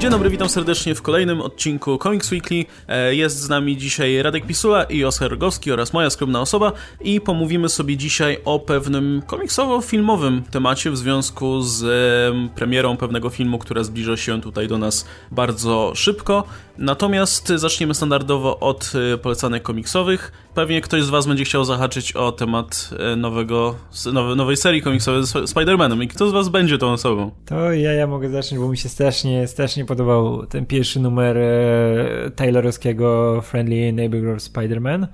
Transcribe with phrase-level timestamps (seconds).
[0.00, 2.64] Dzień dobry, witam serdecznie w kolejnym odcinku Comics Weekly.
[2.88, 7.20] E, jest z nami dzisiaj Radek Pisula i Oskar Rogowski oraz moja skromna osoba i
[7.20, 11.84] pomówimy sobie dzisiaj o pewnym komiksowo-filmowym temacie w związku z
[12.54, 16.44] premierą pewnego filmu, która zbliża się tutaj do nas bardzo szybko.
[16.78, 20.32] Natomiast zaczniemy standardowo od e, polecanek komiksowych.
[20.54, 23.74] Pewnie ktoś z Was będzie chciał zahaczyć o temat e, nowego,
[24.12, 26.02] nowej, nowej serii komiksowej z Spider-Manem.
[26.02, 27.30] I kto z Was będzie tą osobą?
[27.46, 32.30] To ja, ja mogę zacząć, bo mi się strasznie, strasznie podobał ten pierwszy numer e,
[32.36, 35.06] Taylorowskiego Friendly Neighborhood Spider-Man.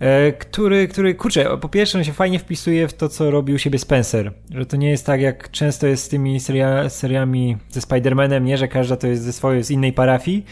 [0.00, 3.78] E, który, który, kurczę, po pierwsze on się fajnie wpisuje w to, co robił siebie
[3.78, 8.42] Spencer, że to nie jest tak, jak często jest z tymi seria, seriami ze Spider-Manem,
[8.42, 10.44] nie, że każda to jest ze swojej, z innej parafii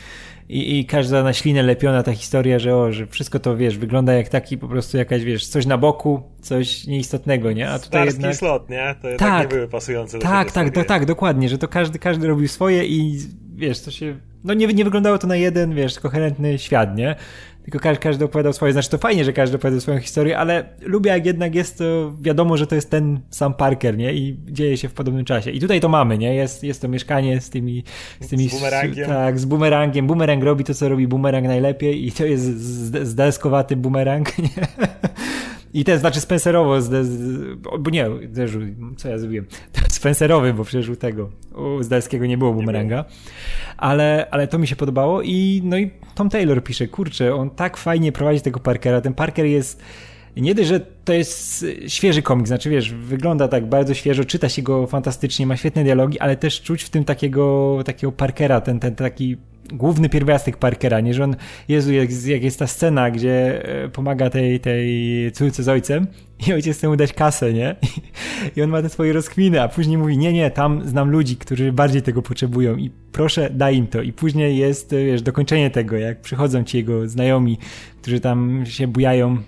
[0.48, 4.12] i, i każda na ślinę lepiona ta historia, że o, że wszystko to, wiesz, wygląda
[4.12, 8.20] jak taki po prostu jakaś, wiesz, coś na boku, coś nieistotnego, nie, a tutaj Starski
[8.20, 8.36] jednak...
[8.36, 8.94] slot, nie?
[9.02, 12.26] To tak, nie były pasujące do Tak, tak, to, tak, dokładnie, że to każdy, każdy
[12.28, 13.18] robił swoje i
[13.54, 17.16] wiesz, to się, no nie, nie wyglądało to na jeden, wiesz, koherentny świat, nie?
[17.64, 21.10] Tylko każdy, każdy opowiadał swoje, znaczy to fajnie, że każdy opowiadał swoją historię, ale lubię
[21.10, 24.12] jak jednak jest to, wiadomo, że to jest ten sam Parker, nie?
[24.12, 25.50] I dzieje się w podobnym czasie.
[25.50, 26.34] I tutaj to mamy, nie?
[26.34, 27.84] Jest, jest to mieszkanie z tymi...
[28.20, 29.08] Z, tymi, z bumerangiem.
[29.08, 30.06] Tak, z bumerangiem.
[30.06, 32.44] Bumerang robi to, co robi bumerang najlepiej i to jest
[33.06, 34.66] zdeskowaty bumerang, nie?
[35.74, 38.06] I ten znaczy Spencerowo, z, z, bo nie,
[38.96, 39.46] co ja zrobiłem?
[39.88, 43.04] Spencerowy, bo przecież u tego, u Zdalskiego nie było bumeranga.
[43.76, 47.76] Ale, ale to mi się podobało i no i Tom Taylor pisze, kurczę, on tak
[47.76, 49.00] fajnie prowadzi tego Parkera.
[49.00, 49.82] Ten Parker jest
[50.42, 54.62] nie dość, że to jest świeży komik, znaczy wiesz, wygląda tak bardzo świeżo, czyta się
[54.62, 58.94] go fantastycznie, ma świetne dialogi, ale też czuć w tym takiego, takiego Parkera, ten, ten
[58.94, 59.36] taki
[59.72, 61.36] główny pierwiastek Parkera, nie, że on,
[61.68, 66.06] Jezu, jak, jak jest ta scena, gdzie e, pomaga tej, tej córce z ojcem
[66.46, 67.76] i ojciec chce mu dać kasę, nie?
[68.56, 71.72] I on ma te swoje rozkminy, a później mówi, nie, nie, tam znam ludzi, którzy
[71.72, 74.02] bardziej tego potrzebują i proszę, daj im to.
[74.02, 77.58] I później jest, wiesz, dokończenie tego, jak przychodzą ci jego znajomi,
[78.02, 79.38] którzy tam się bujają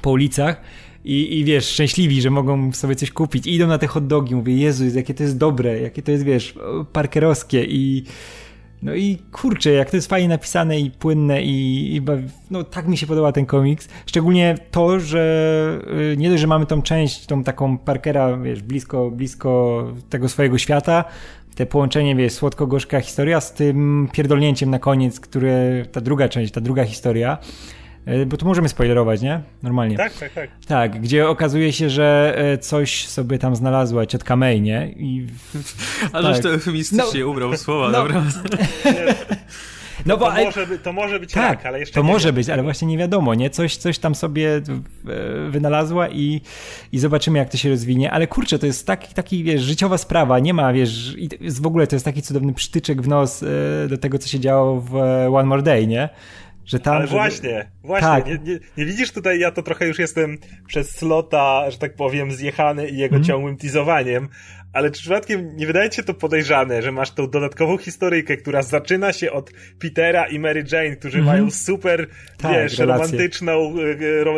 [0.00, 0.60] po ulicach
[1.04, 3.46] i, i wiesz, szczęśliwi, że mogą sobie coś kupić.
[3.46, 6.24] I idą na te hot dogi, mówię, Jezu, jakie to jest dobre, jakie to jest,
[6.24, 6.54] wiesz,
[6.92, 8.04] parkerowskie i
[8.82, 12.02] no i kurczę, jak to jest fajnie napisane i płynne i, i
[12.50, 13.88] no tak mi się podoba ten komiks.
[14.06, 15.80] Szczególnie to, że
[16.12, 20.58] y, nie dość, że mamy tą część, tą taką Parkera, wiesz, blisko, blisko tego swojego
[20.58, 21.04] świata,
[21.54, 26.60] te połączenie, wiesz, słodko-gorzka historia z tym pierdolnięciem na koniec, które, ta druga część, ta
[26.60, 27.38] druga historia,
[28.26, 29.40] bo tu możemy spoilerować, nie?
[29.62, 29.96] Normalnie.
[29.96, 30.50] Tak, tak, tak.
[30.66, 34.94] Tak, gdzie okazuje się, że e, coś sobie tam znalazła ciotka May, nie?
[34.96, 35.26] I...
[36.12, 36.38] A tak.
[36.38, 37.92] to eufemistycznie no, ubrał słowa, no.
[37.92, 38.24] dobra.
[40.06, 42.62] No, bo, to, może, to może być tak, rak, ale jeszcze To może być, ale
[42.62, 43.50] właśnie nie wiadomo, nie?
[43.50, 44.60] Coś, coś tam sobie e,
[45.50, 46.40] wynalazła i,
[46.92, 48.10] i zobaczymy, jak to się rozwinie.
[48.10, 50.38] Ale kurczę, to jest taki, taki wiesz, życiowa sprawa.
[50.38, 53.44] Nie ma, wiesz, i w ogóle to jest taki cudowny przytyczek w nos
[53.88, 54.94] do tego, co się działo w
[55.34, 56.08] One More Day, nie?
[56.70, 57.16] Że tam, Ale żeby...
[57.16, 58.26] właśnie, właśnie, tak.
[58.26, 62.32] nie, nie, nie, widzisz tutaj, ja to trochę już jestem przez slota, że tak powiem,
[62.32, 63.24] zjechany i jego mm.
[63.24, 64.28] ciągłym teasowaniem,
[64.72, 68.62] ale czy przypadkiem nie wydaje ci się to podejrzane, że masz tą dodatkową historyjkę, która
[68.62, 72.06] zaczyna się od Petera i Mary Jane, którzy mm mają super,
[72.38, 73.04] tak, wiesz, relacje.
[73.04, 73.74] romantyczną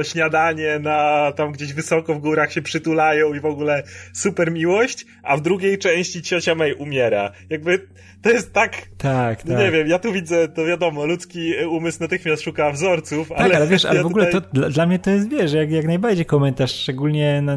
[0.00, 3.82] e, śniadanie na tam gdzieś wysoko w górach się przytulają i w ogóle
[4.12, 7.32] super miłość, a w drugiej części ciocia May umiera.
[7.50, 7.86] Jakby
[8.22, 9.64] to jest tak, tak, no tak.
[9.64, 13.56] nie wiem, ja tu widzę, to wiadomo, ludzki umysł natychmiast szuka wzorców, tak, ale...
[13.56, 14.62] ale wiesz, ale ja w ogóle tutaj...
[14.62, 17.56] to dla, mnie to jest, wiesz, jak, jak najbardziej komentarz, szczególnie na,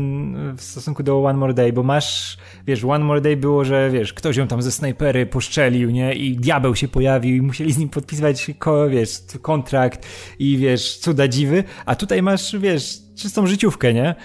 [0.57, 2.37] w stosunku do One More Day, bo masz
[2.67, 6.13] wiesz, One More Day było, że wiesz, ktoś ją tam ze snajpery poszczelił, nie?
[6.13, 8.51] I diabeł się pojawił i musieli z nim podpisywać,
[8.89, 10.07] wiesz, kontrakt
[10.39, 14.15] i wiesz, cuda dziwy, a tutaj masz, wiesz, czystą życiówkę, nie?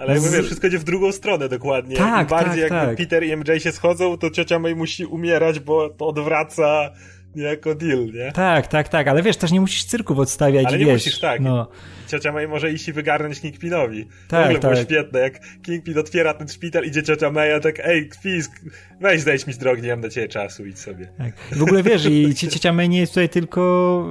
[0.00, 1.96] Ale jakby wiesz, wszystko idzie w drugą stronę dokładnie.
[1.96, 2.96] Tak, Im bardziej tak, jakby tak.
[2.96, 6.90] Peter i MJ się schodzą, to ciocia May musi umierać, bo to odwraca
[7.34, 8.32] jako deal, nie?
[8.32, 11.40] Tak, tak, tak, ale wiesz, też nie musisz cyrków odstawiać, Ale nie wiesz, musisz, tak.
[11.40, 11.68] No.
[12.08, 14.08] Ciocia May może iść i wygarnąć Kingpinowi.
[14.28, 14.70] Tak, w ogóle tak.
[14.70, 18.52] było świetne, jak Kingpin otwiera ten szpital, idzie ciocia May, a tak, ej, Fisk,
[19.00, 21.08] weź zejdź mi z drogi, nie mam na ciebie czasu, idź sobie.
[21.18, 21.58] Tak.
[21.58, 24.08] W ogóle wiesz, i ciocia May nie jest tutaj tylko,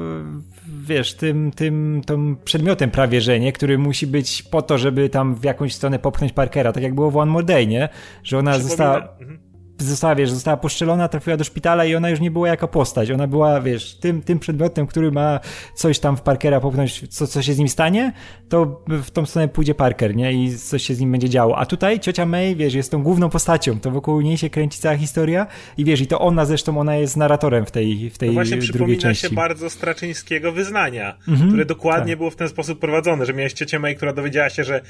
[0.85, 5.35] wiesz, tym, tym, tym przedmiotem prawie, że nie, który musi być po to, żeby tam
[5.35, 7.89] w jakąś stronę popchnąć Parkera, tak jak było w One More Day, nie?
[8.23, 9.09] Że ona została...
[9.19, 9.48] Mhm
[9.79, 13.11] została, wiesz, została poszczelona, trafiła do szpitala i ona już nie była jako postać.
[13.11, 15.39] Ona była, wiesz, tym, tym przedmiotem, który ma
[15.75, 18.13] coś tam w Parkera popchnąć, co, co się z nim stanie,
[18.49, 20.33] to w tą stronę pójdzie Parker, nie?
[20.33, 21.57] I coś się z nim będzie działo.
[21.57, 24.97] A tutaj ciocia May, wiesz, jest tą główną postacią, to wokół niej się kręci cała
[24.97, 25.47] historia
[25.77, 28.57] i wiesz, i to ona zresztą, ona jest narratorem w tej, w tej to właśnie
[28.57, 29.27] drugiej części.
[29.27, 32.17] się bardzo Straczyńskiego wyznania, mhm, które dokładnie tak.
[32.17, 34.81] było w ten sposób prowadzone, że miałeś ciocię May, która dowiedziała się, że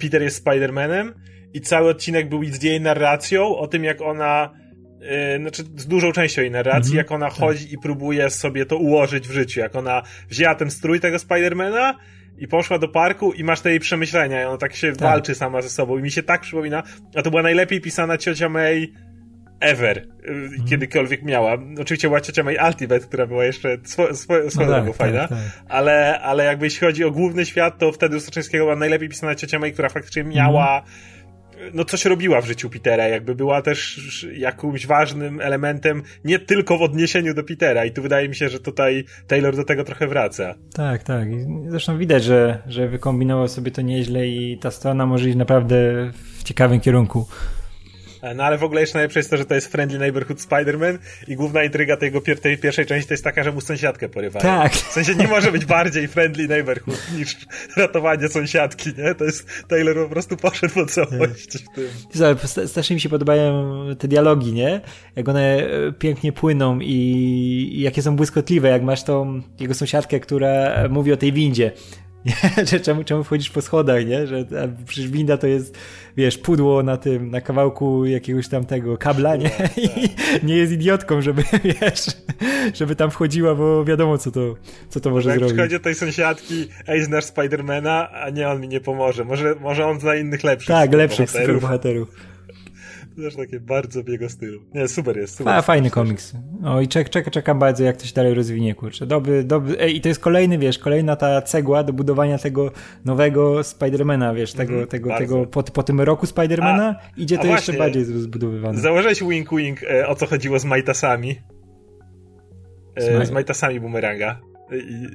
[0.00, 1.12] Peter jest Spider-Manem
[1.54, 4.50] i cały odcinek był z jej narracją o tym, jak ona
[5.00, 6.96] yy, znaczy z dużą częścią jej narracji, mm -hmm.
[6.96, 7.38] jak ona tak.
[7.38, 11.94] chodzi i próbuje sobie to ułożyć w życiu, jak ona wzięła ten strój tego Spidermana
[12.38, 15.00] i poszła do parku i masz te jej przemyślenia i ona tak się tak.
[15.00, 16.82] walczy sama ze sobą i mi się tak przypomina,
[17.14, 18.92] a to była najlepiej pisana ciocia May
[19.60, 20.64] ever, mm.
[20.64, 21.58] kiedykolwiek miała.
[21.80, 25.28] Oczywiście była ciocia May Ultimate, która była jeszcze swo, swo, swoją no tak, fajna, tak,
[25.28, 25.38] tak.
[25.68, 29.34] Ale, ale jakby jeśli chodzi o główny świat, to wtedy u Stoczyńskiego była najlepiej pisana
[29.34, 31.15] ciocia May, która faktycznie miała mm
[31.74, 36.82] no coś robiła w życiu Petera, jakby była też jakimś ważnym elementem, nie tylko w
[36.82, 40.54] odniesieniu do Petera i tu wydaje mi się, że tutaj Taylor do tego trochę wraca.
[40.74, 41.28] Tak, tak.
[41.68, 45.76] Zresztą widać, że, że wykombinował sobie to nieźle i ta strona może iść naprawdę
[46.38, 47.26] w ciekawym kierunku.
[48.26, 50.98] E, no ale w ogóle jeszcze najlepsze jest to, że to jest Friendly Neighborhood Spider-Man
[51.28, 54.42] i główna intryga tego, tej pierwszej części to jest taka, że mu sąsiadkę porywają.
[54.42, 54.72] Tak.
[54.72, 57.36] W sensie nie może być bardziej Friendly Neighborhood niż
[57.76, 59.14] ratowanie sąsiadki, nie?
[59.14, 61.88] To jest, Taylor po prostu poszedł po całość w tym.
[62.66, 64.80] Strasznie mi się podobają te dialogi, nie?
[65.16, 66.94] Jak one e, pięknie płyną i,
[67.72, 71.72] i jakie są błyskotliwe, jak masz tą jego sąsiadkę, która mówi o tej windzie
[72.72, 72.80] nie?
[72.80, 74.26] czemu, czemu wchodzisz po schodach, nie?
[74.26, 74.44] Że
[74.86, 75.78] przecież winda to jest,
[76.16, 79.50] wiesz, pudło na tym, na kawałku jakiegoś tam tego kabla, nie?
[79.76, 79.88] I
[80.46, 81.42] nie jest idiotką, żeby,
[81.80, 82.06] wiesz,
[82.74, 84.56] żeby tam wchodziła, bo wiadomo, co to,
[84.88, 85.40] co to może, może zrobić.
[85.40, 89.24] Jak przychodzi do tej sąsiadki, ej, znasz Spidermana, a nie, on mi nie pomoże.
[89.24, 92.35] Może, może on zna innych lepszych Tak, lepszych superbohaterów.
[93.16, 94.60] Też takie bardzo w jego stylu.
[94.74, 95.36] Nie, super jest.
[95.36, 96.32] Super, A, fajny komiks.
[96.64, 99.06] O i czek, czek, czekam bardzo, jak to się dalej rozwinie, kurczę.
[99.06, 99.76] Dobry, dobry.
[99.80, 102.72] Ej, I to jest kolejny, wiesz, kolejna ta cegła do budowania tego
[103.04, 107.46] nowego Spidermana, wiesz, tego, mm, tego, tego po, po tym roku Spidermana a, idzie to
[107.46, 108.78] jeszcze bardziej zbudowywane.
[108.78, 111.40] Założyłeś wink wink, e, o co chodziło z Majtasami.
[112.94, 114.40] E, z Majtasami Boomeranga.
[114.72, 115.06] I,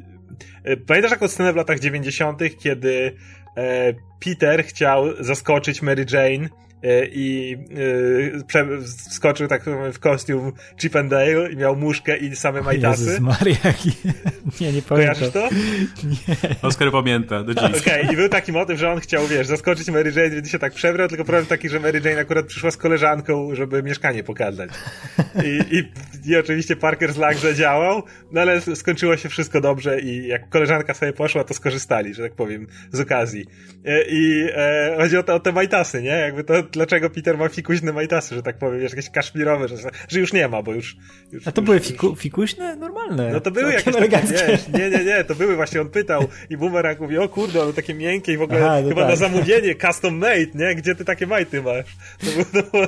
[0.64, 3.16] e, pamiętasz taką scenę w latach 90., kiedy
[4.26, 6.50] Peter chciał zaskoczyć Mary Jane
[7.12, 9.64] i yy, wskoczył tak
[9.94, 13.04] w kostium Chip and Dale i miał muszkę i same majtasy.
[13.04, 13.58] Jezus Maria,
[14.62, 15.16] nie, nie pamiętam.
[15.16, 15.50] Kojarzysz to?
[16.04, 16.56] Nie.
[16.62, 17.64] Oskar pamięta, do dziś.
[17.64, 18.14] Okej, okay.
[18.14, 21.08] i był taki motyw, że on chciał, wiesz, zaskoczyć Mary Jane, więc się tak przebrał,
[21.08, 24.70] tylko problem taki, że Mary Jane akurat przyszła z koleżanką, żeby mieszkanie pokazać.
[25.44, 25.92] I, i,
[26.32, 31.14] i oczywiście Parker Slang zadziałał, no ale skończyło się wszystko dobrze i jak koleżanka sobie
[31.14, 33.46] poszła, to skorzystali, że tak powiem, z okazji.
[33.86, 36.10] E, I e, chodzi o te, o te majtasy, nie?
[36.10, 39.76] Jakby to dlaczego Peter ma fikuśne majtasy, że tak powiem, wiesz, jakieś kaszmirowe, że,
[40.08, 40.98] że już nie ma, bo już...
[41.32, 42.76] już A to już, były fiku, fikuśne?
[42.76, 43.32] Normalne.
[43.34, 46.58] No to były jakieś takie, wiesz, nie, nie, nie, to były właśnie, on pytał i
[46.58, 49.10] Boomerang mówi, o kurde, one takie miękkie i w ogóle Aha, no chyba tak.
[49.10, 50.76] na zamówienie, custom made, nie?
[50.76, 51.86] Gdzie ty takie majty masz?
[52.20, 52.88] To, to,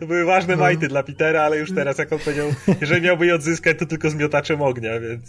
[0.00, 0.60] to były ważne no.
[0.60, 4.10] majty dla Petera, ale już teraz, jak on powiedział, jeżeli miałby je odzyskać, to tylko
[4.10, 5.20] z miotaczem ognia, więc...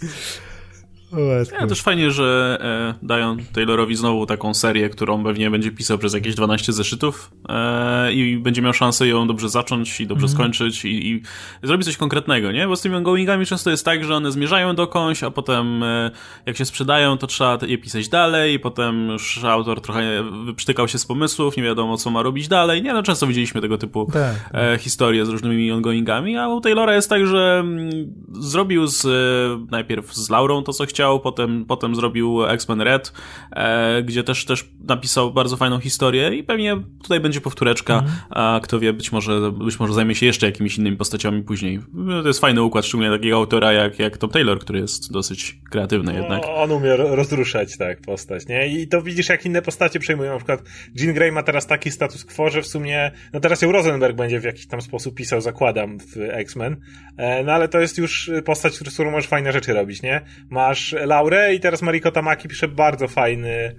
[1.60, 2.58] Ja, też fajnie, że
[3.00, 8.12] e, dają Taylorowi znowu taką serię, którą pewnie będzie pisał przez jakieś 12 zeszytów e,
[8.12, 10.36] i będzie miał szansę ją dobrze zacząć i dobrze mm.
[10.36, 11.22] skończyć i, i
[11.62, 12.68] zrobić coś konkretnego, nie?
[12.68, 16.10] Bo z tymi ongoingami często jest tak, że one zmierzają dokądś, a potem e,
[16.46, 21.06] jak się sprzedają, to trzeba je pisać dalej potem już autor trochę wyprztykał się z
[21.06, 22.82] pomysłów, nie wiadomo co ma robić dalej.
[22.82, 24.50] Nie, no często widzieliśmy tego typu tak.
[24.54, 29.04] e, historie z różnymi ongoingami, a u Taylora jest tak, że m, mm, zrobił z,
[29.04, 33.12] e, najpierw z Laurą to, co chciał, chciał, potem, potem zrobił X-Men Red,
[33.52, 38.10] e, gdzie też, też napisał bardzo fajną historię i pewnie tutaj będzie powtóreczka, mm.
[38.30, 41.80] a kto wie, być może, być może zajmie się jeszcze jakimiś innymi postaciami później.
[42.22, 46.14] To jest fajny układ, szczególnie takiego autora jak, jak Tom Taylor, który jest dosyć kreatywny
[46.14, 46.42] jednak.
[46.42, 48.68] No, on umie rozruszać, tak, postać, nie?
[48.68, 50.32] I to widzisz, jak inne postacie przejmują.
[50.32, 50.62] Na przykład
[50.94, 54.40] Jean Grey ma teraz taki status quo, że w sumie, no teraz ją Rosenberg będzie
[54.40, 56.76] w jakiś tam sposób pisał, zakładam, w X-Men,
[57.16, 60.20] e, no ale to jest już postać, z którą możesz fajne rzeczy robić, nie?
[60.50, 63.76] Masz Laurę i teraz Mariko Tamaki pisze bardzo fajny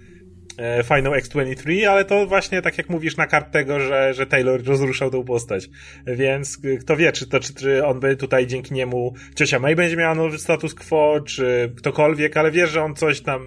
[0.57, 4.63] e, fajną X-23, ale to właśnie tak jak mówisz na kart tego, że, że Taylor
[4.63, 5.69] rozruszał tą postać.
[6.07, 9.97] Więc kto wie, czy to czy, czy on by tutaj dzięki niemu ciocia May będzie
[9.97, 13.41] miała nowy status quo, czy ktokolwiek, ale wiesz, że on coś tam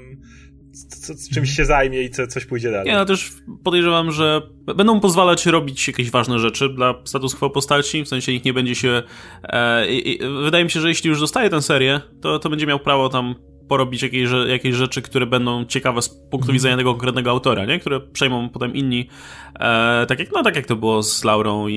[0.85, 2.93] co, czymś się zajmie i co, coś pójdzie dalej.
[2.93, 3.33] Ja też
[3.65, 4.43] podejrzewam, że
[4.77, 8.75] będą pozwalać robić jakieś ważne rzeczy dla status quo postaci, w sensie ich nie będzie
[8.75, 9.03] się...
[9.43, 12.79] E, i, wydaje mi się, że jeśli już dostaje tę serię, to, to będzie miał
[12.79, 13.35] prawo tam
[13.69, 16.53] porobić jakieś, jakieś rzeczy, które będą ciekawe z punktu mhm.
[16.53, 17.81] widzenia tego konkretnego autora, nie?
[17.81, 19.09] które przejmą potem inni,
[19.61, 21.75] e, tak, jak, no, tak jak to było z Laurą i,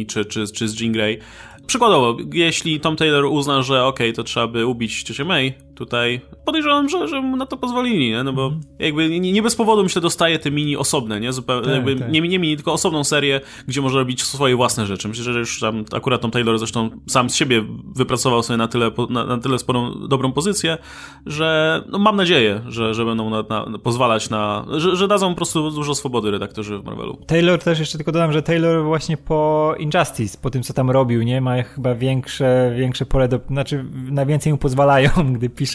[0.00, 1.18] i czy, czy, czy z Jean Grey.
[1.66, 6.88] Przykładowo, jeśli Tom Taylor uzna, że ok, to trzeba by ubić ciocię May, tutaj podejrzewam,
[6.88, 8.24] że, że mu na to pozwolili, nie?
[8.24, 8.60] no bo mm.
[8.78, 11.32] jakby nie, nie, bez powodu myślę dostaje te mini osobne, nie?
[11.32, 12.12] Zupełnie, tak, jakby tak.
[12.12, 15.08] Nie, nie mini, tylko osobną serię, gdzie może robić swoje własne rzeczy.
[15.08, 17.64] Myślę, że już tam akurat Tom Taylor zresztą sam z siebie
[17.96, 20.78] wypracował sobie na tyle, na, na tyle sporą, dobrą pozycję,
[21.26, 25.36] że no, mam nadzieję, że, że będą na, na, pozwalać na, że, że dadzą po
[25.36, 27.18] prostu dużo swobody redaktorzy w Marvelu.
[27.26, 31.22] Taylor też jeszcze tylko dodam, że Taylor właśnie po Injustice, po tym co tam robił,
[31.22, 31.40] nie?
[31.40, 35.71] Ma chyba większe, większe pole do, znaczy na więcej mu pozwalają, gdy pisze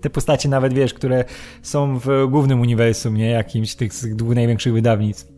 [0.00, 1.24] te postacie nawet, wiesz, które
[1.62, 3.30] są w głównym uniwersum, nie?
[3.30, 5.34] Jakimś tych, tych dwóch największych wydawnictw.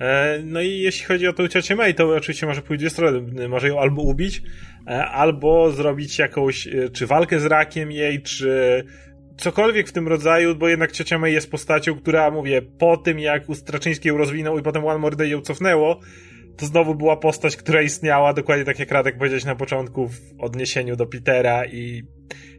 [0.00, 3.48] E, no i jeśli chodzi o tę ciocię May, to oczywiście może pójść dwie strony.
[3.48, 4.42] Może ją albo ubić,
[4.86, 8.84] e, albo zrobić jakąś, e, czy walkę z rakiem jej, czy
[9.36, 13.42] cokolwiek w tym rodzaju, bo jednak ciocia May jest postacią, która, mówię, po tym jak
[13.54, 16.00] Straczyński ją rozwinął i potem One More Day ją cofnęło,
[16.56, 20.96] to znowu była postać, która istniała dokładnie tak jak Radek powiedziałeś na początku w odniesieniu
[20.96, 22.02] do Petera i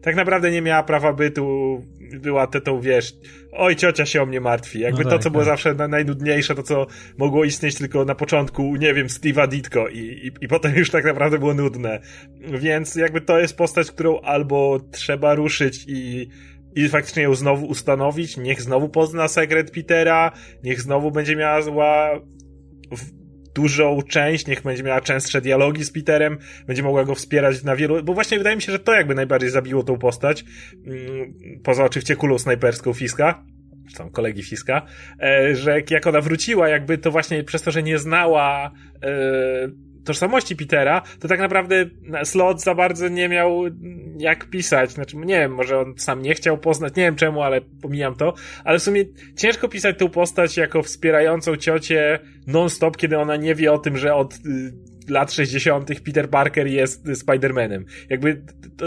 [0.01, 1.81] tak naprawdę nie miała prawa bytu,
[2.21, 3.13] była tetą, wiesz,
[3.51, 4.79] oj ciocia się o mnie martwi.
[4.79, 5.53] Jakby no tak, to, co było tak.
[5.53, 6.87] zawsze najnudniejsze, to co
[7.17, 11.05] mogło istnieć tylko na początku, nie wiem, Steve'a Ditko i, i, i potem już tak
[11.05, 11.99] naprawdę było nudne.
[12.59, 16.27] Więc jakby to jest postać, którą albo trzeba ruszyć i
[16.75, 20.31] i faktycznie ją znowu ustanowić, niech znowu pozna sekret Petera,
[20.63, 21.61] niech znowu będzie miała
[23.57, 26.37] dużą część, niech będzie miała częstsze dialogi z Peterem,
[26.67, 29.49] będzie mogła go wspierać na wielu, bo właśnie wydaje mi się, że to jakby najbardziej
[29.49, 30.45] zabiło tą postać,
[30.85, 31.33] mm,
[31.63, 33.43] poza oczywiście kulą snajperską Fiska,
[33.89, 34.81] czy tam kolegi Fiska,
[35.21, 38.71] e, że jak ona wróciła, jakby to właśnie przez to, że nie znała
[39.03, 39.09] e,
[40.07, 41.85] tożsamości Petera, to tak naprawdę
[42.23, 43.63] Slot za bardzo nie miał
[44.17, 44.91] jak pisać.
[44.91, 48.33] Znaczy, nie wiem, może on sam nie chciał poznać, nie wiem czemu, ale pomijam to.
[48.63, 53.73] Ale w sumie ciężko pisać tę postać jako wspierającą ciocię non-stop, kiedy ona nie wie
[53.73, 54.37] o tym, że od y,
[55.09, 56.01] lat 60.
[56.01, 57.83] Peter Parker jest Spider-Manem.
[58.09, 58.41] Jakby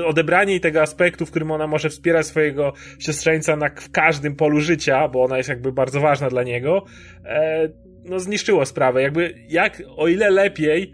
[0.04, 4.60] odebranie jej tego aspektu, w którym ona może wspierać swojego siostrzeńca na, w każdym polu
[4.60, 6.84] życia, bo ona jest jakby bardzo ważna dla niego,
[7.24, 7.68] e,
[8.04, 9.02] no zniszczyło sprawę.
[9.02, 10.92] Jakby jak, o ile lepiej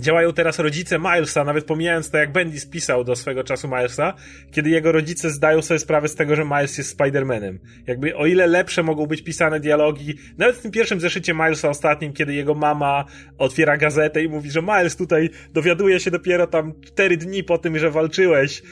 [0.00, 4.14] działają teraz rodzice Milesa, nawet pomijając to, jak Bendy spisał do swego czasu Milesa,
[4.50, 7.58] kiedy jego rodzice zdają sobie sprawę z tego, że Miles jest Spider-Manem.
[7.86, 12.12] Jakby o ile lepsze mogą być pisane dialogi, nawet w tym pierwszym zeszycie Milesa ostatnim,
[12.12, 13.04] kiedy jego mama
[13.38, 17.78] otwiera gazetę i mówi, że Miles tutaj dowiaduje się dopiero tam cztery dni po tym,
[17.78, 18.62] że walczyłeś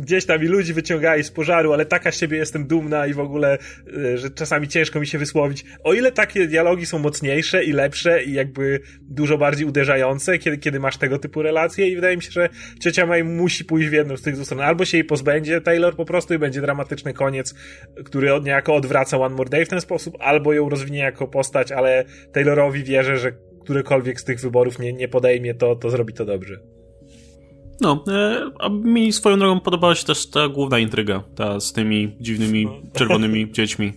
[0.00, 3.20] gdzieś tam i ludzi wyciągałeś z pożaru, ale taka z siebie jestem dumna i w
[3.20, 3.58] ogóle,
[4.12, 5.64] e, że czasami ciężko mi się wysłowić.
[5.84, 10.75] O ile takie dialogi są mocniejsze i lepsze i jakby dużo bardziej uderzające, kiedy, kiedy
[10.76, 12.48] kiedy masz tego typu relacje i wydaje mi się, że
[12.80, 14.60] ciocia May musi pójść w jedną z tych dwóch stron.
[14.60, 17.54] Albo się jej pozbędzie Taylor po prostu i będzie dramatyczny koniec,
[18.04, 21.72] który od niejako odwraca One More Day w ten sposób, albo ją rozwinie jako postać,
[21.72, 26.24] ale Taylorowi wierzę, że którykolwiek z tych wyborów nie, nie podejmie, to, to zrobi to
[26.24, 26.60] dobrze.
[27.80, 32.16] No, e, a mi swoją drogą podobała się też ta główna intryga, ta z tymi
[32.20, 33.92] dziwnymi czerwonymi dziećmi.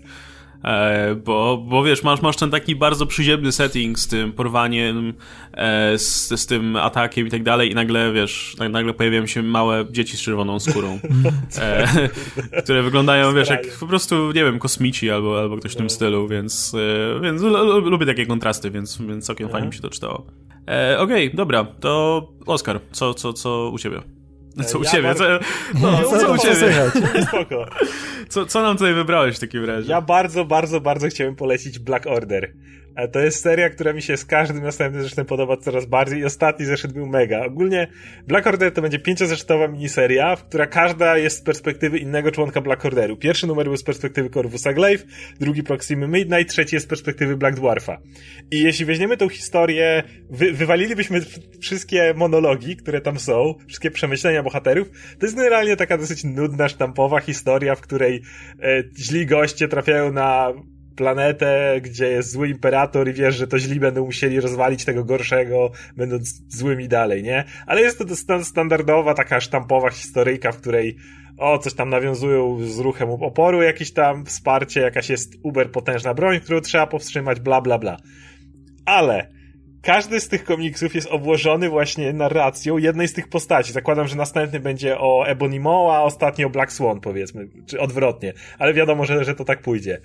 [0.63, 5.13] E, bo, bo wiesz, masz, masz ten taki bardzo przyziemny setting z tym porwaniem,
[5.54, 9.86] e, z, z tym atakiem i tak dalej i nagle, wiesz, nagle pojawiają się małe
[9.92, 11.00] dzieci z czerwoną skórą,
[11.58, 11.88] e,
[12.63, 16.28] które wyglądają, wiesz, jak po prostu, nie wiem, kosmici albo, albo ktoś w tym stylu,
[16.28, 16.75] więc,
[17.18, 17.42] e, więc
[17.84, 20.25] lubię takie kontrasty, więc, więc całkiem fajnie mi się to czytało.
[20.68, 24.18] E, Okej, okay, dobra, to Oskar, co, co, co u ciebie?
[24.63, 25.04] Co u ja ciebie?
[25.04, 25.25] Bardzo...
[25.82, 26.74] Co, no, co, co u ciebie?
[27.28, 27.66] Spoko.
[28.30, 29.89] Co, co nam tutaj wybrałeś w takim razie?
[29.89, 32.54] Ja bardzo, bardzo, bardzo chciałem polecić Black Order.
[33.00, 36.25] E, to jest seria, która mi się z każdym następnym zeszytem podoba coraz bardziej i
[36.25, 37.46] ostatni zeszyt był mega.
[37.46, 37.88] Ogólnie
[38.27, 42.86] Black Order to będzie pięciozeszytowa miniseria, w która każda jest z perspektywy innego członka Black
[42.86, 43.18] Orderu.
[43.18, 45.06] Pierwszy numer był z perspektywy Corvusa Glaive,
[45.39, 47.98] drugi Proximy Midnight, trzeci jest z perspektywy Black Dwarfa.
[48.51, 51.22] I jeśli weźmiemy tą historię, wy, wywalilibyśmy
[51.62, 54.89] wszystkie monologi, które tam są, wszystkie przemyślenia bohaterów,
[55.20, 58.22] to jest generalnie taka dosyć nudna, sztampowa historia, w której
[58.62, 60.53] e, źli goście trafiają na
[61.00, 65.72] planetę, gdzie jest zły imperator i wiesz, że to źli będą musieli rozwalić tego gorszego,
[65.98, 67.44] będąc złymi dalej, nie?
[67.68, 70.96] Ale jest to standardowa, taka sztampowa historyjka, w której
[71.38, 76.39] o, coś tam nawiązują z ruchem oporu, jakieś tam wsparcie, jakaś jest uber potężna broń,
[76.39, 77.98] którą trzeba powstrzymać, bla, bla, bla.
[78.86, 79.27] Ale
[79.82, 83.74] każdy z tych komiksów jest obłożony właśnie narracją jednej z tych postaci.
[83.74, 88.34] Zakładam, że następny będzie o Ebony Maw, a ostatni o Black Swan, powiedzmy, czy odwrotnie.
[88.60, 90.01] Ale wiadomo, że, że to tak pójdzie.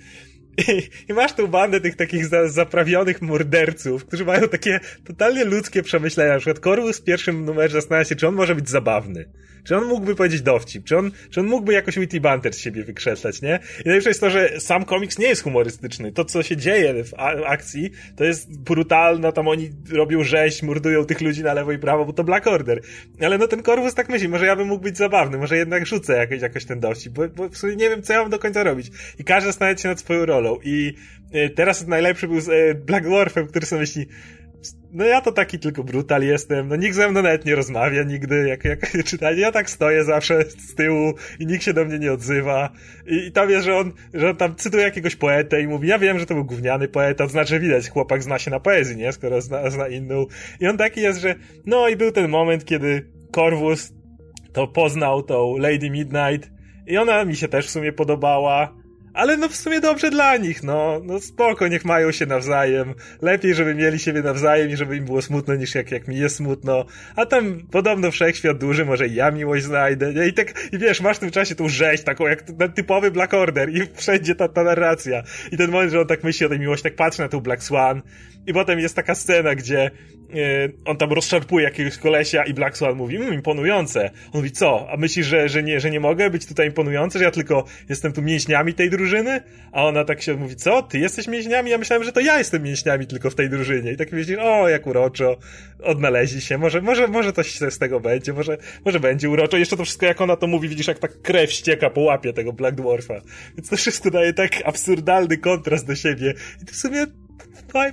[1.08, 6.32] I, masz tu bandę tych takich za, zaprawionych morderców, którzy mają takie totalnie ludzkie przemyślenia.
[6.32, 9.28] Na przykład Corvus w pierwszym numerze zastanawia się, czy on może być zabawny.
[9.64, 10.84] Czy on mógłby powiedzieć dowcip?
[10.84, 13.58] Czy on, czy on mógłby jakoś witty banter z siebie wykreślać, nie?
[13.84, 16.12] I najlepsze jest to, że sam komiks nie jest humorystyczny.
[16.12, 17.14] To, co się dzieje w
[17.46, 22.04] akcji, to jest brutalne, tam oni robią rzeź, mordują tych ludzi na lewo i prawo,
[22.04, 22.80] bo to Black Order.
[23.20, 26.16] Ale no ten Corvus tak myśli, może ja bym mógł być zabawny, może jednak rzucę
[26.16, 28.62] jakoś, jakoś ten dowcip, bo, bo w sumie nie wiem, co ja mam do końca
[28.62, 28.90] robić.
[29.18, 30.43] I każdy zastanawiać się nad swoją rolą.
[30.64, 30.94] I
[31.32, 34.06] e, teraz najlepszy był z e, Black Dwarfem, który sobie myśli,
[34.92, 38.48] no ja to taki tylko brutal jestem, no nikt ze mną nawet nie rozmawia nigdy,
[38.48, 42.12] jak, jak czytanie, ja tak stoję zawsze z tyłu i nikt się do mnie nie
[42.12, 42.70] odzywa.
[43.06, 45.98] I, i tam jest, że on, że on tam cytuje jakiegoś poetę i mówi, ja
[45.98, 49.12] wiem, że to był gówniany poeta, to znaczy widać, chłopak zna się na poezji, nie,
[49.12, 50.26] skoro zna, zna inną.
[50.60, 51.34] I on taki jest, że
[51.66, 53.92] no i był ten moment, kiedy Corvus
[54.52, 56.50] to poznał tą Lady Midnight
[56.86, 58.83] i ona mi się też w sumie podobała,
[59.14, 62.94] ale no w sumie dobrze dla nich, no, no spoko, niech mają się nawzajem.
[63.22, 66.36] Lepiej, żeby mieli siebie nawzajem i żeby im było smutno niż jak, jak mi jest
[66.36, 66.84] smutno.
[67.16, 70.26] A tam podobno wszechświat duży, może ja miłość znajdę, nie?
[70.26, 73.34] I tak, i wiesz, masz w tym czasie tą rzeź taką, jak ten typowy Black
[73.34, 75.22] Order i wszędzie ta, ta narracja.
[75.52, 77.62] I ten moment, że on tak myśli o tej miłości, tak patrzy na tą Black
[77.62, 78.02] Swan
[78.46, 79.90] i potem jest taka scena, gdzie
[80.28, 84.10] yy, on tam rozszarpuje jakiegoś kolesia i Black Swan mówi, mmm, imponujące.
[84.24, 84.86] On mówi, co?
[84.90, 88.12] A myślisz, że, że, nie, że nie mogę być tutaj imponujący, że ja tylko jestem
[88.12, 89.03] tu mięśniami tej drużyny?
[89.72, 90.82] A ona tak się mówi, co?
[90.82, 91.70] Ty jesteś mięśniami?
[91.70, 93.92] Ja myślałem, że to ja jestem mięśniami tylko w tej drużynie.
[93.92, 95.36] I tak myślisz, o, jak uroczo,
[95.82, 99.56] odnaleźli się, może, może, może coś z tego będzie, może, może będzie uroczo.
[99.56, 102.52] Jeszcze to wszystko, jak ona to mówi, widzisz, jak tak krew ścieka po łapie tego
[102.52, 103.14] Black Dwarfa.
[103.56, 106.34] Więc to wszystko daje tak absurdalny kontrast do siebie.
[106.62, 107.06] I to w sumie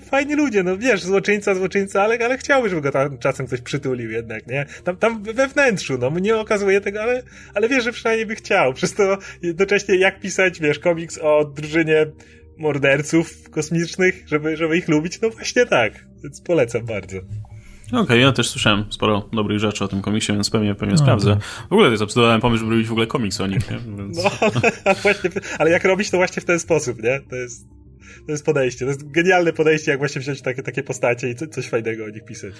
[0.06, 4.12] fajni ludzie, no wiesz, złoczyńca, złoczyńca, ale, ale chciałby, żeby go tam czasem ktoś przytulił
[4.12, 4.66] jednak, nie?
[4.84, 7.24] Tam, tam we wnętrzu, no, nie okazuje tego, ale,
[7.54, 8.74] ale wiesz, że przynajmniej by chciał.
[8.74, 12.06] Przez to jednocześnie jak pisać, wiesz, komiks o drużynie
[12.58, 16.06] morderców kosmicznych, żeby, żeby ich lubić, no właśnie tak.
[16.24, 17.18] Więc polecam bardzo.
[17.88, 21.02] Okej, okay, ja też słyszałem sporo dobrych rzeczy o tym komiksie, więc pewnie, pewnie no,
[21.02, 21.38] sprawdzę.
[21.70, 23.78] W ogóle to jest absurdalny pomysł, żeby robić w ogóle komiks o nich, nie?
[23.98, 24.24] Więc...
[24.24, 24.30] No,
[24.86, 27.20] ale, właśnie, ale jak robić to właśnie w ten sposób, nie?
[27.30, 27.68] To jest
[28.26, 28.86] to jest podejście.
[28.86, 32.26] To jest genialne podejście, jak właśnie wziąć takie, takie postacie i coś fajnego o nich
[32.26, 32.54] pisać.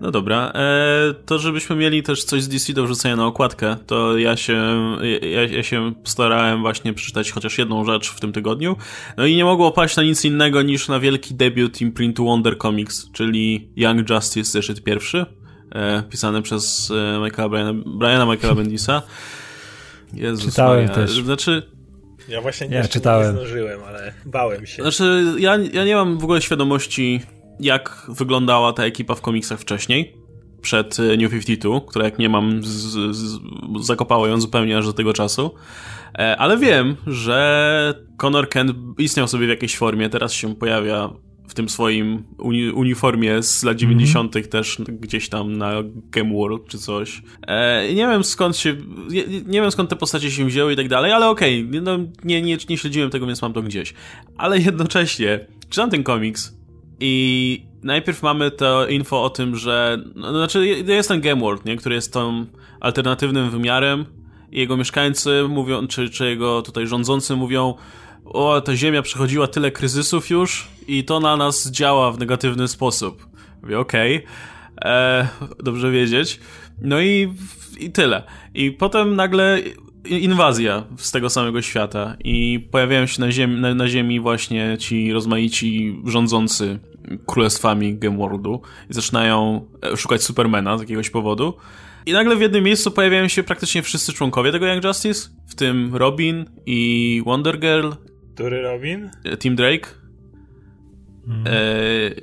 [0.00, 4.18] No dobra, e, to żebyśmy mieli też coś z DC do wrzucenia na okładkę, to
[4.18, 4.76] ja się,
[5.22, 8.76] ja, ja się starałem właśnie przeczytać chociaż jedną rzecz w tym tygodniu,
[9.16, 13.10] no i nie mogło paść na nic innego niż na wielki debiut Imprint Wonder Comics,
[13.12, 15.26] czyli Young Justice zeszyt pierwszy,
[15.72, 19.02] e, pisany przez e, Michaela Briana, Briana Michaela Bendisa.
[20.14, 20.94] Jezus Czytałem Maria.
[20.94, 21.10] też.
[21.10, 21.62] Znaczy,
[22.28, 23.26] ja właśnie nie, ja czytałem.
[23.26, 24.82] nie zdążyłem, ale bałem się.
[24.82, 27.20] Znaczy, ja, ja nie mam w ogóle świadomości,
[27.60, 30.16] jak wyglądała ta ekipa w komiksach wcześniej,
[30.62, 33.40] przed e, New 52, która jak nie mam, z, z,
[33.80, 35.54] zakopało ją zupełnie aż do tego czasu.
[36.18, 41.10] E, ale wiem, że Conor Kent istniał sobie w jakiejś formie, teraz się pojawia
[41.48, 44.36] w tym swoim uni uniformie z lat 90.
[44.36, 44.50] Mm -hmm.
[44.50, 45.72] też gdzieś tam na
[46.10, 47.22] Game World czy coś.
[47.46, 48.76] E, nie wiem skąd się,
[49.10, 51.98] nie, nie, wiem skąd te postacie się wzięły i tak dalej, ale okej, okay, no,
[52.24, 53.94] nie, nie, nie śledziłem tego, więc mam to gdzieś.
[54.36, 56.58] Ale jednocześnie czytam ten komiks
[57.00, 61.76] i najpierw mamy to info o tym, że, no, znaczy jest ten Game World, nie,
[61.76, 62.46] który jest tą
[62.80, 64.04] alternatywnym wymiarem
[64.52, 67.74] i jego mieszkańcy mówią, czy, czy jego tutaj rządzący mówią,
[68.24, 73.26] o, ta Ziemia przechodziła tyle kryzysów już i to na nas działa w negatywny sposób.
[73.62, 74.92] Mówię, okej, okay.
[74.92, 75.28] E,
[75.62, 76.40] dobrze wiedzieć.
[76.80, 77.34] No i,
[77.78, 78.22] i tyle.
[78.54, 79.58] I potem nagle
[80.04, 85.12] inwazja z tego samego świata i pojawiają się na ziemi, na, na ziemi właśnie ci
[85.12, 86.78] rozmaici rządzący
[87.26, 91.54] królestwami Gameworldu i zaczynają e, szukać Supermana z jakiegoś powodu.
[92.06, 95.96] I nagle w jednym miejscu pojawiają się praktycznie wszyscy członkowie tego Young Justice, w tym
[95.96, 97.90] Robin i Wonder Girl
[98.38, 99.10] który Robin?
[99.38, 99.88] Tim Drake.
[101.26, 101.46] Hmm.
[101.46, 101.50] E,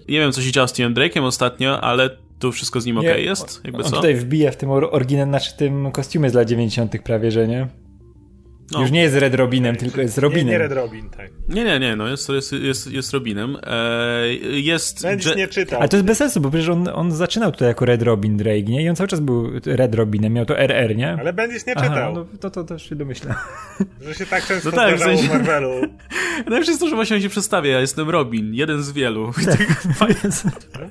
[0.09, 2.09] nie wiem, co się działo z Timem Drake'em ostatnio, ale
[2.39, 3.61] tu wszystko z nim ok jest?
[3.63, 3.95] Jakby on co?
[3.95, 6.95] tutaj wbija w tym oryginalnym, znaczy tym kostiumie z lat 90.
[7.03, 7.67] prawie, że nie?
[8.71, 8.81] No.
[8.81, 10.45] Już nie jest Red Robinem, tylko jest Robinem.
[10.45, 11.29] Nie, nie Red Robin, tak.
[11.49, 13.57] Nie, nie, nie, no jest, jest, jest, jest Robinem.
[13.63, 15.01] E, jest...
[15.01, 15.79] Będziesz nie czytał.
[15.79, 18.63] Ale to jest bez sensu, bo przecież on, on zaczynał tutaj jako Red Robin Drake,
[18.63, 18.83] nie?
[18.83, 21.17] I on cały czas był Red Robinem, miał to RR, nie?
[21.19, 21.91] Ale będziesz nie czytał.
[21.91, 23.35] Aha, no to, to też się domyślam.
[24.07, 25.23] Że się tak często no tak, w, sensie...
[25.23, 25.69] w Marvelu.
[26.37, 29.25] Najlepsze jest to, że właśnie się przedstawia, ja jestem Robin, jeden z wielu.
[29.99, 30.07] no,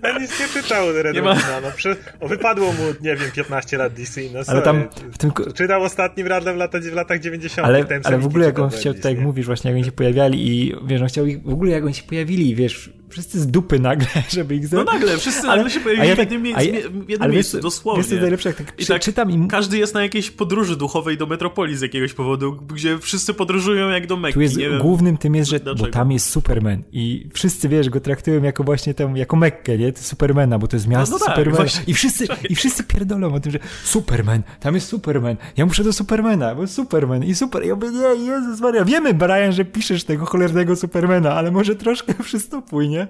[0.03, 1.61] będziesz nie czytał Red nie Robina, ma...
[1.61, 1.97] no, przy...
[2.21, 5.33] o, wypadło mu, nie wiem, 15 lat DC, no Ale tam w tym...
[5.55, 7.64] Czytał ostatnim radem w, lata, w latach 90.
[7.65, 10.49] Ale, ale w ogóle jak on chciał, tak jak mówisz, właśnie jak oni się pojawiali
[10.49, 13.79] i wiesz, on chciał ich, w ogóle jak oni się pojawili, wiesz, wszyscy z dupy
[13.79, 14.73] nagle, żeby ich.
[14.73, 16.59] No nagle, wszyscy ale, nagle się pojawili ja tak, w jednym, ja,
[16.91, 18.03] w jednym miejscu, dosłownie.
[18.03, 19.49] Wiesz, co najlepsze, jak tak, I tak czytam im...
[19.49, 24.07] Każdy jest na jakiejś podróży duchowej do metropolii z jakiegoś powodu, gdzie wszyscy podróżują jak
[24.07, 24.35] do Mekki.
[24.35, 28.43] Tu jest, głównym tym jest, że bo tam jest Superman i wszyscy, wiesz, go traktują
[28.43, 29.93] jako właśnie tam, jako Mekkę, nie?
[29.97, 31.71] Supermana, bo to jest miasto no, no tak, Supermana.
[31.87, 35.93] I wszyscy, I wszyscy pierdolą o tym, że Superman, tam jest Superman, ja muszę do
[35.93, 37.65] Supermana, bo Superman i super.
[37.65, 42.15] Ja mówię, nie, Jezus Maria, wiemy, Brian, że piszesz tego cholernego Supermana, ale może troszkę
[42.25, 43.04] przystopuj, nie?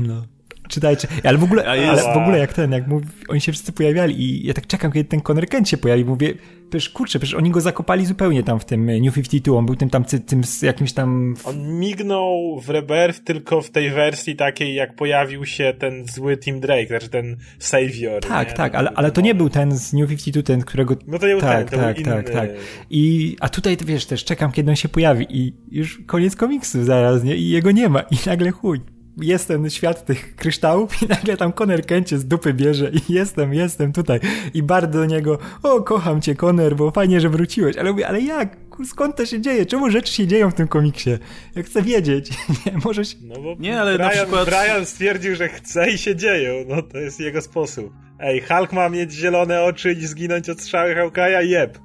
[0.00, 0.26] No.
[0.68, 1.08] Czytajcie.
[1.24, 4.46] Ale w ogóle, ale w ogóle jak ten, jak mów, oni się wszyscy pojawiali i
[4.46, 6.34] ja tak czekam, kiedy ten Conor Kent się pojawi, mówię,
[6.70, 9.90] przecież kurczę, przecież oni go zakopali zupełnie tam w tym New 52, on był tym
[9.90, 11.34] tam, tym z jakimś tam...
[11.44, 16.60] On mignął w Rebirth tylko w tej wersji takiej, jak pojawił się ten zły Team
[16.60, 18.22] Drake, znaczy ten Savior.
[18.22, 18.54] Tak, nie?
[18.54, 20.96] tak, ale, ale to nie był ten z New 52, ten, którego...
[21.06, 22.50] No to nie był tak, ten, tak, był tak, tak.
[22.90, 27.24] I, a tutaj, wiesz, też czekam, kiedy on się pojawi i już koniec komiksu zaraz,
[27.24, 27.36] nie?
[27.36, 31.52] I jego nie ma i nagle chuj jest ten świat tych kryształów i nagle tam
[31.52, 34.20] Conor Kencie z dupy bierze i jestem, jestem tutaj.
[34.54, 37.76] I bardzo do niego, o, kocham cię, Conor, bo fajnie, że wróciłeś.
[37.76, 38.56] Ale mówię, ale jak?
[38.86, 39.66] Skąd to się dzieje?
[39.66, 41.10] Czemu rzeczy się dzieją w tym komiksie?
[41.56, 42.30] Ja chcę wiedzieć.
[42.66, 43.16] Nie, możesz...
[43.22, 44.48] No bo nie, ale Brian, na przykład...
[44.48, 46.64] Brian stwierdził, że chce i się dzieją.
[46.68, 47.92] No to jest jego sposób.
[48.20, 51.44] Ej, Hulk ma mieć zielone oczy i zginąć od strzały Hawkeye'a?
[51.44, 51.78] Jeb.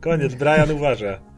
[0.00, 1.29] Koniec, Brian uważa.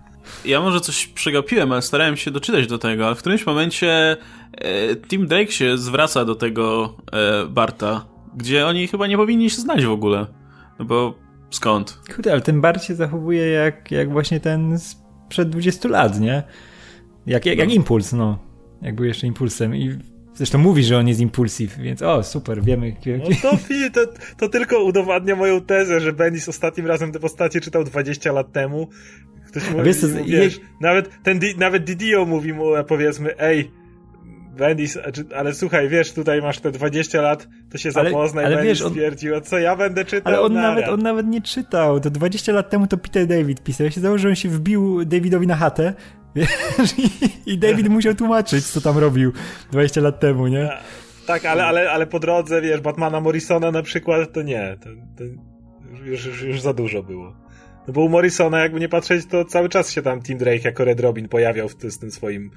[0.45, 4.17] Ja może coś przegapiłem, ale starałem się doczytać do tego, ale w którymś momencie
[4.53, 8.05] e, Tim Drake się zwraca do tego e, Barta,
[8.37, 10.27] gdzie oni chyba nie powinni się znać w ogóle.
[10.79, 11.15] No bo
[11.51, 11.99] skąd?
[12.15, 16.43] Kurde, ale ten Bart się zachowuje jak, jak właśnie ten sprzed 20 lat, nie?
[17.27, 17.65] Jak, jak, no.
[17.65, 18.39] jak impuls, no.
[18.83, 19.99] Jak był jeszcze impulsem i
[20.35, 22.97] Zresztą mówi, że on jest impulsiv, więc o, super, wiemy.
[23.19, 23.57] No to,
[23.93, 28.53] to, to tylko udowadnia moją tezę, że Bendis ostatnim razem te postacie czytał 20 lat
[28.53, 28.89] temu,
[29.53, 33.71] Ktoś mówi, wiesz, mu, wiesz nawet, ten, nawet Didio mówi mu, powiedzmy, ej,
[34.57, 34.99] Bendis,
[35.37, 38.83] ale słuchaj, wiesz, tutaj masz te 20 lat, to się ale, zapoznaj, ale Bendis wiesz,
[38.83, 40.33] on, stwierdził, a co ja będę czytał?
[40.33, 43.85] Ale on nawet, on nawet nie czytał, to 20 lat temu to Peter David pisał,
[43.85, 45.95] ja się założył, że on się wbił Davidowi na chatę,
[46.37, 46.51] wiesz,
[46.99, 49.33] i, i David musiał tłumaczyć, co tam robił
[49.73, 50.71] 20 lat temu, nie?
[51.27, 55.25] Tak, ale, ale, ale po drodze, wiesz, Batmana Morrisona na przykład, to nie, to, to
[56.05, 57.42] już, już, już za dużo było.
[57.89, 60.85] No bo u Morrisona, jakby nie patrzeć, to cały czas się tam Tim Drake jako
[60.85, 62.51] Red Robin pojawiał w, z tym swoim,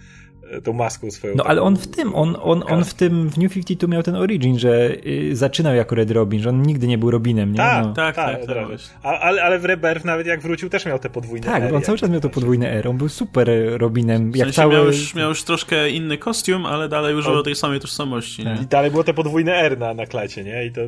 [0.52, 1.36] e, tą maską swoją.
[1.36, 4.16] No ale on w tym, on, on, on w tym, w New 52 miał ten
[4.16, 7.58] origin, że y, zaczynał jako Red Robin, że on nigdy nie był Robinem, nie?
[7.58, 7.94] Tak, no.
[7.94, 8.46] tak, tak.
[8.46, 8.80] tak, tak.
[9.04, 11.98] A, ale, ale w Rebirth nawet jak wrócił też miał te podwójne Tak, on cały
[11.98, 14.32] czas miał to podwójne R, on był super Robinem.
[14.32, 14.74] W jak cały...
[14.74, 18.44] miał, już, miał już troszkę inny kostium, ale dalej używał tej samej tożsamości.
[18.44, 18.62] Tak.
[18.62, 20.66] I dalej było te podwójne R na, na klacie, nie?
[20.66, 20.82] I to,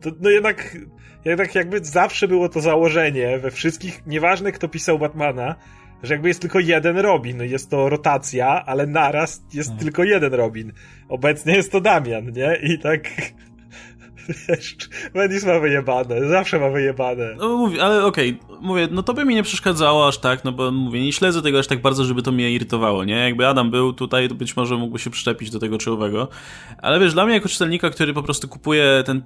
[0.00, 0.76] to no jednak
[1.24, 5.56] jednak jakby zawsze było to założenie we wszystkich, nieważne kto pisał Batmana,
[6.02, 9.76] że jakby jest tylko jeden Robin, jest to rotacja, ale naraz jest no.
[9.76, 10.72] tylko jeden Robin.
[11.08, 12.58] Obecnie jest to Damian, nie?
[12.62, 13.08] I tak
[14.48, 14.76] Wiesz,
[15.14, 17.34] Bendis ma wyjebane, zawsze ma wyjebane.
[17.38, 20.52] No mówię, ale okej, okay, mówię, no to by mi nie przeszkadzało aż tak, no
[20.52, 23.14] bo mówię, nie śledzę tego aż tak bardzo, żeby to mnie irytowało, nie?
[23.14, 26.28] Jakby Adam był tutaj, to być może mógłby się przyczepić do tego czołowego,
[26.78, 29.22] ale wiesz, dla mnie jako czytelnika, który po prostu kupuje ten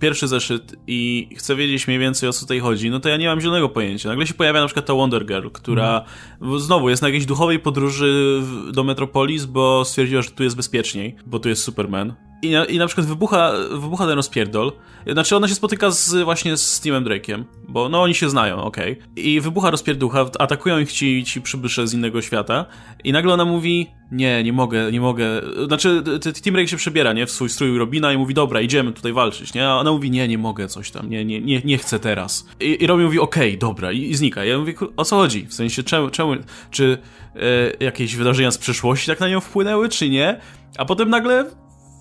[0.00, 3.26] pierwszy zeszyt i chce wiedzieć mniej więcej o co tutaj chodzi, no to ja nie
[3.26, 4.08] mam zielonego pojęcia.
[4.08, 6.04] Nagle się pojawia na przykład ta Wonder Girl, która
[6.42, 6.60] mm.
[6.60, 11.38] znowu jest na jakiejś duchowej podróży do Metropolis, bo stwierdziła, że tu jest bezpieczniej, bo
[11.38, 12.14] tu jest Superman.
[12.42, 14.72] I na, I na przykład wybucha, wybucha ten rozpierdol.
[15.12, 18.92] Znaczy ona się spotyka z, właśnie z Steamem Drake'iem, bo no oni się znają, okej.
[18.92, 19.24] Okay.
[19.24, 22.66] I wybucha rozpierducha, atakują ich ci, ci przybysze z innego świata
[23.04, 25.26] i nagle ona mówi, nie, nie mogę, nie mogę.
[25.66, 26.02] Znaczy
[26.44, 29.54] Team Drake się przebiera, nie, w swój strój Robina i mówi, dobra, idziemy tutaj walczyć,
[29.54, 29.68] nie?
[29.68, 32.48] A ona mówi, nie, nie mogę, coś tam, nie, nie, nie, nie chcę teraz.
[32.60, 34.44] I, i Robin mówi, okej, okay, dobra, i, i znika.
[34.44, 35.46] Ja mówię, o co chodzi?
[35.46, 36.34] W sensie, czemu, czemu
[36.70, 36.98] czy
[37.34, 40.40] e, jakieś wydarzenia z przeszłości tak na nią wpłynęły, czy nie?
[40.78, 41.50] A potem nagle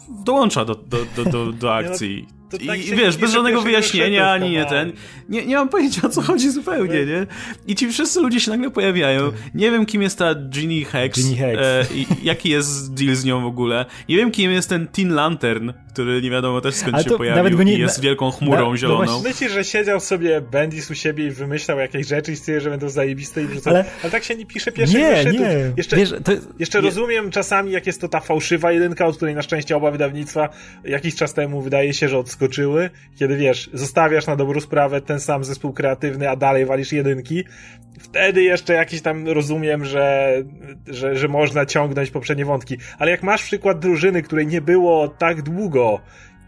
[0.10, 2.86] dołącza do, do, do, do, do no, akcji.
[2.86, 4.94] I tak wiesz, bez żadnego wyjaśnienia, ani nie ten.
[5.30, 7.28] Nie, nie mam pojęcia o co chodzi zupełnie, nie?
[7.68, 9.32] I ci wszyscy ludzie się nagle pojawiają.
[9.56, 11.20] Nie wiem, kim jest ta Ginny Hex.
[11.20, 11.62] Ginny Hex.
[11.62, 13.86] E, i jaki jest deal z nią w ogóle.
[14.10, 17.76] Nie wiem, kim jest ten Tin Lantern, który nie wiadomo też skąd się pojawił nie,
[17.76, 19.06] i jest wielką chmurą na, zieloną.
[19.06, 22.70] No Myślisz, że siedział sobie Bendis u siebie i wymyślał jakieś rzeczy i stwierdził, że
[22.70, 23.74] będą zajebiste i wrzucał.
[23.74, 25.40] Ale, ale tak się nie pisze pierwszych nie, zeszytów.
[25.40, 26.86] Nie, jeszcze, Wiesz, to, jeszcze nie.
[26.86, 30.50] rozumiem czasami, jak jest to ta fałszywa jedynka, od której na szczęście oba wydawnictwa
[30.84, 35.44] jakiś czas temu wydaje się, że odskoczyły kiedy wiesz, zostawiasz na dobrą sprawę ten sam
[35.44, 37.44] zespół kreatywny, a dalej walisz jedynki,
[38.00, 40.34] wtedy jeszcze jakiś tam rozumiem, że,
[40.88, 42.78] że, że można ciągnąć poprzednie wątki.
[43.00, 46.02] Ale jak masz przykład drużyny, której nie było tak długo,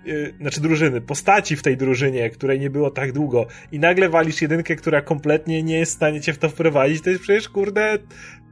[0.05, 4.41] yy, znaczy drużyny, postaci w tej drużynie, której nie było tak długo i nagle walisz
[4.41, 7.97] jedynkę, która kompletnie nie jest w stanie cię w to wprowadzić, to jest przecież, kurde,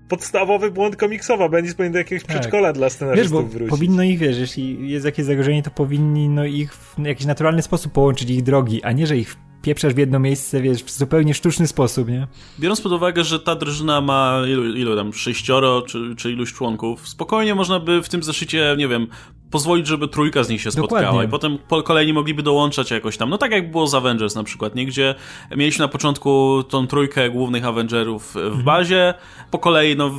[0.07, 1.49] podstawowy błąd komiksowo.
[1.49, 2.31] Bendis powinien do jakiegoś tak.
[2.31, 3.69] przedszkola dla scenarzystów wiesz, bo wrócić.
[3.69, 7.91] Powinno ich, wiesz, jeśli jest jakieś zagrożenie, to powinni no, ich w jakiś naturalny sposób
[7.91, 11.67] połączyć ich drogi, a nie, że ich pieprzasz w jedno miejsce, wiesz, w zupełnie sztuczny
[11.67, 12.27] sposób, nie?
[12.59, 17.07] Biorąc pod uwagę, że ta drużyna ma ilu, ilu tam, sześcioro czy, czy iluś członków,
[17.07, 19.07] spokojnie można by w tym zeszycie, nie wiem,
[19.51, 21.27] pozwolić, żeby trójka z nich się spotkała Dokładnie.
[21.27, 23.29] i potem kolejni mogliby dołączać jakoś tam.
[23.29, 24.85] No tak jak było z Avengers na przykład, nie?
[24.85, 25.15] Gdzie
[25.55, 28.63] mieliśmy na początku tą trójkę głównych Avengerów w mhm.
[28.63, 29.13] bazie,
[29.51, 30.11] po kolei, no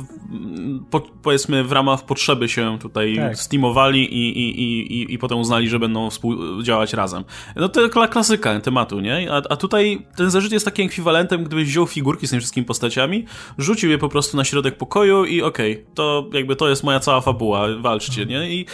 [0.89, 3.37] po, powiedzmy w ramach potrzeby się tutaj tak.
[3.37, 7.23] steamowali i, i, i, i, potem uznali, że będą współdziałać razem.
[7.55, 9.31] No to klasyka tematu, nie?
[9.31, 13.25] A, a tutaj ten zarzut jest takim ekwiwalentem, gdybyś wziął figurki z tymi wszystkimi postaciami,
[13.57, 16.99] rzucił je po prostu na środek pokoju i okej, okay, to jakby to jest moja
[16.99, 18.41] cała fabuła, walczcie, mhm.
[18.41, 18.55] nie?
[18.55, 18.65] I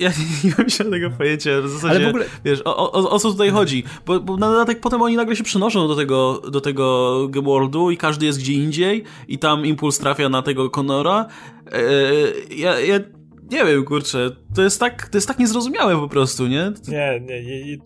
[0.00, 0.10] ja
[0.44, 2.24] nie mam żadnego pojęcia w zasadzie, Ale w ogóle...
[2.44, 5.44] wiesz, o, o, o co tutaj chodzi, bo, bo, na dodatek potem oni nagle się
[5.44, 10.28] przenoszą do tego, do tego Worldu i każdy jest gdzie indziej i tam impuls trafia
[10.28, 11.26] na tego Conora.
[11.72, 13.00] Eee, ja, ja
[13.50, 16.72] nie wiem, kurczę, to jest tak, to jest tak niezrozumiałe po prostu, nie?
[16.88, 17.78] Nie, nie, nie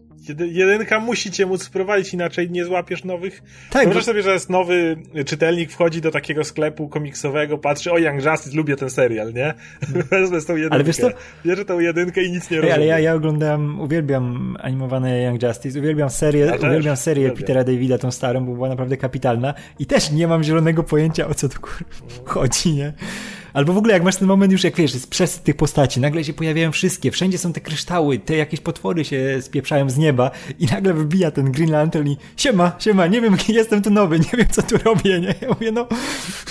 [0.52, 3.42] jedynka musi cię móc wprowadzić, inaczej nie złapiesz nowych.
[3.70, 3.82] Tak.
[3.82, 4.06] Wyobraź bo...
[4.06, 8.76] sobie, że jest nowy czytelnik, wchodzi do takiego sklepu komiksowego, patrzy, o Young Justice, lubię
[8.76, 9.54] ten serial, nie?
[10.10, 10.74] Wezmę z tą jedynkę.
[10.74, 11.08] Ale wiesz co?
[11.46, 12.72] Bierze tą jedynkę i nic nie robi.
[12.72, 18.10] Ale ja, ja oglądam, uwielbiam animowane Young Justice, uwielbiam serię, uwielbiam serię Petera Davida, tą
[18.10, 21.58] starą, bo była naprawdę kapitalna i też nie mam zielonego pojęcia, o co tu
[22.24, 22.92] chodzi, nie?
[23.54, 26.24] Albo w ogóle jak masz ten moment już, jak wiesz, jest przesyt tych postaci, nagle
[26.24, 30.66] się pojawiają wszystkie, wszędzie są te kryształy, te jakieś potwory się spieprzają z nieba i
[30.66, 34.46] nagle wybija ten Green Lantern i siema, siema, nie wiem, jestem tu nowy, nie wiem,
[34.50, 35.34] co tu robię, nie?
[35.40, 35.88] Ja mówię, no,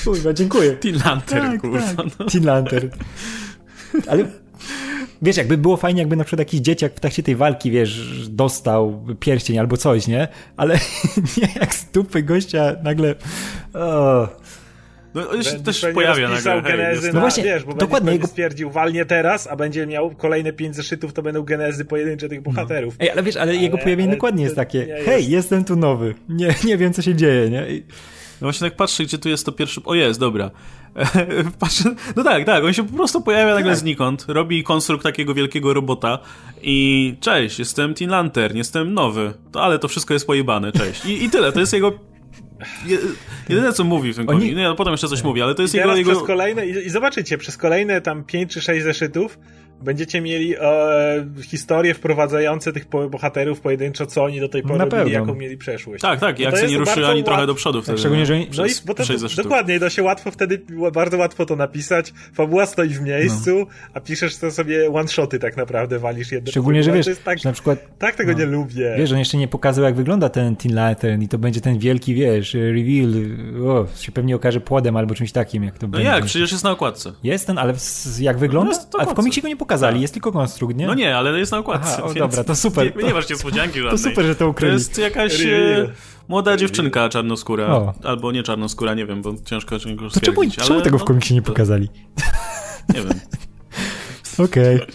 [0.03, 0.71] kurwa, dziękuję.
[0.71, 1.79] Teen Lantern, tak, kurwa.
[1.79, 2.05] Tak.
[2.19, 2.25] No.
[2.25, 2.89] Teen Lantern.
[4.07, 4.25] Ale
[5.21, 9.05] wiesz, jakby było fajnie, jakby na przykład jakiś dzieciak w trakcie tej walki, wiesz, dostał
[9.19, 10.27] pierścień albo coś, nie?
[10.57, 10.79] Ale
[11.37, 13.15] nie jak z dupy gościa nagle...
[13.73, 14.29] Oh.
[15.15, 16.61] No on się też pojawia nagle.
[16.61, 18.11] genezy hej, no właśnie, wiesz, bo dokładnie.
[18.11, 22.41] Będzie stwierdził, walnie teraz, a będzie miał kolejne pięć zeszytów, to będą genezy pojedyncze tych
[22.41, 22.93] bohaterów.
[22.99, 23.05] No.
[23.05, 25.29] Ej, ale wiesz, ale, ale jego pojawienie ale dokładnie jest takie, hej, jest.
[25.29, 27.69] jestem tu nowy, nie, nie wiem, co się dzieje, nie?
[27.69, 27.83] I...
[28.41, 29.81] No właśnie tak patrzę, gdzie tu jest to pierwszy...
[29.85, 30.51] O, jest, dobra.
[31.59, 31.95] patrzę...
[32.15, 33.79] No tak, tak, on się po prostu pojawia nagle tak.
[33.79, 36.19] znikąd, robi konstrukt takiego wielkiego robota
[36.61, 41.05] i cześć, jestem Teen Lantern, jestem nowy, to, ale to wszystko jest pojebane, cześć.
[41.05, 42.12] I, i tyle, to jest jego
[43.49, 44.55] Jedyne co mówi w tym Oni...
[44.55, 45.95] nie, no, potem jeszcze coś mówi, ale to jest I jego...
[45.95, 46.11] jego...
[46.11, 49.39] Przez kolejne, i, I zobaczycie, przez kolejne tam 5 czy 6 zeszytów
[49.83, 55.35] będziecie mieli e, historie wprowadzające tych bohaterów pojedynczo, co oni do tej pory robili, jaką
[55.35, 56.01] mieli przeszłość.
[56.01, 57.97] Tak, tak, i akcja nie ruszy ani trochę do przodu wtedy.
[57.97, 58.39] Szczególnie, że...
[58.57, 59.05] No i potem,
[59.37, 60.61] dokładnie, to się łatwo wtedy,
[60.93, 63.65] bardzo łatwo to napisać, fabuła stoi w miejscu, no.
[63.93, 66.51] a piszesz to sobie one-shoty tak naprawdę, walisz jedno.
[66.51, 67.79] Szczególnie, że wiesz, tak, że na przykład...
[67.97, 68.39] Tak tego no.
[68.39, 68.95] nie lubię.
[68.97, 72.13] Wiesz, on jeszcze nie pokazał, jak wygląda ten Teen Lantern i to będzie ten wielki,
[72.13, 73.13] wiesz, reveal,
[73.67, 76.09] o, się pewnie okaże płodem albo czymś takim, jak to no będzie.
[76.09, 77.11] No jak, przecież jest na okładce.
[77.23, 77.73] Jest ten, ale
[78.19, 78.77] jak wygląda?
[78.93, 80.01] No a w komiksie go nie pokazali, tak.
[80.01, 80.87] jest tylko konstrukt, nie?
[80.87, 81.93] No nie, ale jest na okładce.
[81.93, 82.93] Aha, o, dobra, to super.
[82.97, 83.91] Nie, nie masz niespodzianki żadnej.
[83.91, 84.71] To super, że to ukryli.
[84.71, 85.89] To jest jakaś e,
[86.27, 87.67] młoda dziewczynka czarnoskóra.
[87.67, 87.93] O.
[88.03, 91.33] Albo nie czarnoskóra, nie wiem, bo ciężko ciężko To czemu, ale, czemu tego w komiksie
[91.33, 91.89] nie pokazali?
[92.93, 93.19] Nie wiem.
[94.45, 94.79] Okej.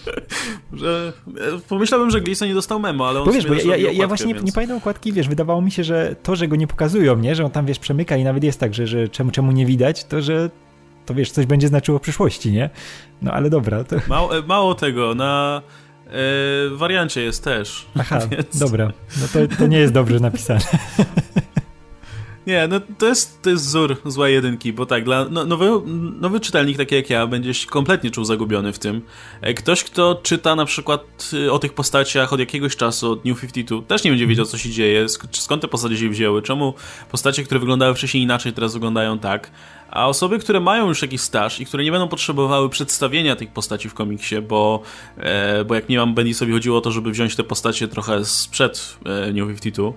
[0.73, 1.59] Okay.
[1.69, 4.07] Pomyślałem, że Gleason nie dostał memo, ale on bo wiesz, bo ja, ja, okładkę, ja
[4.07, 4.39] właśnie więc...
[4.39, 7.35] nie, nie pamiętam okładki, wiesz, wydawało mi się, że to, że go nie pokazują, nie,
[7.35, 10.03] że on tam, wiesz, przemyka i nawet jest tak, że, że czemu, czemu nie widać,
[10.03, 10.49] to, że
[11.09, 12.69] to wiesz, coś będzie znaczyło w przyszłości, nie?
[13.21, 13.83] No ale dobra.
[13.83, 13.95] To...
[14.07, 15.61] Mało, e, mało tego, na
[16.07, 16.11] e,
[16.75, 17.85] wariancie jest też.
[17.99, 18.57] Aha, więc...
[18.57, 18.91] dobra.
[19.21, 20.59] No to, to nie jest dobrze napisane.
[22.49, 25.69] Nie, no to jest, to jest wzór złej jedynki, bo tak, dla no, nowy,
[26.19, 29.01] nowy czytelnik, taki jak ja, będzie się kompletnie czuł zagubiony w tym.
[29.41, 33.41] E, ktoś, kto czyta na przykład y, o tych postaciach od jakiegoś czasu, od New
[33.41, 36.73] 52, też nie będzie wiedział, co się dzieje, skąd te postacie się wzięły, czemu
[37.11, 39.51] postacie, które wyglądały wcześniej inaczej, teraz wyglądają tak.
[39.91, 43.89] A osoby, które mają już jakiś staż i które nie będą potrzebowały przedstawienia tych postaci
[43.89, 44.81] w komiksie, bo,
[45.17, 48.25] e, bo jak nie mam Benny sobie chodziło o to, żeby wziąć te postacie trochę
[48.25, 49.91] sprzed e, New 52,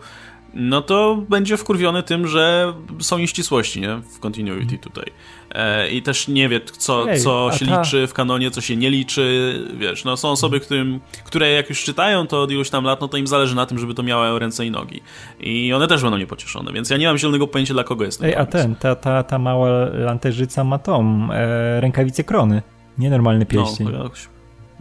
[0.54, 3.96] no to będzie wkurwiony tym, że są nieścisłości nie?
[3.96, 5.04] w continuity tutaj.
[5.50, 7.80] E, I też nie wie, co, Ej, co się ta...
[7.80, 9.54] liczy w kanonie, co się nie liczy.
[9.78, 13.08] Wiesz, no są osoby, którym, które jak już czytają to od iluś tam lat, no
[13.08, 15.00] to im zależy na tym, żeby to miało ręce i nogi.
[15.40, 18.28] I one też będą niepocieszone, więc ja nie mam zielonego pojęcia, dla kogo jest ten
[18.28, 22.62] Ej, a ten, ta, ta, ta mała lanterzyca ma tą, e, rękawicę krony.
[22.98, 23.88] Nienormalny pierścień.
[23.92, 24.28] No, jakoś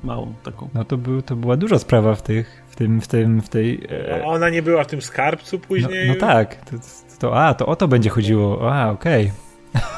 [0.03, 0.69] małą taką.
[0.73, 3.87] No to, był, to była duża sprawa w tych w tym, w tym, w tej...
[4.09, 4.25] E...
[4.25, 6.07] Ona nie była w tym skarbcu później?
[6.07, 6.77] No, no tak, to,
[7.19, 9.31] to, a, to o to będzie chodziło, a, okej.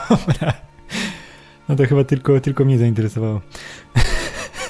[0.10, 0.54] Okay.
[1.70, 3.42] no to chyba tylko, tylko mnie zainteresowało.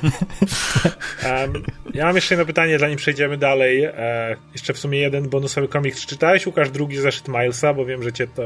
[1.42, 1.64] um,
[1.94, 3.84] ja mam jeszcze jedno pytanie, zanim przejdziemy dalej.
[3.84, 5.96] E, jeszcze w sumie jeden bonusowy komik.
[5.96, 7.74] Czy czytałeś, Łukasz, drugi zeszyt Milesa?
[7.74, 8.44] Bo wiem, że cię to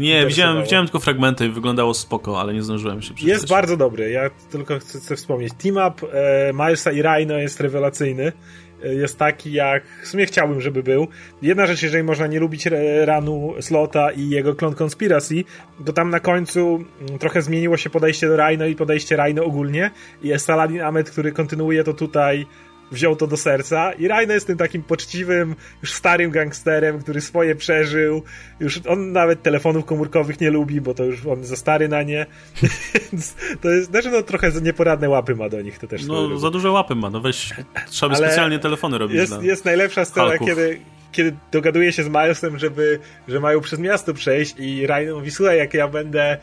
[0.00, 3.28] Nie, widziałem, widziałem tylko fragmenty i wyglądało spoko, ale nie zdążyłem się przeczytać.
[3.28, 4.10] Jest bardzo dobry.
[4.10, 5.52] Ja tylko chcę, chcę wspomnieć.
[5.62, 8.32] Team Up e, Milesa i Rhino jest rewelacyjny
[8.82, 11.08] jest taki, jak w sumie chciałbym, żeby był.
[11.42, 12.66] Jedna rzecz, jeżeli można nie lubić
[13.04, 15.44] ranu Slota i jego klon Conspiracy,
[15.84, 19.90] to tam na końcu mm, trochę zmieniło się podejście do Rhino i podejście Rhino ogólnie.
[20.22, 22.46] I jest Saladin Ahmed, który kontynuuje to tutaj
[22.90, 27.56] wziął to do serca i Rhino jest tym takim poczciwym, już starym gangsterem, który swoje
[27.56, 28.22] przeżył.
[28.60, 32.26] Już on nawet telefonów komórkowych nie lubi, bo to już on za stary na nie.
[33.12, 36.06] Więc to jest, znaczy no trochę nieporadne łapy ma do nich, to też.
[36.06, 37.54] No za duże łapy ma, no weź,
[37.86, 39.16] trzeba by specjalnie telefony robić.
[39.16, 40.80] Jest, jest najlepsza scena, kiedy
[41.12, 42.98] kiedy dogaduje się z Milesem, żeby,
[43.28, 46.38] że mają przez miasto przejść i Rhino mówi, słuchaj, jak ja będę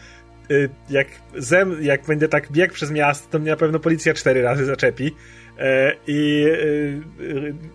[0.52, 4.42] y, jak, zem, jak będę tak biegł przez miasto, to mnie na pewno policja cztery
[4.42, 5.12] razy zaczepi.
[5.60, 6.46] E, I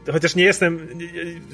[0.08, 0.88] e, chociaż nie jestem,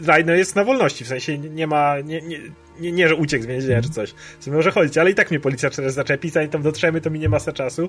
[0.06, 2.38] Rhino jest na wolności, w sensie nie ma, nie, nie,
[2.80, 5.40] nie, nie że uciekł z więzienia czy coś, co może chodzić, ale i tak mnie
[5.40, 7.88] policja teraz zaczepi, zanim tam dotrzemy, to minie masa czasu.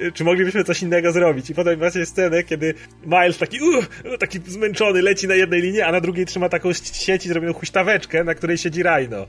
[0.00, 1.50] E, czy moglibyśmy coś innego zrobić?
[1.50, 2.74] I potem macie scenę, kiedy
[3.06, 3.86] Miles taki, uh,
[4.18, 8.24] taki zmęczony leci na jednej linii, a na drugiej trzyma taką sieć i zrobioną huśtaweczkę,
[8.24, 9.26] na której siedzi Rhino.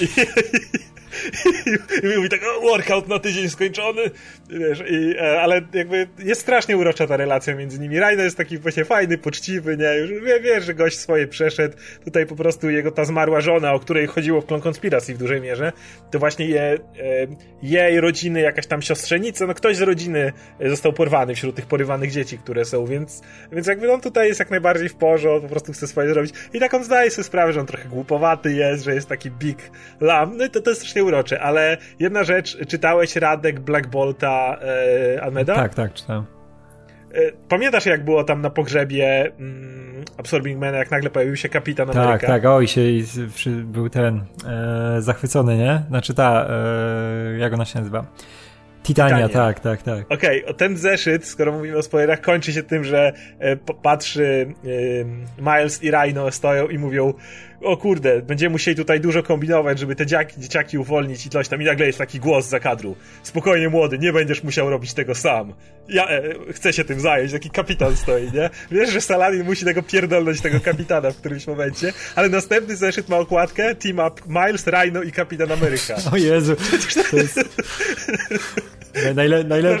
[0.00, 0.08] I,
[2.02, 4.02] I mówi tak, workout na tydzień skończony,
[4.50, 7.98] wiesz, i, e, ale jakby jest strasznie urocza ta relacja między nimi.
[7.98, 12.26] Rajno jest taki właśnie fajny, poczciwy, nie, już wie, wie, że gość swoje przeszedł, tutaj
[12.26, 15.72] po prostu jego ta zmarła żona, o której chodziło w Klon Konspiracji w dużej mierze,
[16.10, 16.78] to właśnie je, e,
[17.62, 20.32] jej rodziny, jakaś tam siostrzenica, no ktoś z rodziny
[20.66, 23.22] został porwany wśród tych porywanych dzieci, które są, więc,
[23.52, 26.34] więc jakby on tutaj jest jak najbardziej w porządku, po prostu chce swoje zrobić.
[26.52, 29.70] I tak on zdaje sobie sprawę, że on trochę głupowaty jest, że jest taki big
[30.00, 34.58] lam, no i to, to jest strasznie urocze, ale jedna rzecz, czytałeś Radek Black Bolta
[35.16, 35.54] e, Almeda?
[35.54, 36.24] Tak, tak, czytałem.
[37.14, 41.86] E, pamiętasz, jak było tam na pogrzebie mm, Absorbing Man, jak nagle pojawił się kapitan
[41.86, 42.26] tak, Ameryka?
[42.26, 42.82] Tak, tak, oj, się
[43.64, 45.82] był ten e, zachwycony, nie?
[45.88, 48.06] Znaczy ta, e, jak ona się nazywa?
[48.82, 49.28] Titania, Titania.
[49.28, 50.12] tak, tak, tak.
[50.12, 54.54] Okej, okay, ten zeszyt, skoro mówimy o spoilerach, kończy się tym, że e, patrzy
[55.38, 57.14] e, Miles i Rhino stoją i mówią
[57.64, 61.62] o kurde, będziemy musieli tutaj dużo kombinować, żeby te dziaki, dzieciaki uwolnić i coś tam.
[61.62, 62.96] I nagle jest taki głos za kadru.
[63.22, 65.54] Spokojnie, młody, nie będziesz musiał robić tego sam.
[65.88, 66.22] Ja e,
[66.52, 67.32] chcę się tym zająć.
[67.32, 68.50] Taki kapitan stoi, nie?
[68.70, 73.16] Wiesz, że Saladin musi tego pierdolnąć, tego kapitana w którymś momencie, ale następny zeszyt ma
[73.18, 75.96] okładkę Team Up Miles, Rhino i Kapitan Ameryka.
[76.12, 76.56] O Jezu,
[77.10, 77.40] to jest...
[79.14, 79.78] Najle, najle...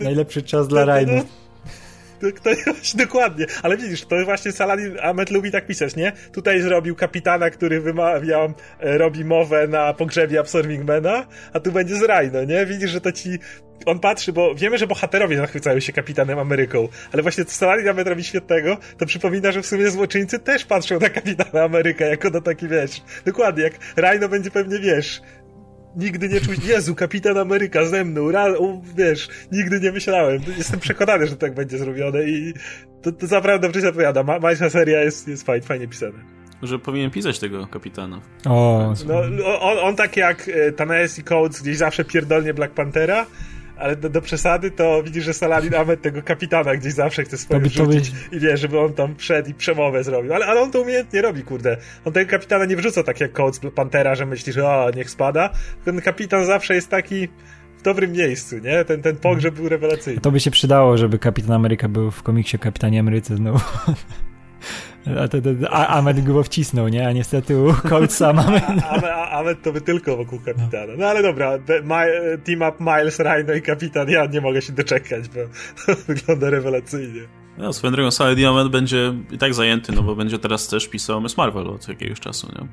[0.00, 1.24] Najlepszy czas dla Rhino.
[2.20, 2.50] To,
[3.04, 6.12] dokładnie, ale widzisz, to właśnie Saladin Ahmed lubi tak pisać, nie?
[6.32, 12.02] Tutaj zrobił kapitana, który wymawia, e, robi mowę na pogrzebie Absorbingmana, a tu będzie z
[12.02, 12.66] Rhino, nie?
[12.66, 13.38] Widzisz, że to ci
[13.86, 18.08] on patrzy, bo wiemy, że bohaterowie zachwycają się kapitanem Ameryką, ale właśnie to Saladin Ahmed
[18.08, 22.40] robi świetnego, to przypomina, że w sumie złoczyńcy też patrzą na kapitana Ameryka jako na
[22.40, 25.22] taki, wiesz, dokładnie, jak Rhino będzie pewnie, wiesz,
[25.96, 30.42] nigdy nie czuć, Jezu, Kapitan Ameryka ze mną, ra, o, wiesz, nigdy nie myślałem.
[30.58, 32.54] Jestem przekonany, że tak będzie zrobione i
[33.02, 34.22] to, to naprawdę dobrze się odpowiada.
[34.22, 36.18] Ma, Majsza seria jest, jest fajnie, fajnie pisana.
[36.62, 38.20] Że powinien pisać tego kapitana.
[38.46, 43.26] O, no, on, on tak jak e, Tanaes i Coates gdzieś zawsze pierdolnie Black Panthera,
[43.80, 47.60] ale do, do, przesady to widzisz, że Saladin Ahmed tego kapitana gdzieś zawsze chce swoje
[47.60, 50.34] wrzucić i wie, żeby on tam wszedł i przemowę zrobił.
[50.34, 51.76] Ale, ale on to umiejętnie robi, kurde.
[52.04, 55.50] On tego kapitana nie wrzuca tak jak Coates Pantera, że myśli, że o, niech spada.
[55.84, 57.28] Ten kapitan zawsze jest taki
[57.78, 58.84] w dobrym miejscu, nie?
[58.84, 60.20] Ten, ten pogrzeb był rewelacyjny.
[60.20, 63.60] To by się przydało, żeby Kapitan Ameryka był w komiksie Kapitanie Ameryce znowu.
[65.06, 67.08] A, to, to, a Ahmed go wcisnął, nie?
[67.08, 68.60] A niestety u Coltsa mamy...
[69.30, 70.92] Ahmed to by tylko wokół kapitana.
[70.98, 75.28] No ale dobra, my, team up Miles, Rhino i kapitan, ja nie mogę się doczekać,
[75.28, 75.40] bo
[76.08, 77.20] wygląda rewelacyjnie.
[77.58, 81.20] No, swoją drogą, Saladin Ahmed będzie i tak zajęty, no bo będzie teraz też pisał
[81.20, 82.66] Miss Marvel od jakiegoś czasu, nie?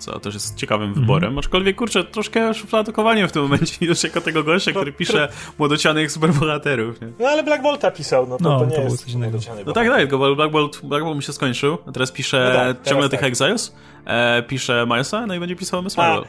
[0.00, 1.28] Co też jest ciekawym wyborem.
[1.28, 1.38] Mm.
[1.38, 7.00] Aczkolwiek, kurczę, troszkę szufladokowaniem w tym momencie już jako tego gościa, który pisze młodocianych superbohaterów.
[7.00, 7.08] Nie?
[7.18, 9.38] No ale Black Bolta pisał, no to, no, to nie to jest coś innego.
[9.66, 12.74] No tak, tak, bo Black Bolt, Black Bolt mi się skończył, a teraz pisze no
[12.74, 13.28] tak, ciągle tych tak.
[13.28, 16.24] Exiles, e, pisze Milesa, no i będzie pisał Miss Marvel.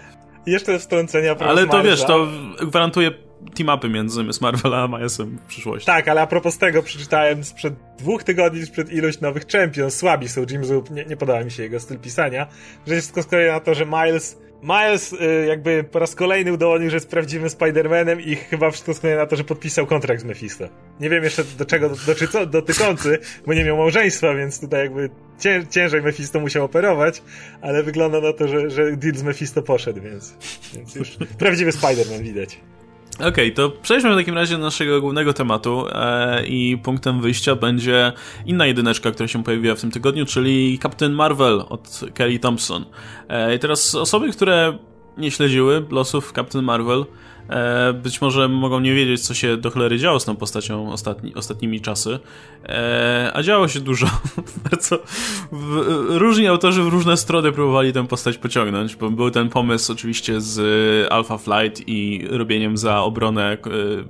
[0.45, 2.27] Jeszcze wtrącenia Ale to wiesz, to
[2.61, 3.11] gwarantuje
[3.55, 5.85] team-upy między Marvel a Milesem w przyszłości.
[5.85, 10.45] Tak, ale a propos tego przeczytałem sprzed dwóch tygodni, sprzed ilość nowych Champions, słabi są
[10.49, 12.47] Jim Zoop, nie, nie podoba mi się jego styl pisania,
[12.87, 16.89] że jest wszystko skoro na to, że Miles Miles y, jakby po raz kolejny udowodnił,
[16.89, 20.65] że jest prawdziwym Spider-Manem i chyba wszystko wskazuje na to, że podpisał kontrakt z Mephisto.
[20.99, 25.09] Nie wiem jeszcze do czego dotyczy, co, dotyczący, bo nie miał małżeństwa, więc tutaj jakby
[25.39, 27.23] cię, ciężej Mephisto musiał operować,
[27.61, 30.37] ale wygląda na to, że, że deal z Mephisto poszedł, więc,
[30.73, 32.59] więc już prawdziwy Spider-Man widać.
[33.21, 37.55] Okej, okay, to przejdźmy w takim razie do naszego głównego tematu e, i punktem wyjścia
[37.55, 38.11] będzie
[38.45, 42.85] inna jedyneczka, która się pojawiła w tym tygodniu, czyli Captain Marvel od Kelly Thompson.
[43.29, 44.77] E, I teraz osoby, które
[45.17, 47.05] nie śledziły losów Captain Marvel,
[47.49, 51.35] E, być może mogą nie wiedzieć, co się do cholery działo z tą postacią ostatni,
[51.35, 52.19] ostatnimi czasy,
[52.65, 54.07] e, a działo się dużo.
[54.71, 54.99] Bardzo
[56.07, 60.61] różni autorzy w różne strony próbowali tę postać pociągnąć, bo był ten pomysł oczywiście z
[61.11, 63.57] Alpha Flight i robieniem za obronę,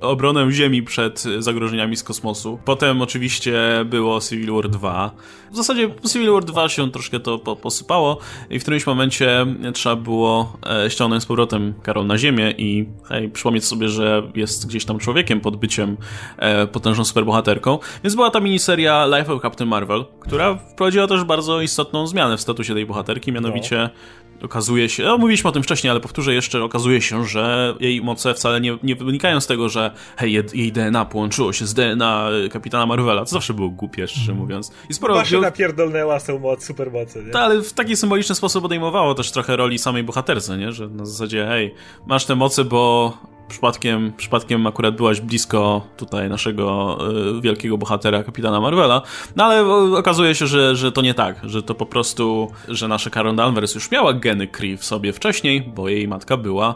[0.00, 2.58] obronę Ziemi przed zagrożeniami z kosmosu.
[2.64, 3.54] Potem oczywiście
[3.84, 5.10] było Civil War 2.
[5.52, 8.18] W zasadzie Civil War 2 się troszkę to posypało
[8.50, 13.64] i w którymś momencie trzeba było ściągnąć z powrotem Karol na Ziemię i hej, przypomnieć
[13.64, 15.96] sobie, że jest gdzieś tam człowiekiem pod byciem
[16.36, 17.78] e, potężną superbohaterką.
[18.04, 22.40] Więc była ta miniseria Life of Captain Marvel, która wprowadziła też bardzo istotną zmianę w
[22.40, 26.64] statusie tej bohaterki, mianowicie no okazuje się, no mówiliśmy o tym wcześniej, ale powtórzę jeszcze,
[26.64, 31.04] okazuje się, że jej moce wcale nie, nie wynikają z tego, że hej, jej DNA
[31.04, 34.38] połączyło się z DNA kapitana Marvela, co zawsze było głupie, szczerze mhm.
[34.38, 34.72] mówiąc.
[34.90, 35.14] I sporo...
[35.14, 37.30] Właśnie napierdolnęła tą moc, supermocy, nie?
[37.30, 40.72] Tak, ale w taki symboliczny sposób odejmowało też trochę roli samej bohaterce, nie?
[40.72, 41.74] Że na zasadzie, hej,
[42.06, 43.12] masz te moce, bo
[43.52, 46.98] przypadkiem, przypadkiem akurat byłaś blisko tutaj naszego
[47.38, 49.02] y, wielkiego bohatera, kapitana Marvela,
[49.36, 53.10] no ale okazuje się, że, że to nie tak, że to po prostu, że nasza
[53.10, 56.74] Karen Danvers już miała geny Kree w sobie wcześniej, bo jej matka była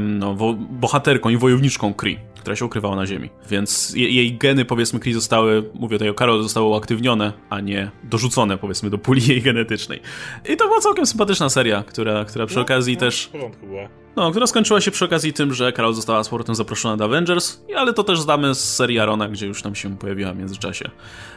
[0.00, 0.34] no,
[0.70, 3.30] bohaterką i wojowniczką Kree która się ukrywała na ziemi.
[3.50, 7.90] Więc je, jej geny, powiedzmy, Kree zostały, mówię tutaj o Karol, zostały uaktywnione, a nie
[8.04, 10.00] dorzucone, powiedzmy, do puli jej genetycznej.
[10.48, 13.26] I to była całkiem sympatyczna seria, która, która przy no, okazji no, też...
[13.26, 13.88] W porządku była.
[14.16, 17.60] No, która skończyła się przy okazji tym, że Karol została z powrotem zaproszona do Avengers,
[17.76, 20.90] ale to też znamy z serii Arona, gdzie już tam się pojawiła w międzyczasie.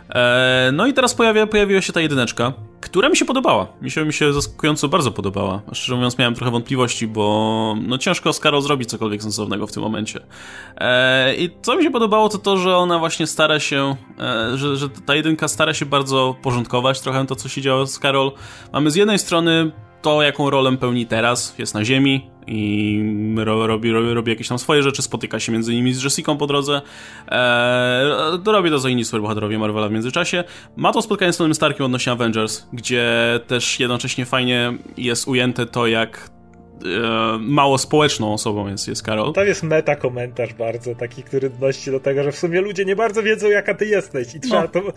[0.09, 3.67] Eee, no i teraz pojawia, pojawiła się ta jedyneczka, która mi się podobała.
[3.81, 5.61] Mi się, mi się zaskakująco bardzo podobała.
[5.73, 9.83] Szczerze mówiąc, miałem trochę wątpliwości, bo no ciężko z Karol zrobić cokolwiek sensownego w tym
[9.83, 10.19] momencie.
[10.77, 14.77] Eee, I co mi się podobało, to to, że ona właśnie stara się, e, że,
[14.77, 18.31] że ta jedynka stara się bardzo porządkować trochę to, co się działo z Karol.
[18.73, 19.71] Mamy z jednej strony
[20.05, 23.03] to, jaką rolę pełni teraz, jest na ziemi i
[23.35, 26.81] robi, robi, robi jakieś tam swoje rzeczy, spotyka się między innymi z Jessica po drodze.
[27.27, 30.43] Eee, robi to za inni superbohaterowie Marvela w międzyczasie.
[30.75, 35.87] Ma to spotkanie z Tony Starkiem odnośnie Avengers, gdzie też jednocześnie fajnie jest ujęte to,
[35.87, 36.29] jak
[37.39, 39.33] mało społeczną osobą jest, jest Karol.
[39.33, 42.95] To jest meta komentarz bardzo, taki, który odnosi do tego, że w sumie ludzie nie
[42.95, 44.67] bardzo wiedzą, jaka ty jesteś i trzeba no.
[44.67, 44.91] to, to,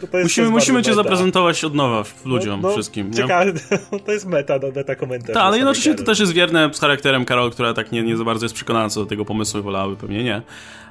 [0.00, 1.02] to, to jest Musimy, musimy cię meta.
[1.02, 3.12] zaprezentować od nowa ludziom no, no, wszystkim.
[3.12, 3.52] Ciekawe,
[4.06, 5.34] to jest meta, no, meta komentarz.
[5.34, 8.24] Tak, ale jednocześnie to też jest wierne z charakterem Karol, która tak nie, nie za
[8.24, 10.42] bardzo jest przekonana co do tego pomysłu i wolałaby pewnie nie.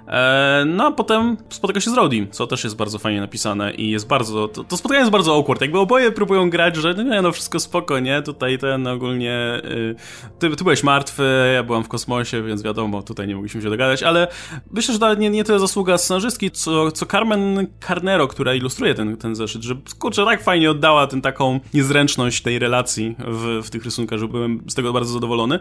[0.10, 3.90] E, no a potem spotyka się z Rowdy, co też jest bardzo fajnie napisane i
[3.90, 7.22] jest bardzo, to, to, spotkanie jest bardzo awkward, jakby oboje próbują grać, że no nie,
[7.22, 9.96] no wszystko spoko, nie, tutaj ten ogólnie, y,
[10.40, 14.04] ty, ty byłeś martwy, ja byłam w kosmosie, więc wiadomo, tutaj nie mogliśmy się dogadać,
[14.04, 14.28] ale
[14.72, 19.36] myślę, że nie, nie tyle zasługa scenarzystki, co, co Carmen Carnero, która ilustruje ten, ten
[19.36, 24.20] zeszyt, że kurczę, tak fajnie oddała ten taką niezręczność tej relacji w, w tych rysunkach,
[24.20, 25.60] że byłem z tego bardzo zadowolony.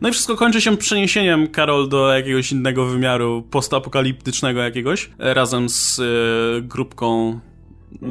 [0.00, 5.34] No i wszystko kończy się przeniesieniem Karol do jakiegoś innego wymiaru post apokaliptycznego jakiegoś, e,
[5.34, 7.40] razem z y, grupką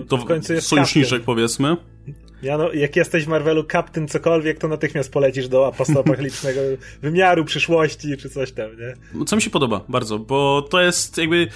[0.08, 0.26] to
[0.62, 1.78] sojuszniczek powiedzmy.
[2.42, 6.62] Ja no, jak jesteś w Marvelu kaptyn cokolwiek, to natychmiast polecisz do apostoapokaliptycznego
[7.02, 9.26] wymiaru przyszłości, czy coś tam, nie?
[9.26, 11.48] Co mi się podoba bardzo, bo to jest jakby...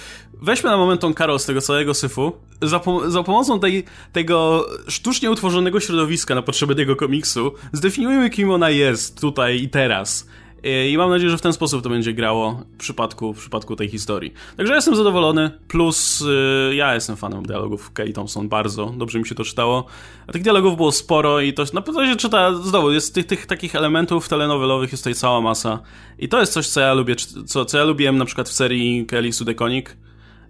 [0.42, 2.32] Weźmy na moment tą Karol z tego całego syfu.
[2.62, 8.70] Za, za pomocą tej, tego sztucznie utworzonego środowiska na potrzeby tego komiksu zdefiniujemy, kim ona
[8.70, 10.26] jest tutaj i teraz.
[10.64, 13.88] I mam nadzieję, że w ten sposób to będzie grało w przypadku, w przypadku tej
[13.88, 14.32] historii.
[14.56, 16.20] Także jestem zadowolony, plus
[16.68, 19.84] yy, ja jestem fanem dialogów Kelly Thompson, bardzo dobrze mi się to czytało.
[20.26, 23.46] A tych dialogów było sporo i to na pewno się czyta, znowu, jest tych, tych
[23.46, 25.80] takich elementów telenowelowych jest tutaj cała masa.
[26.18, 29.06] I to jest coś, co ja lubię, co, co ja lubiłem na przykład w serii
[29.06, 29.96] Kelly Sudeconic.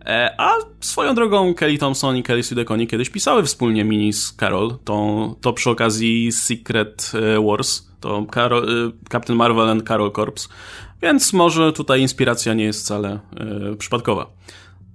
[0.06, 4.78] E, a swoją drogą Kelly Thompson i Kelly Sudeconi kiedyś pisały wspólnie mini z Carol,
[4.84, 10.48] to, to przy okazji Secret e, Wars to Carol, y, Captain Marvel and Carol Corps,
[11.02, 13.18] więc może tutaj inspiracja nie jest wcale
[13.78, 14.30] przypadkowa.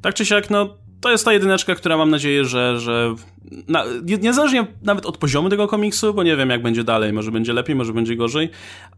[0.02, 3.16] Tak czy siak, no to jest ta jedyneczka, która mam nadzieję, że, że
[3.68, 3.84] na,
[4.22, 7.76] niezależnie nawet od poziomu tego komiksu, bo nie wiem jak będzie dalej, może będzie lepiej,
[7.76, 8.50] może będzie gorzej,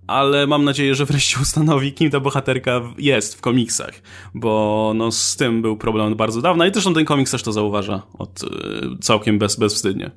[0.08, 3.94] ale mam nadzieję, że wreszcie ustanowi, kim ta bohaterka jest w komiksach,
[4.34, 8.02] bo no z tym był problem bardzo dawno i zresztą ten komiks też to zauważa
[8.18, 10.12] od, yy, całkiem bez, bezwstydnie.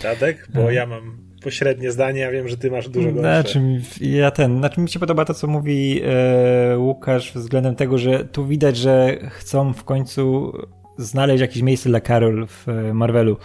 [0.00, 0.48] Tadek?
[0.54, 3.42] Bo ja mam pośrednie zdanie, ja wiem, że ty masz dużo gorsze.
[3.42, 3.60] Znaczy,
[4.00, 8.46] ja ten, znaczy mi się podoba to, co mówi e, Łukasz względem tego, że tu
[8.46, 10.52] widać, że chcą w końcu
[10.98, 13.36] znaleźć jakieś miejsce dla Carol w e, Marvelu.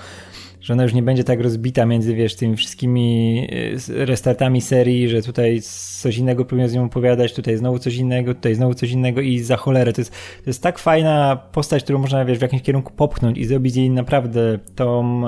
[0.61, 3.47] że ona już nie będzie tak rozbita między, wiesz, tymi wszystkimi
[3.89, 5.61] y, restartami serii, że tutaj
[6.01, 9.39] coś innego próbują z nią opowiadać, tutaj znowu coś innego, tutaj znowu coś innego i
[9.39, 9.93] za cholerę.
[9.93, 13.45] To jest, to jest tak fajna postać, którą można, wiesz, w jakimś kierunku popchnąć i
[13.45, 15.23] zrobić jej naprawdę tą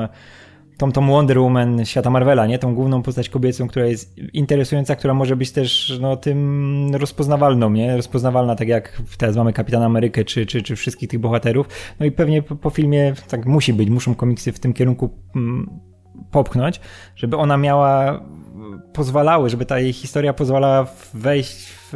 [0.77, 2.59] tą, tą Wonder Woman świata Marvela, nie?
[2.59, 7.97] Tą główną postać kobiecą, która jest interesująca, która może być też no, tym rozpoznawalną, nie?
[7.97, 11.67] Rozpoznawalna, tak jak teraz mamy Kapitana Amerykę, czy, czy, czy wszystkich tych bohaterów.
[11.99, 15.79] No i pewnie po, po filmie tak musi być, muszą komiksy w tym kierunku mm,
[16.31, 16.79] popchnąć,
[17.15, 18.23] żeby ona miała
[18.93, 21.93] pozwalały, żeby ta jej historia pozwalała wejść w,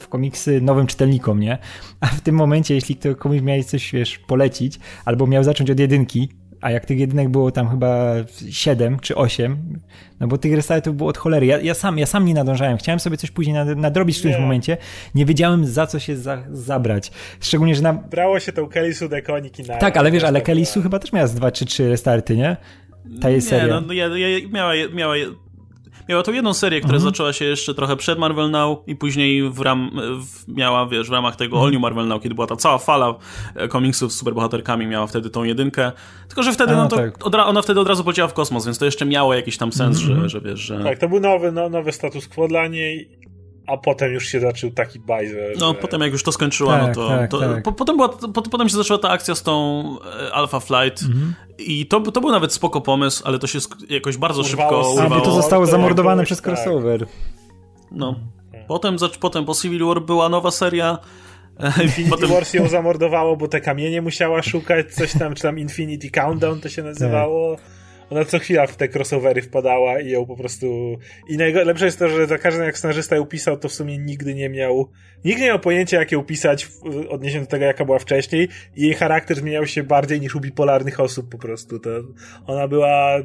[0.00, 1.58] w komiksy nowym czytelnikom, nie?
[2.00, 6.28] A w tym momencie, jeśli komuś miał coś, wiesz, polecić, albo miał zacząć od jedynki,
[6.60, 8.14] a jak tych jedynek było tam chyba
[8.50, 9.78] 7 czy 8,
[10.20, 11.46] no bo tych restartów było od cholery.
[11.46, 12.78] Ja, ja, sam, ja sam nie nadążałem.
[12.78, 14.42] Chciałem sobie coś później nadrobić w którymś nie.
[14.42, 14.76] momencie.
[15.14, 17.10] Nie wiedziałem za co się za, zabrać.
[17.40, 17.92] Szczególnie, że na...
[17.92, 19.76] Brało się tą Kellysu dekoniki na...
[19.76, 22.56] Tak, ale wiesz, ale Kellysu chyba też miała z 2 czy 3 restarty, nie?
[23.20, 23.80] Ta jest seria.
[23.80, 25.14] Nie, no, ja, ja, miała, miała
[26.08, 27.12] Miała tą jedną serię, która mhm.
[27.12, 29.90] zaczęła się jeszcze trochę przed Marvel Now i później w ram,
[30.20, 31.64] w, miała, wiesz, w ramach tego mhm.
[31.64, 33.14] All New Marvel Now, kiedy była ta cała fala
[33.54, 35.92] e, komiksów z superbohaterkami, miała wtedy tą jedynkę.
[36.28, 37.26] Tylko, że wtedy, A, no to tak.
[37.26, 40.00] od, ona wtedy od razu poleciała w kosmos, więc to jeszcze miało jakiś tam sens,
[40.00, 40.20] mhm.
[40.20, 40.84] że, że wiesz, że...
[40.84, 43.18] Tak, to był nowy, no, nowy status quo dla niej
[43.68, 45.56] a potem już się zaczął taki bajzer.
[45.58, 45.74] No, że...
[45.74, 47.08] potem jak już to skończyła, no tak, no to...
[47.08, 47.62] Tak, to tak.
[47.62, 49.84] Po, potem, była, po, potem się zaczęła ta akcja z tą
[50.28, 51.34] e, Alpha Flight mhm.
[51.58, 53.58] i to, to był nawet spoko pomysł, ale to się
[53.88, 55.16] jakoś bardzo urwało szybko urwało.
[55.16, 56.46] A, bo to zostało to zamordowane przez tak.
[56.46, 57.06] crossover.
[57.90, 58.14] No.
[58.68, 60.98] Potem, potem po Civil War była nowa seria
[61.82, 62.30] Infinity potem...
[62.30, 66.68] Wars ją zamordowało, bo te kamienie musiała szukać, coś tam, czy tam Infinity Countdown to
[66.68, 67.56] się nazywało.
[67.56, 67.77] Tak
[68.10, 70.98] ona co chwila w te crossovery wpadała i ją po prostu...
[71.28, 74.34] I najlepsze jest to, że za każdym jak scenarzysta ją pisał, to w sumie nigdy
[74.34, 74.90] nie miał...
[75.24, 78.82] Nigdy nie miał pojęcia, jak ją pisać w odniesieniu do tego, jaka była wcześniej i
[78.82, 81.78] jej charakter zmieniał się bardziej niż u bipolarnych osób po prostu.
[81.78, 81.90] To
[82.46, 83.16] ona była...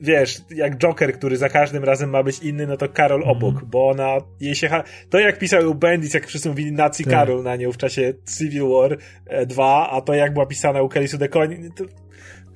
[0.00, 3.28] Wiesz, jak Joker, który za każdym razem ma być inny, no to Carol mm.
[3.28, 4.16] obok, bo ona...
[4.40, 4.82] Jej się...
[5.10, 7.12] To jak pisał ją Bendis, jak wszyscy mówili Nazi tak.
[7.12, 8.98] Carol na nią w czasie Civil War
[9.46, 11.84] 2, e, a to jak była pisana u Kelly Sudekoni, to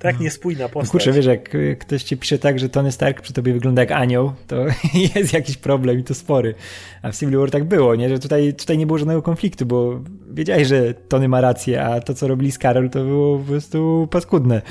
[0.03, 0.22] tak no.
[0.22, 0.90] niespójna postać.
[0.90, 4.32] Kurczę, wiesz, jak ktoś ci pisze tak, że Tony Stark przy tobie wygląda jak anioł,
[4.46, 4.57] to
[5.16, 6.55] jest jakiś problem i to spory.
[7.03, 8.09] A w Civil War tak było, nie?
[8.09, 10.00] Że tutaj, tutaj nie było żadnego konfliktu, bo
[10.30, 14.09] wiedziałeś, że Tony ma rację, a to, co robili z Carol, to było po prostu
[14.11, 14.62] paskudne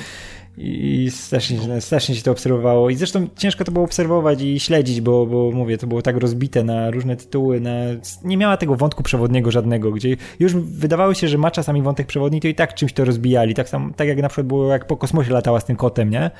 [0.58, 2.90] i strasznie, strasznie się to obserwowało.
[2.90, 6.64] I zresztą ciężko to było obserwować i śledzić, bo, bo mówię, to było tak rozbite
[6.64, 7.72] na różne tytuły, na...
[8.24, 12.42] nie miała tego wątku przewodniego żadnego, gdzie już wydawało się, że ma czasami wątek przewodni,
[12.42, 13.54] to i tak czymś to rozbijali.
[13.54, 16.32] Tak, sam, tak jak na przykład było, jak po kosmosie latała z tym kotem, nie?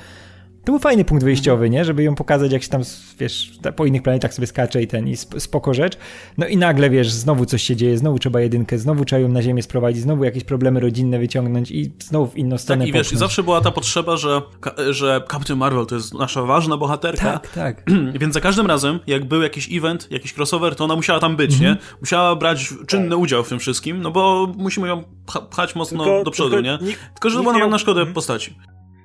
[0.64, 1.84] To był fajny punkt wyjściowy, nie?
[1.84, 2.82] Żeby ją pokazać, jak się tam,
[3.18, 5.98] wiesz, po innych planetach sobie skacze i ten, i spoko rzecz.
[6.38, 9.42] No i nagle, wiesz, znowu coś się dzieje, znowu trzeba jedynkę, znowu trzeba ją na
[9.42, 13.12] ziemię sprowadzić, znowu jakieś problemy rodzinne wyciągnąć i znowu w inną stronę Tak, i wiesz,
[13.12, 14.42] i zawsze była ta potrzeba, że,
[14.90, 17.32] że Captain Marvel to jest nasza ważna bohaterka.
[17.32, 17.82] Tak, tak.
[18.20, 21.60] Więc za każdym razem, jak był jakiś event, jakiś crossover, to ona musiała tam być,
[21.60, 21.70] nie?
[21.70, 21.88] Mhm.
[22.00, 23.18] Musiała brać czynny tak.
[23.18, 25.04] udział w tym wszystkim, no bo musimy ją
[25.50, 26.86] pchać mocno tylko, do przodu, tylko nie?
[26.86, 28.14] Nikt, tylko, że to było na szkodę mhm.
[28.14, 28.54] postaci.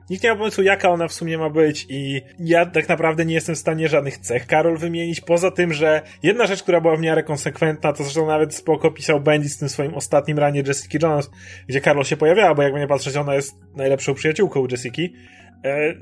[0.10, 3.34] Nikt nie ma pomysłu, jaka ona w sumie ma być i ja tak naprawdę nie
[3.34, 6.99] jestem w stanie żadnych cech Karol wymienić, poza tym, że jedna rzecz, która była w
[6.99, 11.30] miarę konsekwentna, to zresztą nawet spoko pisał Bendy z tym swoim ostatnim ranie Jessica Jones,
[11.68, 15.01] gdzie Karol się pojawiała, bo jakby nie patrzeć, ona jest najlepszą przyjaciółką Jessica,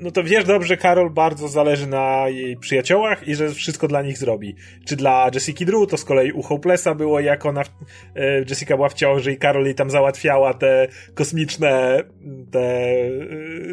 [0.00, 4.18] no to wiesz dobrze, Karol bardzo zależy na jej przyjaciołach i że wszystko dla nich
[4.18, 4.56] zrobi.
[4.86, 7.62] Czy dla Jessica Drew, to z kolei u Hopelessa było, jak ona,
[8.16, 12.02] e, Jessica była w ciąży i Karol jej tam załatwiała te kosmiczne,
[12.50, 13.10] te e,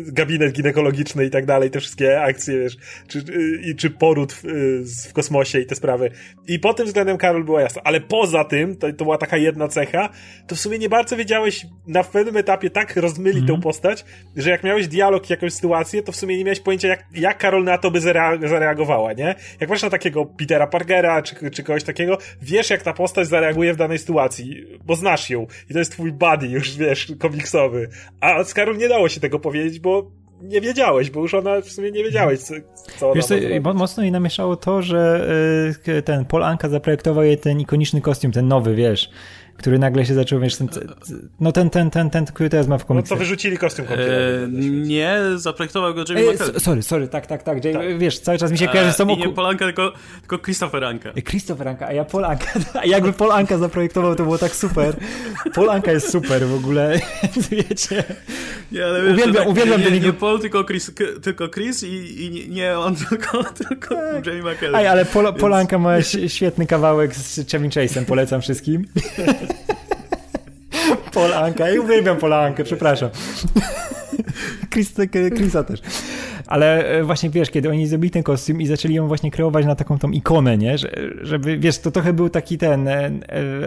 [0.07, 2.77] gabinet ginekologiczny i tak dalej, te wszystkie akcje, wiesz,
[3.07, 3.23] czy,
[3.65, 4.43] i, czy poród w,
[5.09, 6.11] w kosmosie i te sprawy.
[6.47, 7.81] I pod tym względem Karol była jasna.
[7.85, 10.09] Ale poza tym, to, to była taka jedna cecha,
[10.47, 13.47] to w sumie nie bardzo wiedziałeś na pewnym etapie tak rozmyli mm -hmm.
[13.47, 14.05] tą postać,
[14.35, 17.37] że jak miałeś dialog, jakąś sytuację sytuację, to w sumie nie miałeś pojęcia, jak, jak
[17.37, 18.01] Karol na to by
[18.41, 19.35] zareagowała, nie?
[19.59, 23.73] Jak patrzysz na takiego Petera Parkera, czy, czy kogoś takiego, wiesz, jak ta postać zareaguje
[23.73, 27.89] w danej sytuacji, bo znasz ją i to jest twój buddy już, wiesz, komiksowy.
[28.21, 30.11] A z Karol nie dało się tego powiedzieć, bo
[30.41, 32.53] nie wiedziałeś, bo już ona w sumie nie wiedziałeś, co,
[32.99, 35.27] co ona Wiesz, co, mocno jej namieszało to, że
[35.87, 39.09] y, ten Paul Anka zaprojektował jej ten ikoniczny kostium, ten nowy, wiesz,
[39.57, 40.69] który nagle się zaczął, wiesz, ten,
[41.39, 43.11] no ten, ten, ten, ten, który teraz ma w komiksach.
[43.11, 44.43] No co wyrzucili kostium komputerowy.
[44.45, 46.59] Eee, nie, zaprojektował go Jamie McKellen.
[46.59, 47.97] Sorry, sorry, tak, tak, tak, Jamie, tak.
[47.97, 49.25] wiesz, cały czas mi się kojarzy z samochód.
[49.25, 51.09] Nie Polanka, tylko, tylko Christopher Anka.
[51.09, 52.45] E, Christopher Anka, a ja Polanka,
[52.81, 54.95] a jakby Polanka zaprojektował, to było tak super.
[55.53, 56.99] Polanka jest super w ogóle,
[57.51, 58.03] wiecie.
[58.71, 60.91] Nie, ale wiesz, uwielbiam, tak, uwielbiam nie, nie, nie Paul, tylko Chris,
[61.21, 64.25] tylko Chris i, i nie on, tylko, tylko tak.
[64.25, 64.75] Jamie McKellen.
[64.75, 68.85] Aj, ale Pol, Polanka ma świetny kawałek z Chevy Chase'em, polecam wszystkim.
[71.13, 71.69] Polanka.
[71.69, 73.09] Ja uwielbiam Polankę, przepraszam.
[75.35, 75.81] Chrisa też.
[76.47, 79.75] Ale e, właśnie wiesz, kiedy oni zrobili ten kostium i zaczęli ją właśnie kreować na
[79.75, 80.77] taką tą ikonę, nie?
[80.77, 80.91] Że,
[81.21, 83.11] żeby, wiesz, to trochę był taki ten e,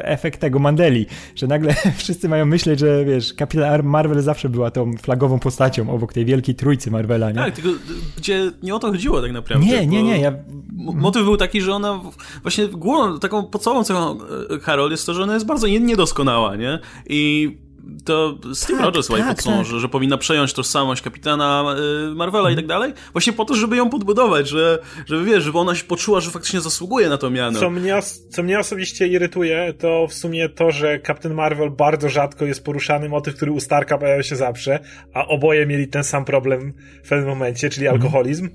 [0.04, 4.92] efekt tego Mandeli, że nagle wszyscy mają myśleć, że wiesz, Kapitan Marvel zawsze była tą
[4.96, 7.36] flagową postacią obok tej wielkiej trójcy Marvela, nie?
[7.36, 7.70] Tak, tylko
[8.16, 9.66] gdzie nie o to chodziło tak naprawdę.
[9.66, 10.20] Nie, nie, nie.
[10.20, 10.32] Ja...
[10.76, 12.00] Motyw był taki, że ona
[12.42, 14.18] właśnie główną, taką podstawową cechą
[14.62, 16.78] Karol jest to, że ona jest bardzo niedoskonała, nie?
[17.08, 17.65] I
[18.05, 19.64] to Steve tak, Rogers tak, tak.
[19.64, 21.76] że, że powinna przejąć tożsamość kapitana
[22.12, 25.59] y, Marvela i tak dalej, właśnie po to, żeby ją podbudować, że, żeby wiesz, żeby
[25.59, 27.61] ona się poczuła, że faktycznie zasługuje na to miano.
[27.61, 27.99] Co mnie,
[28.30, 33.09] co mnie osobiście irytuje, to w sumie to, że Captain Marvel bardzo rzadko jest poruszany
[33.09, 34.78] motyw, który u Starka pojawia się zawsze,
[35.14, 36.72] a oboje mieli ten sam problem
[37.05, 38.03] w pewnym momencie, czyli mhm.
[38.03, 38.49] alkoholizm.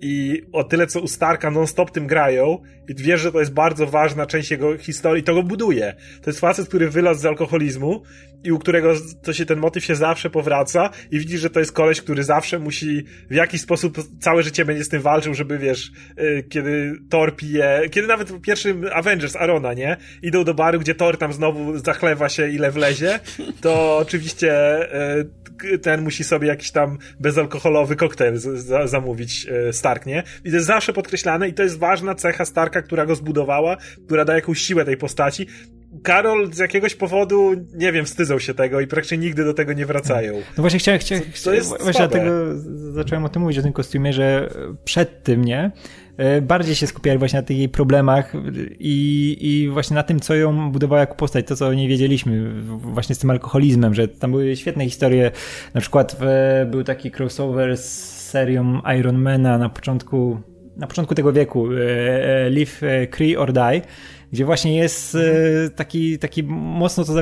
[0.00, 2.58] I o tyle co u Starka non-stop tym grają
[2.88, 5.94] i wiesz, że to jest bardzo ważna część jego historii, to go buduje.
[6.22, 8.02] To jest facet, który wylazł z alkoholizmu
[8.44, 11.72] i u którego to się ten motyw się zawsze powraca i widzisz, że to jest
[11.72, 15.90] koleś, który zawsze musi w jakiś sposób całe życie będzie z tym walczył, żeby wiesz,
[16.16, 19.96] e, kiedy Thor pije, kiedy nawet w pierwszym Avengers Arona, nie?
[20.22, 23.20] Idą do baru, gdzie Thor tam znowu zachlewa się ile wlezie,
[23.60, 24.52] to oczywiście
[24.94, 25.24] e,
[25.82, 28.40] ten musi sobie jakiś tam bezalkoholowy koktajl
[28.84, 30.22] zamówić E, Stark, nie?
[30.44, 33.76] I to jest zawsze podkreślane i to jest ważna cecha Starka, która go zbudowała,
[34.06, 35.46] która da jakąś siłę tej postaci.
[36.02, 39.86] Karol z jakiegoś powodu, nie wiem, wstydzą się tego i praktycznie nigdy do tego nie
[39.86, 40.34] wracają.
[40.34, 42.30] No właśnie chciałem, chciałem, to jest właśnie dlatego
[42.92, 44.50] zacząłem o tym mówić, o tym kostiumie, że
[44.84, 45.70] przed tym, nie?
[46.16, 48.32] E, bardziej się skupiali właśnie na tych jej problemach
[48.78, 53.14] i, i właśnie na tym, co ją budowała jako postać, to co nie wiedzieliśmy, właśnie
[53.14, 55.30] z tym alkoholizmem, że tam były świetne historie,
[55.74, 56.26] na przykład w,
[56.70, 60.40] był taki crossover z serią Ironmana na początku,
[60.76, 61.76] na początku tego wieku, e,
[62.46, 62.80] e, Live
[63.10, 63.80] Cree or Die,
[64.34, 67.12] gdzie właśnie jest e, taki, taki mocno to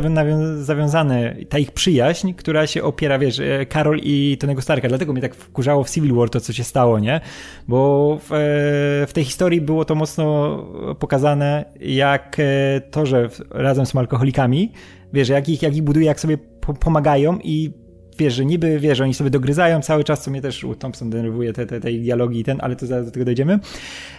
[0.57, 4.89] zawiązane, ta ich przyjaźń, która się opiera, wiesz, Karol i Tonego Starka.
[4.89, 7.21] Dlatego mnie tak wkurzało w Civil War to, co się stało, nie?
[7.69, 8.29] Bo w,
[9.09, 10.57] w tej historii było to mocno
[10.99, 12.37] pokazane, jak
[12.91, 14.73] to, że razem są alkoholikami,
[15.13, 16.39] wiesz, jak ich, jak ich buduje, jak sobie
[16.81, 17.82] pomagają i
[18.19, 21.53] wiesz, że niby, wiesz, oni sobie dogryzają cały czas, co mnie też u Thompson denerwuje,
[21.53, 23.59] te, te, te dialogi i ten, ale to zaraz do tego dojdziemy.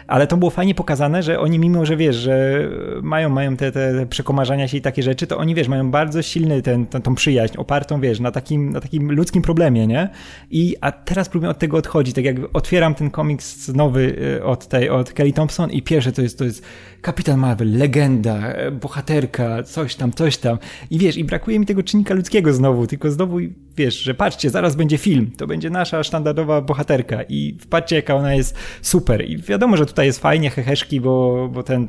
[0.08, 2.68] Ale to było fajnie pokazane, że oni mimo, że wiesz, że
[3.02, 6.62] mają, mają te, te przekomarzania się i takie rzeczy, to oni, wiesz, mają bardzo silny
[6.62, 10.10] ten, ten, tą przyjaźń, opartą, wiesz, na takim, na takim ludzkim problemie, nie?
[10.52, 14.90] I, a teraz próbuję od tego odchodzić, tak jak otwieram ten komiks nowy od tej,
[14.90, 16.64] od Kelly Thompson i pierwsze to jest, to jest
[17.04, 20.58] Kapitan Marvel, legenda, bohaterka, coś tam, coś tam.
[20.90, 23.38] I wiesz, i brakuje mi tego czynnika ludzkiego znowu, tylko znowu,
[23.78, 28.34] wiesz, że patrzcie, zaraz będzie film, to będzie nasza standardowa bohaterka i patrzcie, jaka ona
[28.36, 29.30] jest super.
[29.30, 31.88] I wiadomo, że tutaj jest fajnie, heheszki, bo, bo ten,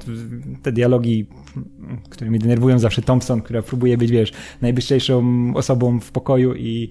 [0.63, 1.27] te dialogi,
[2.11, 6.89] które mnie denerwują zawsze Thompson, która próbuje być, wiesz, najbystrzejszą osobą w pokoju i,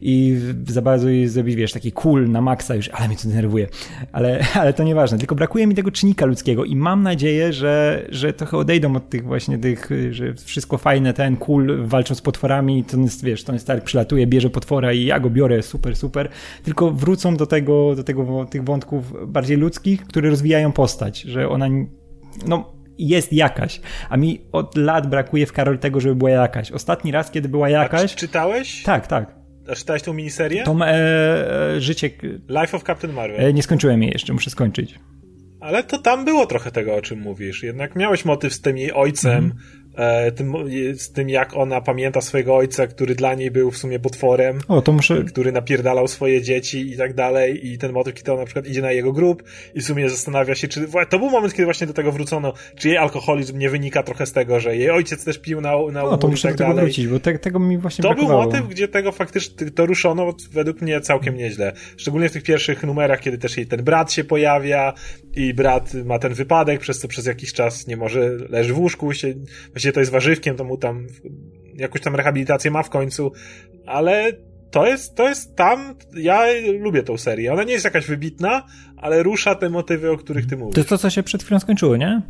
[0.00, 1.06] i za bardzo
[1.44, 3.68] wiesz, taki cool na maksa już, ale mnie to denerwuje.
[4.12, 7.59] Ale, ale to nieważne, tylko brakuje mi tego czynnika ludzkiego i mam nadzieję, że,
[8.08, 12.84] że trochę odejdą od tych właśnie tych, że wszystko fajne, ten cool, walczą z potworami,
[12.84, 16.28] to jest, wiesz, ten Stark przylatuje, bierze potwora i ja go biorę, super, super,
[16.62, 21.66] tylko wrócą do tego, do tego, tych wątków bardziej ludzkich, które rozwijają postać, że ona,
[22.46, 26.72] no, jest jakaś, a mi od lat brakuje w Karol tego, żeby była jakaś.
[26.72, 28.12] Ostatni raz, kiedy była jakaś...
[28.12, 28.82] A czytałeś?
[28.82, 29.34] Tak, tak.
[29.70, 30.64] A czytałeś tą miniserię?
[30.64, 32.10] Tą e, e, życie...
[32.48, 33.40] Life of Captain Marvel.
[33.40, 34.98] E, nie skończyłem jej jeszcze, muszę skończyć.
[35.60, 37.62] Ale to tam było trochę tego, o czym mówisz.
[37.62, 39.56] Jednak miałeś motyw z tym jej ojcem, mm
[40.36, 40.54] tym,
[40.94, 44.82] z tym, jak ona pamięta swojego ojca, który dla niej był w sumie potworem, o,
[44.82, 45.24] to muszę...
[45.24, 48.82] który napierdalał swoje dzieci i tak dalej i ten motyw, kiedy ona na przykład idzie
[48.82, 49.42] na jego grób
[49.74, 52.88] i w sumie zastanawia się, czy to był moment, kiedy właśnie do tego wrócono, czy
[52.88, 56.18] jej alkoholizm nie wynika trochę z tego, że jej ojciec też pił na, na No
[56.18, 56.84] to muszę tak do tego dalej.
[56.84, 58.42] wrócić, bo te, tego mi właśnie To brakowało.
[58.42, 61.72] był motyw, gdzie tego faktycznie, to ruszono według mnie całkiem nieźle.
[61.96, 64.92] Szczególnie w tych pierwszych numerach, kiedy też jej ten brat się pojawia
[65.36, 69.12] i brat ma ten wypadek, przez co przez jakiś czas nie może, leży w łóżku,
[69.12, 69.34] się,
[69.90, 71.06] właściwie to jest warzywkiem, to mu tam
[71.74, 73.32] jakąś tam rehabilitację ma w końcu,
[73.86, 74.32] ale
[74.70, 76.44] to jest, to jest tam, ja
[76.78, 77.52] lubię tą serię.
[77.52, 78.66] Ona nie jest jakaś wybitna,
[78.96, 80.74] ale rusza te motywy, o których ty mówisz.
[80.74, 82.22] To jest to, co się przed chwilą skończyło, nie?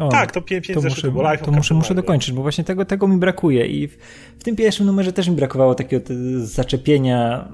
[0.00, 1.12] O, tak, to 5 to muszę,
[1.44, 3.96] to muszę, muszę dokończyć, bo właśnie tego, tego mi brakuje i w,
[4.38, 6.04] w tym pierwszym numerze też mi brakowało takiego
[6.36, 7.48] zaczepienia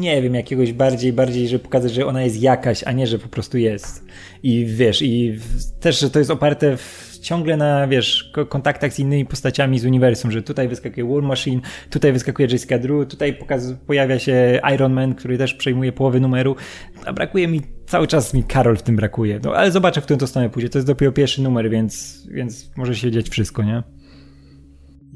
[0.00, 3.28] nie wiem, jakiegoś bardziej, bardziej, żeby pokazać, że ona jest jakaś, a nie, że po
[3.28, 4.04] prostu jest.
[4.42, 5.38] I wiesz, i
[5.80, 10.30] też, że to jest oparte w, ciągle na, wiesz, kontaktach z innymi postaciami z uniwersum,
[10.30, 11.60] że tutaj wyskakuje War Machine,
[11.90, 16.56] tutaj wyskakuje Jessica Drew, tutaj pokaz, pojawia się Iron Man, który też przejmuje połowę numeru,
[17.04, 19.40] a brakuje mi, cały czas mi Karol w tym brakuje.
[19.44, 20.68] No, ale zobaczę, w którą to stronę pójdzie.
[20.68, 23.82] To jest dopiero pierwszy numer, więc, więc może się dziać wszystko, nie?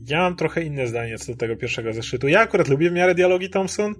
[0.08, 2.28] Ja mam trochę inne zdanie co do tego pierwszego zeszytu.
[2.28, 3.94] Ja akurat lubię w miarę dialogi Thompson,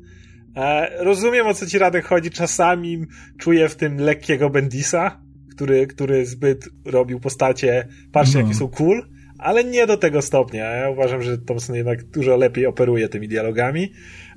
[0.57, 3.07] E, rozumiem o co ci Radek chodzi, czasami
[3.39, 5.21] czuję w tym lekkiego Bendisa,
[5.55, 8.45] który, który zbyt robił postacie, patrzcie no.
[8.45, 9.03] jakie są cool,
[9.43, 10.65] ale nie do tego stopnia.
[10.65, 13.93] Ja uważam, że Thompson jednak dużo lepiej operuje tymi dialogami.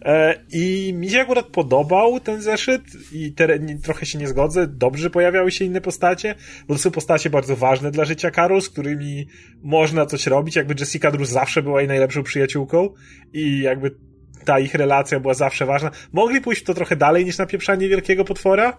[0.06, 4.68] E, I mi się akurat podobał ten zeszyt i te, trochę się nie zgodzę.
[4.68, 6.36] Dobrze pojawiały się inne postacie,
[6.68, 9.28] bo to są postacie bardzo ważne dla życia Karol, z którymi
[9.64, 10.56] można coś robić.
[10.56, 12.90] Jakby Jessica Drew zawsze była jej najlepszą przyjaciółką
[13.34, 13.96] i jakby
[14.46, 15.92] ta ich relacja była zawsze ważna.
[16.14, 18.78] Mogli pójść w to trochę dalej niż na pieprzanie wielkiego potwora,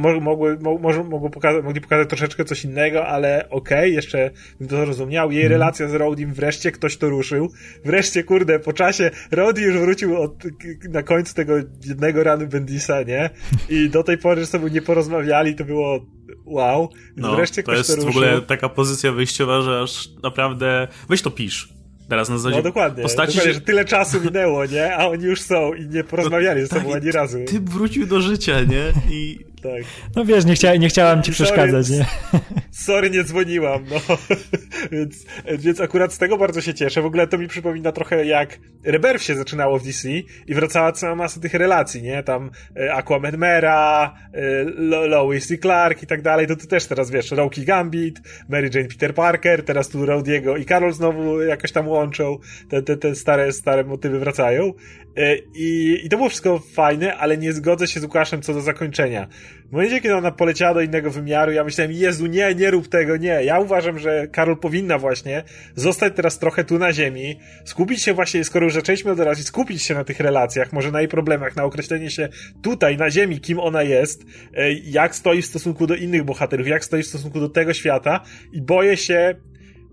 [0.00, 0.20] mogły,
[0.60, 5.32] mogły, mogły pokazać, mogli pokazać troszeczkę coś innego, ale okej, okay, jeszcze bym to zrozumiał.
[5.32, 5.52] Jej mm.
[5.52, 7.52] relacja z Rodim, wreszcie ktoś to ruszył.
[7.84, 10.44] Wreszcie, kurde, po czasie Rody już wrócił od,
[10.88, 11.52] na końcu tego
[11.86, 13.30] jednego ranu Bendisa, nie?
[13.68, 16.06] I do tej pory, że sobie nie porozmawiali, to było
[16.44, 16.88] wow.
[17.16, 18.12] No, wreszcie ktoś to, jest to ruszył.
[18.12, 21.68] w ogóle taka pozycja wyjściowa, że aż naprawdę, weź to pisz.
[22.08, 24.96] Teraz na zasadzie no dokładnie, postaci dokładnie, że tyle czasu minęło, nie?
[24.96, 27.38] A oni już są i nie porozmawiali no, ze sobą tak, ani razu.
[27.46, 28.92] Ty wrócił do życia, nie?
[29.10, 29.82] I tak.
[30.16, 32.06] No wiesz, nie, chcia, nie chciałam ci przeszkadzać, nie?
[32.70, 34.18] Sorry, nie dzwoniłam, no.
[34.92, 35.24] więc,
[35.58, 37.02] więc akurat z tego bardzo się cieszę.
[37.02, 40.08] W ogóle to mi przypomina trochę jak Rebirth się zaczynało w DC
[40.46, 42.22] i wracała cała masa tych relacji, nie?
[42.22, 44.64] Tam e, Aquaman Mera, e,
[45.08, 46.46] Lois i Clark i tak dalej.
[46.46, 50.64] To tu też teraz, wiesz, Rocky Gambit, Mary Jane Peter Parker, teraz tu Rodiego i
[50.64, 52.38] Carol znowu jakoś tam łączą.
[52.68, 54.72] Te, te, te stare, stare motywy wracają.
[55.16, 58.60] E, I, I to było wszystko fajne, ale nie zgodzę się z Łukaszem co do
[58.60, 59.28] zakończenia.
[59.68, 63.16] W momencie, kiedy ona poleciała do innego wymiaru, ja myślałem, Jezu, nie, nie rób tego,
[63.16, 63.44] nie.
[63.44, 65.42] Ja uważam, że Karol powinna właśnie
[65.76, 69.82] zostać teraz trochę tu na ziemi, skupić się właśnie, skoro już zaczęliśmy od razu, skupić
[69.82, 72.28] się na tych relacjach, może na jej problemach, na określenie się
[72.62, 74.24] tutaj, na ziemi, kim ona jest,
[74.54, 78.20] e, jak stoi w stosunku do innych bohaterów, jak stoi w stosunku do tego świata
[78.52, 79.34] i boję się,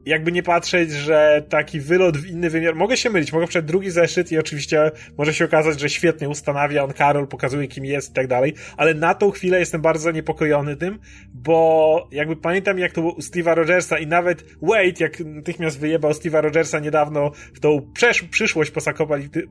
[0.05, 3.91] jakby nie patrzeć, że taki wylot w inny wymiar, mogę się mylić, mogę przed drugi
[3.91, 8.13] zeszyt i oczywiście może się okazać, że świetnie ustanawia on Karol, pokazuje kim jest i
[8.13, 10.99] tak dalej, ale na tą chwilę jestem bardzo zaniepokojony tym,
[11.33, 16.11] bo jakby pamiętam jak to było u Steve'a Rogersa i nawet Wade, jak natychmiast wyjebał
[16.11, 17.91] Steve'a Rogersa niedawno w tą
[18.31, 18.71] przyszłość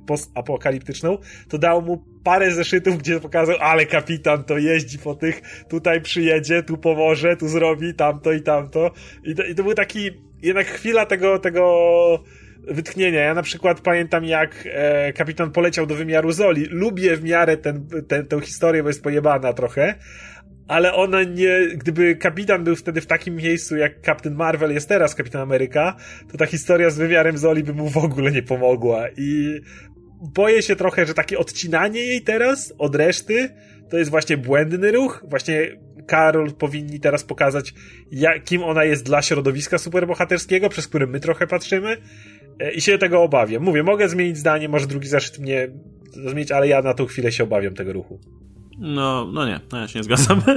[0.07, 1.19] postapokaliptyczną,
[1.49, 6.63] to dał mu parę zeszytów, gdzie pokazał, ale kapitan to jeździ po tych, tutaj przyjedzie,
[6.63, 8.91] tu pomoże, tu zrobi tamto i tamto.
[9.25, 10.11] I to, i to był taki
[10.43, 11.65] jednak chwila tego, tego
[12.59, 13.21] wytchnienia.
[13.21, 16.67] Ja na przykład pamiętam, jak e, kapitan poleciał do wymiaru Zoli.
[16.71, 19.95] Lubię w miarę ten, ten, tę historię, bo jest pojebana trochę,
[20.69, 25.15] ale ona nie, gdyby kapitan był wtedy w takim miejscu, jak Captain Marvel jest teraz,
[25.15, 25.97] Kapitan Ameryka,
[26.33, 29.61] to ta historia z wymiarem Zoli by mu w ogóle nie pomogła i
[30.21, 33.49] boję się trochę, że takie odcinanie jej teraz od reszty
[33.91, 35.25] to jest właśnie błędny ruch.
[35.29, 37.75] Właśnie Karol powinni teraz pokazać,
[38.11, 41.97] jak, kim ona jest dla środowiska superbohaterskiego, przez który my trochę patrzymy.
[42.61, 43.63] E, I się tego obawiam.
[43.63, 45.69] Mówię, mogę zmienić zdanie, może drugi zeszyt mnie
[46.11, 48.21] zmienić, ale ja na tą chwilę się obawiam tego ruchu.
[48.79, 50.43] No, no nie, no ja się nie zgadzam.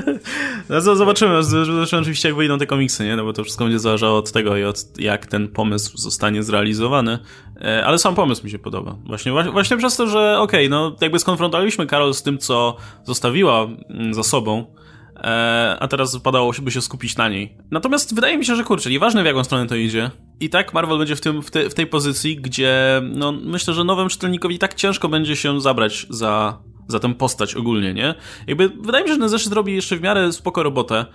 [0.69, 3.15] No, zobaczymy, zobaczymy oczywiście jak wyjdą te komiksy, nie?
[3.15, 7.19] No bo to wszystko będzie zależało od tego i od jak ten pomysł zostanie zrealizowany.
[7.61, 8.95] E, ale sam pomysł mi się podoba.
[9.05, 13.67] Właśnie, właśnie przez to, że okej, okay, no jakby skonfrontowaliśmy Karol z tym, co zostawiła
[13.89, 14.75] mm, za sobą,
[15.15, 17.57] e, a teraz wypadałoby się skupić na niej.
[17.71, 20.97] Natomiast wydaje mi się, że kurczę, nieważne w jaką stronę to idzie, i tak Marvel
[20.97, 24.73] będzie w, tym, w, te, w tej pozycji, gdzie no, myślę, że nowym czytelnikowi tak
[24.73, 26.57] ciężko będzie się zabrać za
[26.91, 28.15] za tę postać ogólnie, nie?
[28.47, 31.05] Jakby wydaje mi się, że ten zeszyt robi jeszcze w miarę spoko robotę,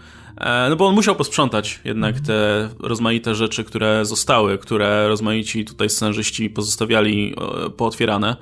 [0.70, 6.50] no bo on musiał posprzątać jednak te rozmaite rzeczy, które zostały, które rozmaici tutaj scenarzyści
[6.50, 7.34] pozostawiali
[7.66, 8.36] e, pootwierane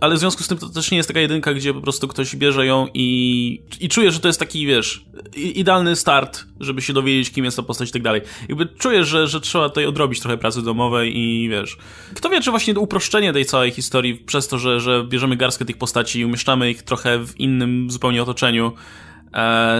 [0.00, 2.36] ale w związku z tym to też nie jest taka jedynka, gdzie po prostu ktoś
[2.36, 5.04] bierze ją i, i czuje, że to jest taki, wiesz,
[5.36, 8.20] idealny start, żeby się dowiedzieć, kim jest ta postać i tak dalej.
[8.48, 11.76] Jakby czuję, że, że trzeba tutaj odrobić trochę pracy domowej i wiesz,
[12.14, 15.64] kto wie, czy właśnie to uproszczenie tej całej historii przez to, że, że bierzemy garstkę
[15.64, 19.07] tych postaci i umieszczamy ich trochę w innym zupełnie otoczeniu, E,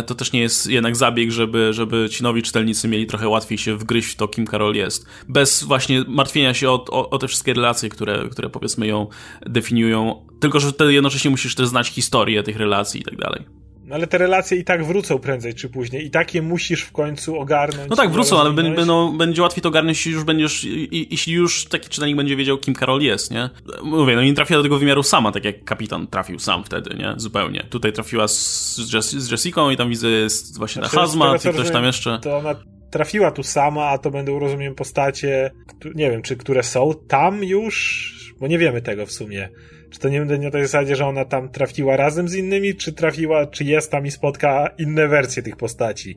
[0.07, 3.77] to też nie jest jednak zabieg, żeby, żeby ci nowi czytelnicy mieli trochę łatwiej się
[3.77, 5.07] wgryźć w to, kim Karol jest.
[5.29, 9.07] Bez właśnie martwienia się o, o, o te wszystkie relacje, które, które powiedzmy ją
[9.47, 10.27] definiują.
[10.41, 13.45] Tylko, że wtedy jednocześnie musisz też znać historię tych relacji i tak dalej.
[13.89, 16.07] No ale te relacje i tak wrócą prędzej czy później.
[16.07, 17.91] I takie musisz w końcu ogarnąć.
[17.91, 21.89] No tak, wrócą, ale będą, będzie łatwiej to ogarnąć, jeśli już będziesz, jeśli już taki
[21.89, 23.51] czytelnik będzie wiedział, kim Karol jest, nie?
[23.83, 27.15] Mówię, no nie trafia do tego wymiaru sama, tak jak kapitan trafił sam wtedy, nie?
[27.17, 27.65] Zupełnie.
[27.71, 31.49] Tutaj trafiła z, Jess z Jessiką i tam widzę jest właśnie znaczy, na Hazmat i
[31.49, 32.19] ktoś tam jeszcze.
[32.23, 32.55] To ona
[32.91, 35.51] trafiła tu sama, a to będą, rozumiem, postacie,
[35.95, 39.49] nie wiem, czy które są tam już, bo nie wiemy tego w sumie.
[39.91, 42.93] Czy to nie będzie na tej zasadzie, że ona tam trafiła razem z innymi, czy
[42.93, 46.17] trafiła, czy jest tam i spotka inne wersje tych postaci?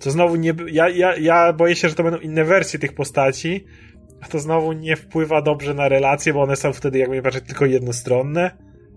[0.00, 3.64] To znowu nie, ja, ja, ja boję się, że to będą inne wersje tych postaci,
[4.20, 7.66] a to znowu nie wpływa dobrze na relacje, bo one są wtedy, jakby patrzeć, tylko
[7.66, 8.50] jednostronne.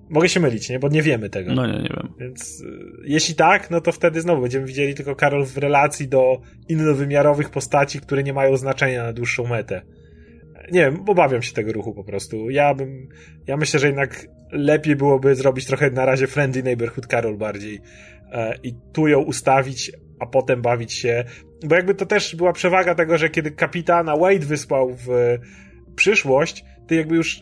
[0.10, 0.80] Mogę się mylić, nie?
[0.80, 1.54] Bo nie wiemy tego.
[1.54, 2.14] No nie, nie wiem.
[2.20, 2.66] Więc y,
[3.04, 8.00] jeśli tak, no to wtedy znowu będziemy widzieli tylko Karol w relacji do innowymiarowych postaci,
[8.00, 9.82] które nie mają znaczenia na dłuższą metę.
[10.72, 12.50] Nie wiem, obawiam się tego ruchu po prostu.
[12.50, 13.10] Ja bym,
[13.48, 17.80] ja myślę, że jednak lepiej byłoby zrobić trochę na razie friendly neighborhood Karol bardziej
[18.32, 21.24] e, i tu ją ustawić, a potem bawić się,
[21.66, 25.38] bo jakby to też była przewaga tego, że kiedy kapitana Wade wysłał w
[25.96, 27.42] przyszłość, to jakby już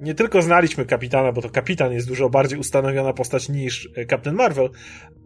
[0.00, 4.36] nie tylko znaliśmy kapitana, bo to kapitan jest dużo bardziej ustanowiona postać niż e, Captain
[4.36, 4.70] Marvel,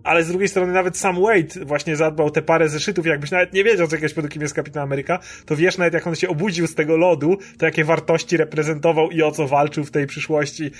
[0.04, 3.64] ale z drugiej strony nawet sam Wade właśnie zadbał te parę zeszytów, jakbyś nawet nie
[3.64, 6.66] wiedział z jakiegoś powodu, kim jest Kapitan Ameryka, to wiesz nawet jak on się obudził
[6.66, 10.70] z tego lodu, to jakie wartości reprezentował i o co walczył w tej przyszłości,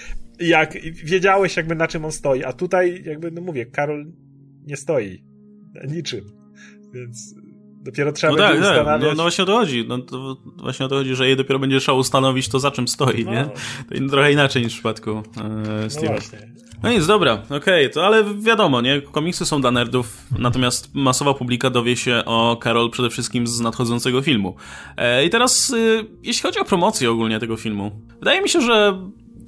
[0.41, 0.73] jak
[1.05, 4.13] wiedziałeś jakby na czym on stoi, a tutaj jakby, no mówię, Karol
[4.67, 5.25] nie stoi.
[5.89, 6.25] Niczym,
[6.95, 7.35] więc
[7.83, 9.01] Dopiero trzeba no będzie tak, ustanawiać.
[9.01, 9.11] Tak.
[9.11, 9.85] No, no, właśnie o to chodzi.
[9.89, 12.89] No, to właśnie o to chodzi, że jej dopiero będzie trzeba ustanowić to, za czym
[12.89, 13.33] stoi, no.
[13.33, 13.45] nie?
[14.01, 15.23] To trochę inaczej niż w przypadku e,
[15.89, 16.03] Steve'a.
[16.03, 16.53] No właśnie.
[16.83, 19.01] No nic, dobra, okej, okay, to ale wiadomo, nie?
[19.01, 24.23] Komiksy są dla nerdów, natomiast masowa publika dowie się o Carol przede wszystkim z nadchodzącego
[24.23, 24.57] filmu.
[24.97, 28.99] E, I teraz, y, jeśli chodzi o promocję ogólnie tego filmu, wydaje mi się, że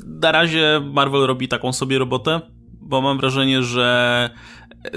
[0.06, 2.40] na razie Marvel robi taką sobie robotę,
[2.80, 4.30] bo mam wrażenie, że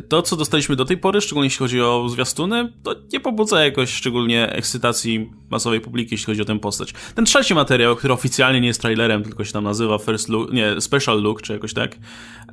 [0.10, 3.90] to, co dostaliśmy do tej pory, szczególnie jeśli chodzi o zwiastuny, to nie pobudza jakoś
[3.90, 6.94] szczególnie ekscytacji masowej publiki, jeśli chodzi o tę postać.
[7.16, 10.82] Ten trzeci materiał, który oficjalnie nie jest trailerem, tylko się tam nazywa First Look, nie,
[10.82, 11.98] Special Look, czy jakoś tak,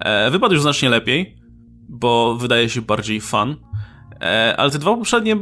[0.01, 1.37] e, wypadł już znacznie lepiej,
[1.89, 3.57] bo wydaje się bardziej fun,
[4.20, 5.37] e, ale te dwa poprzednie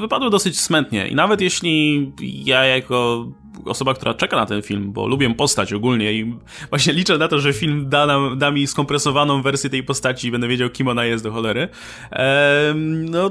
[0.00, 3.26] wypadły dosyć smętnie i nawet jeśli ja jako
[3.64, 6.34] osoba, która czeka na ten film, bo lubię postać ogólnie i
[6.70, 10.30] właśnie liczę na to, że film da, nam, da mi skompresowaną wersję tej postaci i
[10.30, 11.68] będę wiedział, kim ona jest do cholery.
[12.84, 13.30] No,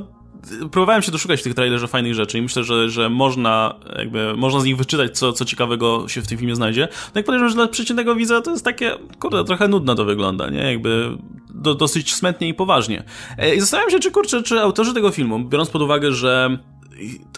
[0.71, 4.59] próbowałem się doszukać w tych trailerze fajnych rzeczy i myślę, że, że można jakby, można
[4.59, 6.87] z nich wyczytać, co, co ciekawego się w tym filmie znajdzie.
[6.91, 10.49] No jak podejrzewam, że dla przeciętnego widza to jest takie, kurde, trochę nudno to wygląda,
[10.49, 10.71] nie?
[10.71, 11.17] Jakby
[11.49, 13.03] do, dosyć smętnie i poważnie.
[13.37, 16.57] E, I zastanawiam się, czy kurczę, czy autorzy tego filmu, biorąc pod uwagę, że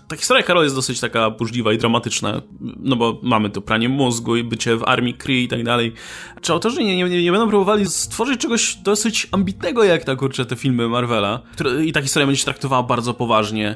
[0.08, 2.42] ta historia Karol jest dosyć taka burzliwa i dramatyczna,
[2.80, 5.94] no bo mamy to pranie mózgu i bycie w armii Kree i tak dalej.
[6.42, 10.56] Czy autorzy nie, nie, nie będą próbowali stworzyć czegoś dosyć ambitnego, jak ta kurczę te
[10.56, 13.76] filmy Marvela, które, i ta historia będzie się traktowała bardzo poważnie.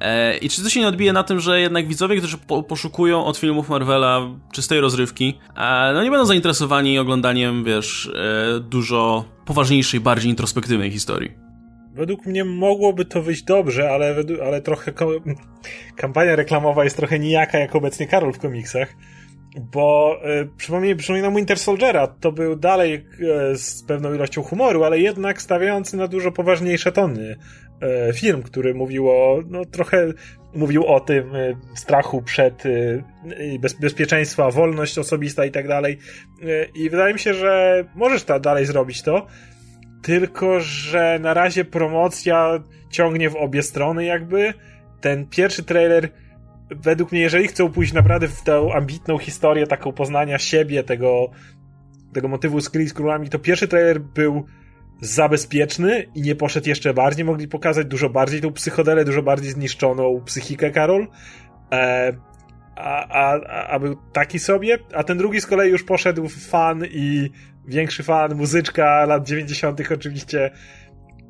[0.00, 3.24] E, I czy to się nie odbije na tym, że jednak widzowie, którzy po, poszukują
[3.24, 4.20] od filmów Marvela
[4.52, 11.51] czystej rozrywki, e, no nie będą zainteresowani oglądaniem, wiesz, e, dużo poważniejszej, bardziej introspektywnej historii?
[11.94, 14.14] Według mnie mogłoby to wyjść dobrze, ale,
[14.46, 14.92] ale trochę
[15.96, 18.94] kampania reklamowa jest trochę nijaka jak obecnie Karol w komiksach.
[19.60, 23.06] Bo y, przypomnij, przypominam Winter Soldiera, to był dalej
[23.52, 27.36] y, z pewną ilością humoru, ale jednak stawiający na dużo poważniejsze tony
[28.08, 30.12] y, film, który mówił o, no trochę
[30.54, 31.32] mówił o tym
[31.74, 32.62] strachu przed
[33.60, 35.98] bez, bezpieczeństwa, wolność osobista i tak dalej.
[36.74, 39.26] I wydaje mi się, że możesz ta, dalej zrobić to,
[40.02, 44.54] tylko, że na razie promocja ciągnie w obie strony jakby.
[45.00, 46.08] Ten pierwszy trailer
[46.70, 51.30] według mnie, jeżeli chcą pójść naprawdę w tę ambitną historię taką poznania siebie, tego,
[52.12, 54.46] tego motywu z Kree z królami, to pierwszy trailer był
[55.00, 57.24] zabezpieczny i nie poszedł jeszcze bardziej.
[57.24, 61.06] Mogli pokazać dużo bardziej tą psychodelę, dużo bardziej zniszczoną psychikę Karol.
[61.72, 62.12] E,
[62.76, 66.84] a, a, a był taki sobie, a ten drugi z kolei już poszedł w fan
[66.90, 67.30] i
[67.68, 69.80] większy fan, muzyczka lat 90.
[69.94, 70.50] oczywiście.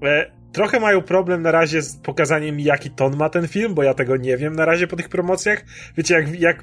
[0.02, 3.94] E, trochę mają problem na razie z pokazaniem jaki ton ma ten film, bo ja
[3.94, 5.64] tego nie wiem na razie po tych promocjach.
[5.96, 6.62] Wiecie, jak, jak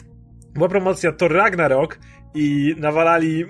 [0.53, 1.99] była promocja Thor Ragnarok
[2.36, 3.45] i nawalali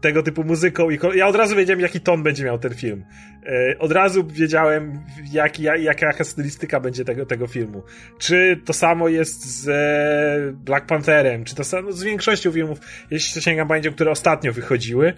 [0.00, 3.04] tego typu muzyką i ja od razu wiedziałem, jaki ton będzie miał ten film.
[3.46, 5.00] E, od razu wiedziałem,
[5.32, 7.82] jak, jaka stylistyka będzie tego, tego filmu.
[8.18, 12.78] Czy to samo jest z e, Black Pantherem, czy to samo z większością filmów,
[13.10, 15.12] jeśli sięgam pamięcią, które ostatnio wychodziły.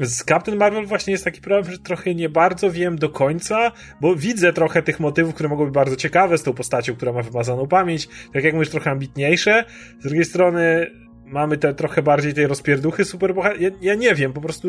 [0.00, 4.16] Z Captain Marvel właśnie jest taki problem, że trochę nie bardzo wiem do końca, bo
[4.16, 7.66] widzę trochę tych motywów, które mogą być bardzo ciekawe z tą postacią, która ma wymazaną
[7.66, 9.64] pamięć, tak jak mówisz, trochę ambitniejsze.
[10.00, 10.90] Z drugiej strony
[11.26, 13.60] mamy te trochę bardziej tej rozpierduchy superbohater.
[13.60, 14.68] Ja, ja nie wiem, po prostu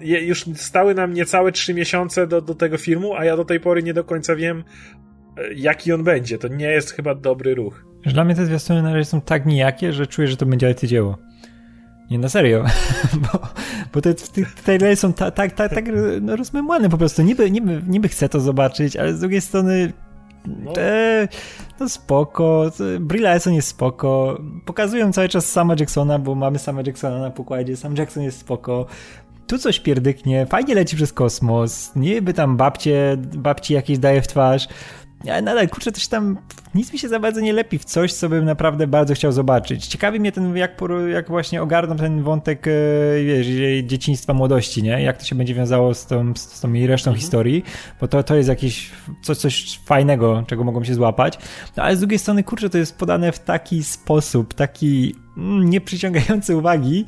[0.00, 3.82] już stały nam niecałe trzy miesiące do, do tego filmu, a ja do tej pory
[3.82, 4.64] nie do końca wiem,
[5.38, 6.38] e, jaki on będzie.
[6.38, 7.84] To nie jest chyba dobry ruch.
[8.06, 11.18] Dla mnie te zwiastuny na razie są tak nijakie, że czuję, że to będzie dzieło.
[12.10, 12.64] Nie, na serio.
[13.32, 13.38] bo,
[13.92, 14.14] bo te,
[14.64, 15.84] te, te są tak, tak, tak, tak
[16.20, 17.22] no, rozmemłane po prostu.
[17.22, 19.92] Niby, niby, niby chcę to zobaczyć, ale z drugiej strony
[20.46, 20.72] no.
[20.76, 21.28] E,
[21.80, 24.40] no spoko, Brie jest spoko.
[24.64, 27.76] Pokazują cały czas sama Jacksona, bo mamy sama Jacksona na pokładzie.
[27.76, 28.86] Sam Jackson jest spoko.
[29.46, 31.92] Tu coś pierdyknie, fajnie leci przez kosmos.
[31.96, 34.68] Niby tam babcie, babci jakieś daje w twarz.
[35.24, 36.38] Ja nadal, kurczę, coś tam,
[36.74, 39.86] nic mi się za bardzo nie lepi w coś, co bym naprawdę bardzo chciał zobaczyć.
[39.86, 40.80] Ciekawi mnie ten, jak,
[41.12, 42.70] jak właśnie ogarną ten wątek, e,
[43.24, 43.46] wiesz,
[43.86, 45.02] dzieciństwa, młodości, nie?
[45.02, 47.20] Jak to się będzie wiązało z tą, z tą jej resztą mhm.
[47.20, 47.64] historii,
[48.00, 48.90] bo to, to jest jakieś
[49.22, 51.38] coś, coś fajnego, czego mogą się złapać.
[51.76, 56.56] No, ale z drugiej strony, kurczę, to jest podane w taki sposób, taki mm, nieprzyciągający
[56.56, 57.04] uwagi,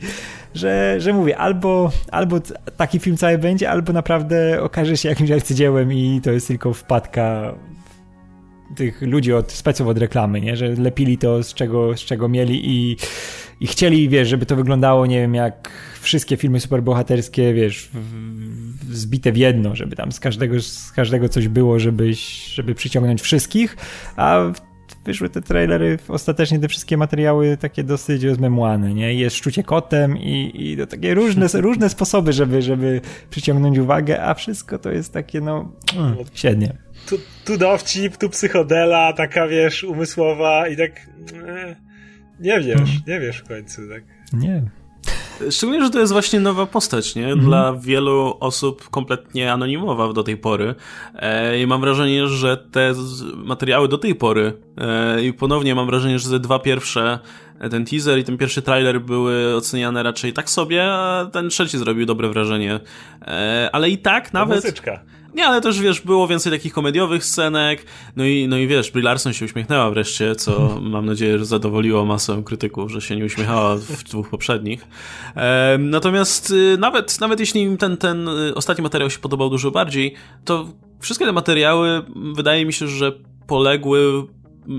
[0.54, 2.40] że, że mówię, albo, albo
[2.76, 7.54] taki film cały będzie, albo naprawdę okaże się jakimś arcydziełem i to jest tylko wpadka
[8.76, 10.56] tych ludzi od speców od reklamy, nie?
[10.56, 12.96] że lepili to z czego, z czego mieli i,
[13.60, 19.32] i chcieli, wiesz, żeby to wyglądało, nie wiem, jak wszystkie filmy superbohaterskie, wiesz, w, zbite
[19.32, 22.12] w jedno, żeby tam z każdego, z każdego coś było, żeby,
[22.54, 23.76] żeby przyciągnąć wszystkich,
[24.16, 24.52] a
[25.04, 29.14] wyszły te trailery, ostatecznie te wszystkie materiały takie dosyć rozmemłane, nie?
[29.14, 33.00] Jest szczucie kotem i, i to takie różne, różne sposoby, żeby, żeby
[33.30, 36.85] przyciągnąć uwagę, a wszystko to jest takie, no, mm, średnie.
[37.06, 40.90] Tu, tu dowcip, tu psychodela, taka, wiesz, umysłowa i tak,
[41.46, 41.76] e,
[42.40, 43.02] nie wiesz, mm.
[43.06, 44.02] nie wiesz w końcu, tak?
[44.32, 44.62] Nie.
[45.50, 47.24] Szczególnie, że to jest właśnie nowa postać, nie?
[47.24, 47.44] Mhm.
[47.44, 50.74] Dla wielu osób kompletnie anonimowa do tej pory.
[51.14, 52.92] E, I mam wrażenie, że te
[53.36, 57.18] materiały do tej pory, e, i ponownie mam wrażenie, że te dwa pierwsze,
[57.60, 61.78] e, ten teaser i ten pierwszy trailer były oceniane raczej tak sobie, a ten trzeci
[61.78, 62.80] zrobił dobre wrażenie.
[63.72, 64.56] Ale i tak nawet...
[64.56, 65.00] Muzyczka.
[65.34, 69.04] Nie, ale też wiesz, było więcej takich komediowych scenek, no i, no i wiesz, Brie
[69.04, 73.76] Larson się uśmiechnęła wreszcie, co mam nadzieję, że zadowoliło masę krytyków, że się nie uśmiechała
[73.76, 74.86] w dwóch poprzednich.
[75.36, 79.70] E, natomiast y, nawet, nawet jeśli im ten, ten y, ostatni materiał się podobał dużo
[79.70, 80.14] bardziej,
[80.44, 80.68] to
[81.00, 82.02] wszystkie te materiały
[82.34, 83.12] wydaje mi się, że
[83.46, 84.26] poległy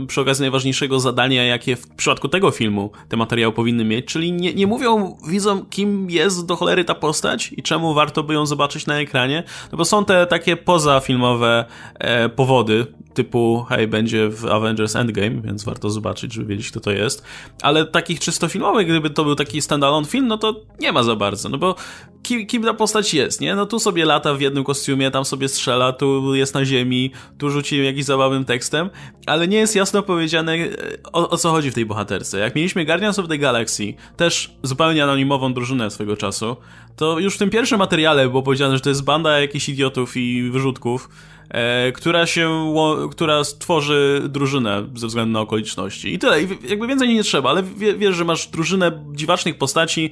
[0.07, 4.53] przy okazji najważniejszego zadania, jakie w przypadku tego filmu te materiały powinny mieć, czyli nie,
[4.53, 8.85] nie mówią widzom, kim jest do cholery ta postać i czemu warto by ją zobaczyć
[8.87, 11.65] na ekranie, no bo są te takie pozafilmowe
[11.99, 16.91] e, powody, typu hej, będzie w Avengers Endgame, więc warto zobaczyć, żeby wiedzieć, kto to
[16.91, 17.23] jest,
[17.61, 21.15] ale takich czysto filmowych, gdyby to był taki standalone film, no to nie ma za
[21.15, 21.75] bardzo, no bo
[22.23, 23.55] kim, kim ta postać jest, nie?
[23.55, 27.49] No tu sobie lata w jednym kostiumie, tam sobie strzela, tu jest na ziemi, tu
[27.49, 28.89] rzuci jakimś zabawnym tekstem,
[29.25, 30.67] ale nie jest jasno powiedziane e,
[31.13, 32.39] o, o co chodzi w tej bohaterce.
[32.39, 36.57] Jak mieliśmy Guardians of the Galaxy, też zupełnie anonimową drużynę swego czasu,
[36.95, 40.49] to już w tym pierwszym materiale było powiedziane, że to jest banda jakichś idiotów i
[40.51, 41.09] wyrzutków,
[41.49, 42.73] e, która się,
[43.09, 46.13] która stworzy drużynę ze względu na okoliczności.
[46.13, 46.43] I tyle.
[46.43, 47.63] I jakby więcej nie trzeba, ale
[47.97, 50.11] wiesz, że masz drużynę dziwacznych postaci,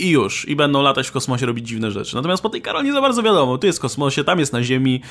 [0.00, 0.48] i już.
[0.48, 2.16] I będą latać w kosmosie, robić dziwne rzeczy.
[2.16, 3.58] Natomiast po tej Karol nie za bardzo wiadomo.
[3.58, 5.02] Tu jest w kosmosie, tam jest na Ziemi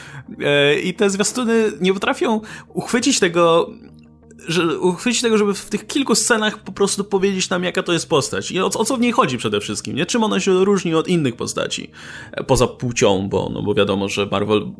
[0.41, 2.41] e, i te zwiastuny nie potrafią
[2.73, 3.69] uchwycić tego
[4.49, 8.09] że uchwycić tego, żeby w tych kilku scenach po prostu powiedzieć nam, jaka to jest
[8.09, 10.05] postać i o, o co w niej chodzi przede wszystkim, nie?
[10.05, 11.91] Czym ona się różni od innych postaci,
[12.31, 14.71] e, poza płcią, bo, no bo wiadomo, że Marvel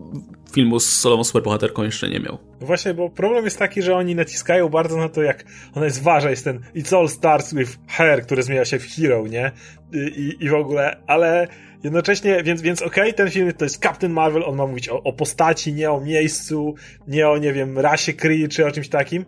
[0.52, 2.38] filmu z solową superbohaterką jeszcze nie miał.
[2.62, 5.46] Właśnie, bo problem jest taki, że oni naciskają bardzo na to, jak
[5.76, 9.28] ona jest ważna, jest ten It's all starts with her, który zmienia się w hero,
[9.28, 9.52] nie?
[9.94, 11.48] I, i w ogóle, ale
[11.84, 15.04] jednocześnie, więc, więc okej, okay, ten film to jest Captain Marvel, on ma mówić o,
[15.04, 16.76] o postaci, nie o miejscu,
[17.08, 19.26] nie o, nie wiem, rasie Kree, czy o czymś takim,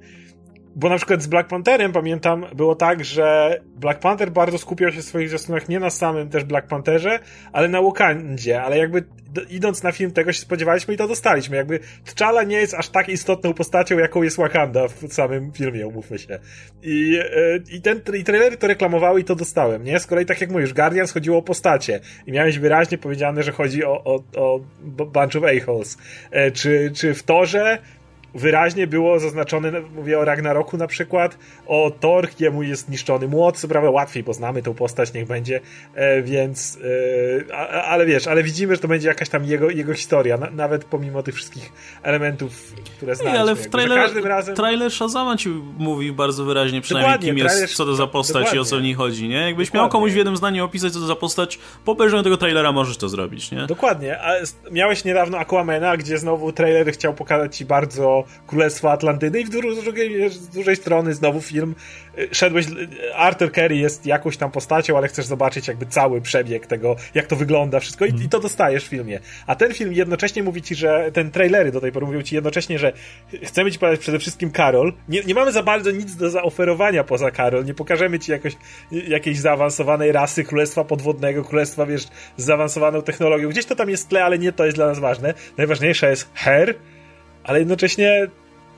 [0.75, 5.01] bo na przykład z Black Pantherem pamiętam, było tak, że Black Panther bardzo skupiał się
[5.01, 7.19] w swoich zwiastunach nie na samym też Black Pantherze,
[7.51, 9.03] ale na Wakandzie, ale jakby
[9.49, 11.57] idąc na film tego się spodziewaliśmy i to dostaliśmy.
[11.57, 16.19] Jakby T'Challa nie jest aż tak istotną postacią, jaką jest Wakanda w samym filmie, umówmy
[16.19, 16.39] się.
[16.83, 19.99] I, e, i, ten, i trailery to reklamowały i to dostałem, nie?
[19.99, 23.85] Z kolei tak jak mówisz, Guardians chodziło o postacie i miałeś wyraźnie powiedziane, że chodzi
[23.85, 24.59] o, o, o
[24.89, 25.97] bunch of a-holes.
[26.31, 27.77] E, czy, czy w Torze
[28.33, 33.67] wyraźnie było zaznaczone, mówię o Ragnaroku na przykład, o Thor, jemu jest niszczony młot, co
[33.67, 35.61] prawda łatwiej, bo znamy tą postać, niech będzie,
[35.95, 36.79] e, więc,
[37.51, 37.55] e,
[37.85, 41.23] ale wiesz, ale widzimy, że to będzie jakaś tam jego, jego historia, na, nawet pomimo
[41.23, 41.71] tych wszystkich
[42.03, 43.37] elementów, które znaliśmy.
[43.37, 44.55] Nie, ale w trailer, razem...
[44.55, 48.57] trailer Shazama ci mówi bardzo wyraźnie przynajmniej, kim jest, co to za postać dokładnie.
[48.57, 49.35] i o co w niej chodzi, nie?
[49.35, 49.83] Jakbyś dokładnie.
[49.83, 52.97] miał komuś w jednym zdaniu opisać, co to za postać, po obejrzeniu tego trailera możesz
[52.97, 53.65] to zrobić, nie?
[53.67, 54.33] Dokładnie, a
[54.71, 60.29] miałeś niedawno Aquamena, gdzie znowu trailer chciał pokazać ci bardzo Królestwa Atlantydy i w drugiej,
[60.29, 61.75] z dużej strony znowu film
[62.17, 66.67] y, szedłeś, y, Arthur Curry jest jakąś tam postacią, ale chcesz zobaczyć jakby cały przebieg
[66.67, 69.19] tego, jak to wygląda wszystko i, i to dostajesz w filmie.
[69.47, 72.79] A ten film jednocześnie mówi ci, że ten trailery do tej pory mówią ci jednocześnie,
[72.79, 72.93] że
[73.43, 74.93] chcemy ci pokazać przede wszystkim Karol.
[75.09, 77.65] Nie, nie mamy za bardzo nic do zaoferowania poza Karol.
[77.65, 78.53] Nie pokażemy ci jakoś,
[78.91, 82.07] jakiejś zaawansowanej rasy Królestwa Podwodnego, Królestwa, wiesz,
[82.37, 83.49] z zaawansowaną technologią.
[83.49, 85.33] Gdzieś to tam jest tle, ale nie to jest dla nas ważne.
[85.57, 86.75] Najważniejsza jest Her,
[87.43, 88.27] ale jednocześnie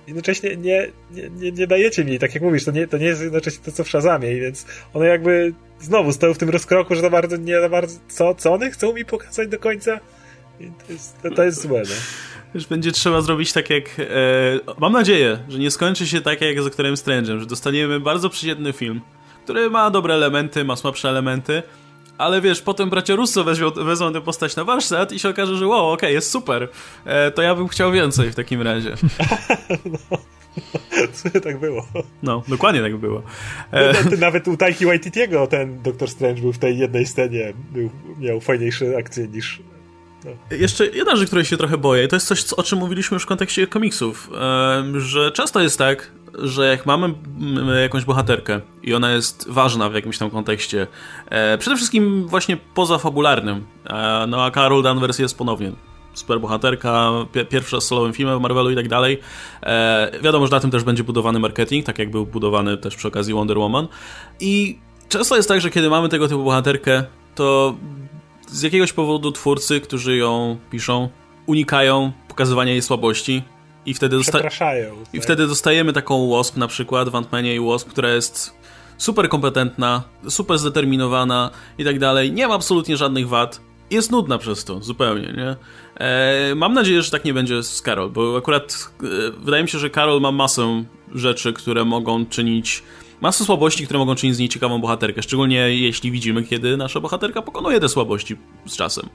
[0.07, 3.21] jednocześnie nie, nie, nie, nie dajecie mi, tak jak mówisz, to nie, to nie jest
[3.21, 7.09] jednocześnie to, co w Shazamie, więc one jakby znowu stoją w tym rozkroku, że to
[7.09, 9.99] bardzo, nie za bardzo, co, co one chcą mi pokazać do końca?
[10.87, 11.95] To jest, to, to jest złe, no.
[12.53, 13.83] Już będzie trzeba zrobić tak jak...
[13.99, 14.03] E,
[14.79, 18.73] mam nadzieję, że nie skończy się tak jak z Doktorem Strange'em, że dostaniemy bardzo przyjemny
[18.73, 19.01] film,
[19.43, 21.63] który ma dobre elementy, ma słabsze elementy,
[22.17, 25.67] ale wiesz, potem bracia Russo weźmą, wezmą tę postać na warsztat i się okaże, że
[25.67, 26.69] wow, okej, okay, jest super.
[27.05, 28.95] E, to ja bym chciał więcej w takim razie.
[30.11, 30.17] no.
[31.43, 31.87] Tak było?
[32.23, 33.23] No, dokładnie tak było.
[33.71, 33.93] E...
[34.11, 37.89] No, nawet u Taiki Waititiego ten Doktor Strange był w tej jednej scenie, był,
[38.19, 39.61] miał fajniejsze akcje niż
[40.25, 40.57] no.
[40.57, 43.25] Jeszcze jedna rzecz, której się trochę boję, to jest coś, o czym mówiliśmy już w
[43.25, 44.29] kontekście komiksów,
[44.97, 47.13] że często jest tak, że jak mamy
[47.81, 50.87] jakąś bohaterkę i ona jest ważna w jakimś tam kontekście,
[51.29, 55.71] e, przede wszystkim właśnie poza fabularnym, e, no a Carol Danvers jest ponownie
[56.13, 57.11] super bohaterka,
[57.49, 59.19] pierwsza z solowym filmem w Marvelu i tak dalej.
[59.63, 63.07] E, wiadomo, że na tym też będzie budowany marketing, tak jak był budowany też przy
[63.07, 63.87] okazji Wonder Woman.
[64.39, 64.79] I
[65.09, 67.03] często jest tak, że kiedy mamy tego typu bohaterkę,
[67.35, 67.75] to
[68.47, 71.09] z jakiegoś powodu twórcy, którzy ją piszą,
[71.45, 73.43] unikają pokazywania jej słabości
[73.85, 75.23] i wtedy, dosta i tak.
[75.23, 78.53] wtedy dostajemy taką Wasp na przykład w Ant-Manie i Wasp, która jest
[78.97, 83.61] super kompetentna, super zdeterminowana i tak dalej, nie ma absolutnie żadnych wad,
[83.91, 85.55] jest nudna przez to, zupełnie, nie?
[85.99, 89.79] E, mam nadzieję, że tak nie będzie z Carol, bo akurat e, wydaje mi się,
[89.79, 90.83] że Carol ma masę
[91.15, 92.83] rzeczy, które mogą czynić
[93.23, 97.41] masę słabości, które mogą czynić z niej ciekawą bohaterkę, szczególnie jeśli widzimy, kiedy nasza bohaterka
[97.41, 99.09] pokonuje te słabości z czasem.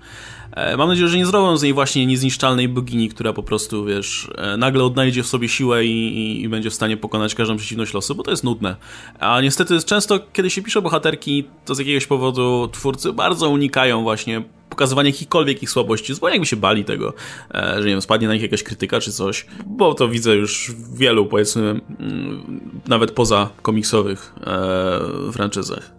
[0.53, 4.31] E, mam nadzieję, że nie zrobią z niej właśnie niezniszczalnej bogini, która po prostu, wiesz,
[4.37, 7.95] e, nagle odnajdzie w sobie siłę i, i, i, będzie w stanie pokonać każdą przeciwność
[7.95, 8.77] losu, bo to jest nudne.
[9.19, 14.43] A niestety często, kiedy się pisze bohaterki, to z jakiegoś powodu twórcy bardzo unikają właśnie
[14.79, 17.15] pokazywania jakichkolwiek ich słabości, bo jakby się bali tego,
[17.55, 20.73] e, że nie wiem, spadnie na nich jakaś krytyka czy coś, bo to widzę już
[20.95, 25.91] wielu, powiedzmy, mm, nawet poza komiksowych e, franczyzach.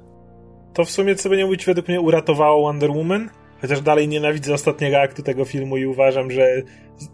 [0.73, 3.29] To w sumie, co by nie mówić, według mnie uratowało Wonder Woman,
[3.61, 6.61] Chociaż dalej nienawidzę ostatniego aktu tego filmu i uważam, że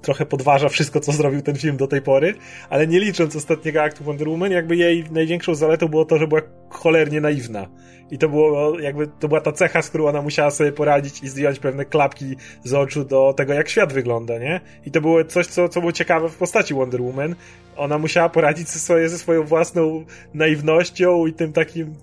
[0.02, 2.34] trochę podważa wszystko, co zrobił ten film do tej pory,
[2.70, 6.42] ale nie licząc ostatniego aktu Wonder Woman, jakby jej największą zaletą było to, że była
[6.70, 7.68] cholernie naiwna.
[8.12, 11.28] I to było jakby, to była ta cecha, z którą ona musiała sobie poradzić i
[11.28, 14.62] zdjąć pewne klapki z oczu do tego, jak świat wygląda, nie?
[14.86, 17.36] I to było coś, co, co było ciekawe w postaci Wonder Woman.
[17.78, 21.96] Ona musiała poradzić sobie ze swoją własną naiwnością i tym takim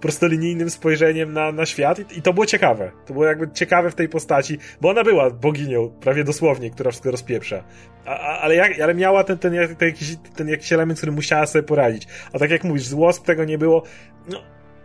[0.00, 2.90] prostolinijnym spojrzeniem na, na świat i, i, to było ciekawe.
[3.06, 7.10] To było jakby ciekawe w tej postaci, bo ona była boginią, prawie dosłownie, która wszystko
[7.22, 7.62] rozpieprza.
[8.06, 11.46] A, a, ale, jak, ale miała ten, ten, ten, jakiś, ten jakiś element, który musiała
[11.46, 12.08] sobie poradzić.
[12.32, 13.82] A tak jak mówisz, z tego nie było.
[14.28, 14.42] No,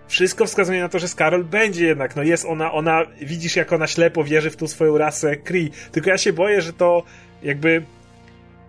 [0.07, 3.87] wszystko wskazuje na to, że Skarol będzie jednak, no jest ona, ona, widzisz jak ona
[3.87, 5.71] ślepo wierzy w tą swoją rasę Kree.
[5.91, 7.03] Tylko ja się boję, że to
[7.43, 7.83] jakby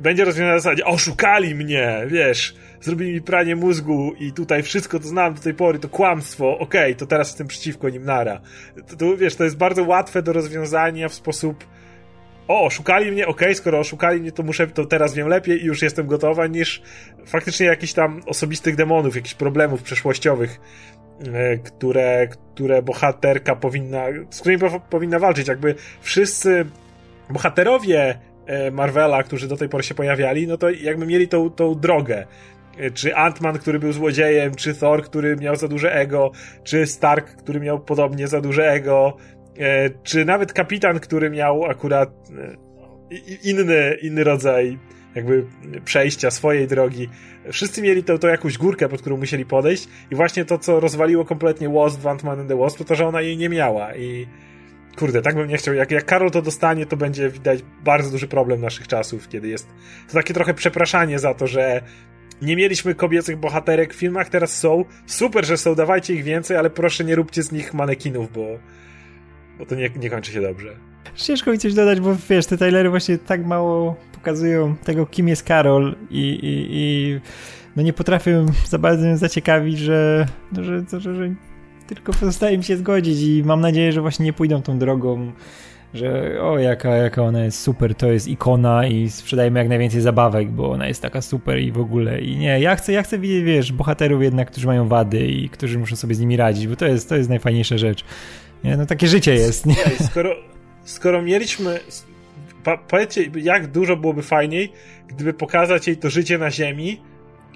[0.00, 5.08] będzie rozwiązane na zasadzie, oszukali mnie, wiesz, zrobili mi pranie mózgu i tutaj wszystko, co
[5.08, 8.40] znam do tej pory, to kłamstwo, okej, okay, to teraz jestem przeciwko nim nara.
[8.88, 11.64] To, to, wiesz, to jest bardzo łatwe do rozwiązania w sposób
[12.48, 15.66] o, oszukali mnie, okej, okay, skoro oszukali mnie, to muszę, to teraz wiem lepiej i
[15.66, 16.82] już jestem gotowa, niż
[17.26, 20.60] faktycznie jakichś tam osobistych demonów, jakichś problemów przeszłościowych,
[21.32, 25.48] e, które, które bohaterka powinna, z którymi powinna walczyć.
[25.48, 26.64] Jakby wszyscy
[27.30, 31.74] bohaterowie e, Marvela, którzy do tej pory się pojawiali, no to jakby mieli tą, tą
[31.74, 32.26] drogę.
[32.78, 36.32] E, czy Ant-Man, który był złodziejem, czy Thor, który miał za duże ego,
[36.64, 39.16] czy Stark, który miał podobnie za duże ego,
[40.02, 42.56] czy nawet Kapitan, który miał akurat e,
[43.44, 44.78] inny, inny rodzaj
[45.14, 45.46] jakby
[45.84, 47.08] przejścia swojej drogi.
[47.52, 51.24] Wszyscy mieli tą, tą jakąś górkę, pod którą musieli podejść i właśnie to, co rozwaliło
[51.24, 54.26] kompletnie Wasp w Ant-Man and the Wasp, to to, że ona jej nie miała i
[54.98, 55.74] kurde, tak bym nie chciał.
[55.74, 59.68] Jak, jak Karol to dostanie, to będzie widać bardzo duży problem naszych czasów, kiedy jest
[60.08, 61.82] to takie trochę przepraszanie za to, że
[62.42, 64.84] nie mieliśmy kobiecych bohaterek w filmach, teraz są.
[65.06, 68.46] Super, że są, dawajcie ich więcej, ale proszę nie róbcie z nich manekinów, bo,
[69.58, 70.76] bo to nie, nie kończy się dobrze.
[71.16, 75.42] Ciężko mi coś dodać, bo wiesz, te trailery właśnie tak mało pokazują tego, kim jest
[75.42, 77.20] Karol i, i, i
[77.76, 81.34] no nie potrafię za bardzo ją zaciekawić, że, że, że, że
[81.86, 85.32] tylko pozostaje mi się zgodzić i mam nadzieję, że właśnie nie pójdą tą drogą
[85.94, 90.50] że o jaka, jaka ona jest super, to jest ikona i sprzedajemy jak najwięcej zabawek,
[90.50, 93.44] bo ona jest taka super i w ogóle i nie, ja chcę, ja chcę widzieć,
[93.44, 96.86] wiesz, bohaterów jednak, którzy mają wady i którzy muszą sobie z nimi radzić, bo to
[96.86, 98.04] jest, to jest najfajniejsza rzecz.
[98.64, 98.76] Nie?
[98.76, 99.74] No takie życie jest, nie?
[100.10, 100.36] Skoro,
[100.84, 101.80] skoro mieliśmy
[102.88, 104.72] powiedzcie, jak dużo byłoby fajniej,
[105.08, 107.00] gdyby pokazać jej to życie na ziemi,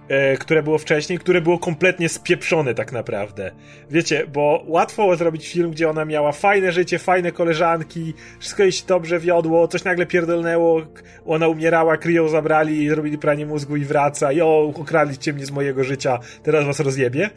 [0.09, 3.51] E, które było wcześniej, które było kompletnie spieprzone tak naprawdę.
[3.91, 8.87] Wiecie, bo łatwo zrobić film, gdzie ona miała fajne życie, fajne koleżanki, wszystko jej się
[8.87, 10.83] dobrze wiodło, coś nagle pierdolnęło,
[11.27, 15.85] ona umierała, kryją zabrali, zrobili pranie mózgu i wraca i o, okradliście mnie z mojego
[15.85, 17.31] życia, teraz was rozjebie.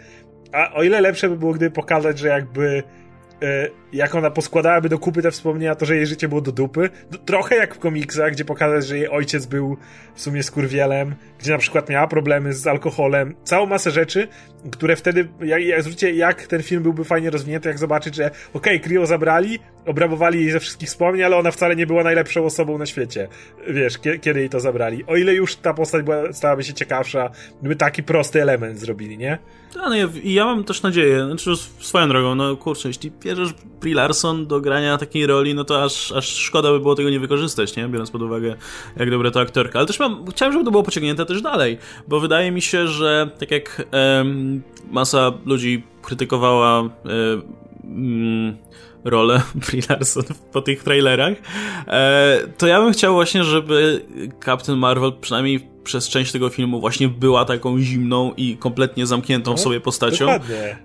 [0.51, 2.83] A o ile lepsze by było, gdyby pokazać, że jakby
[3.41, 6.89] E, jak ona poskładałaby do kupy te wspomnienia, to że jej życie było do dupy.
[7.25, 9.77] Trochę jak w komiksach, gdzie pokazać, że jej ojciec był
[10.15, 13.35] w sumie skurwielem, gdzie na przykład miała problemy z alkoholem.
[13.43, 14.27] Całą masę rzeczy,
[14.71, 18.81] które wtedy, jak, jak zwróćcie, jak ten film byłby fajnie rozwinięty, jak zobaczyć, że okej,
[18.85, 22.85] okay, zabrali, obrabowali jej ze wszystkich wspomnień, ale ona wcale nie była najlepszą osobą na
[22.85, 23.27] świecie.
[23.67, 25.05] Wiesz, kiedy jej to zabrali.
[25.07, 27.29] O ile już ta postać była, stałaby się ciekawsza,
[27.59, 29.37] gdyby taki prosty element zrobili, nie?
[29.75, 33.53] No, no ja, ja mam też nadzieję, znaczy swoją drogą, no kurczę, jeśli bierzesz
[33.85, 37.19] Brie Larson do grania takiej roli, no to aż, aż szkoda by było tego nie
[37.19, 37.87] wykorzystać, nie?
[37.87, 38.55] Biorąc pod uwagę,
[38.97, 39.79] jak dobra to aktorka.
[39.79, 43.29] Ale też mam, chciałem, żeby to było pociągnięte też dalej, bo wydaje mi się, że
[43.39, 48.57] tak jak em, masa ludzi krytykowała em,
[49.03, 51.37] rolę Brie Larson po tych trailerach,
[51.87, 54.05] e, to ja bym chciał właśnie, żeby
[54.45, 59.57] Captain Marvel przynajmniej przez część tego filmu właśnie była taką zimną i kompletnie zamkniętą no,
[59.57, 60.25] sobie postacią.
[60.25, 60.55] Dokładnie.
[60.55, 60.77] E,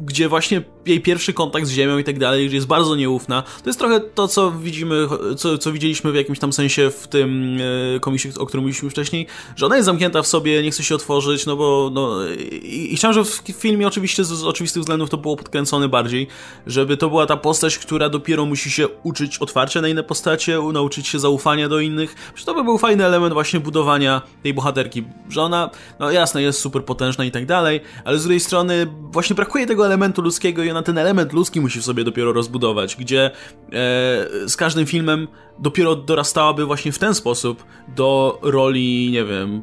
[0.00, 3.42] gdzie właśnie jej pierwszy kontakt z Ziemią i tak dalej, gdzie jest bardzo nieufna.
[3.42, 7.58] To jest trochę to, co widzimy, co, co widzieliśmy w jakimś tam sensie w tym
[7.96, 10.94] e, komisie, o którym mówiliśmy wcześniej, że ona jest zamknięta w sobie, nie chce się
[10.94, 12.26] otworzyć, no bo no,
[12.62, 16.26] i, i chciałem, żeby w filmie oczywiście z, z oczywistych względów to było podkręcone bardziej,
[16.66, 21.08] żeby to była ta postać, która dopiero musi się uczyć otwarcia na inne postacie, nauczyć
[21.08, 22.14] się zaufania do innych.
[22.14, 26.42] Przecież to by był fajny element właśnie budowania budowania tej bohaterki, że ona, no jasne,
[26.42, 30.62] jest super potężna i tak dalej, ale z drugiej strony właśnie brakuje tego elementu ludzkiego
[30.62, 33.30] i ona ten element ludzki musi w sobie dopiero rozbudować, gdzie e,
[34.48, 37.64] z każdym filmem dopiero dorastałaby właśnie w ten sposób
[37.96, 39.62] do roli, nie wiem,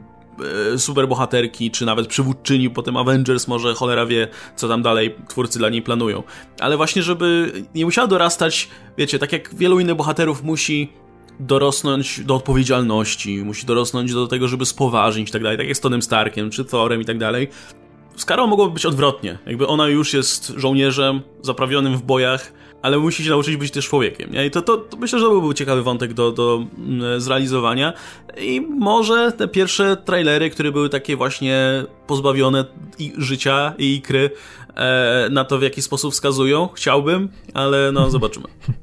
[0.74, 5.70] e, superbohaterki, czy nawet przywódczyni, potem Avengers, może cholera wie, co tam dalej twórcy dla
[5.70, 6.24] niej planują.
[6.60, 11.03] Ale właśnie, żeby nie musiała dorastać, wiecie, tak jak wielu innych bohaterów musi
[11.40, 15.80] dorosnąć do odpowiedzialności, musi dorosnąć do tego, żeby spoważnić i tak dalej, tak jak z
[15.80, 17.48] Tonem Starkiem, czy Thorem i tak dalej.
[18.16, 19.38] Z Karą mogłoby być odwrotnie.
[19.46, 24.32] Jakby ona już jest żołnierzem, zaprawionym w bojach, ale musi się nauczyć być też człowiekiem.
[24.32, 24.46] Nie?
[24.46, 27.94] I to, to, to myślę, że to byłby ciekawy wątek do, do mm, zrealizowania.
[28.38, 32.66] I może te pierwsze trailery, które były takie właśnie pozbawione
[33.00, 34.30] i życia i ikry,
[34.76, 36.70] e, na to w jaki sposób wskazują.
[36.74, 38.46] Chciałbym, ale no zobaczymy.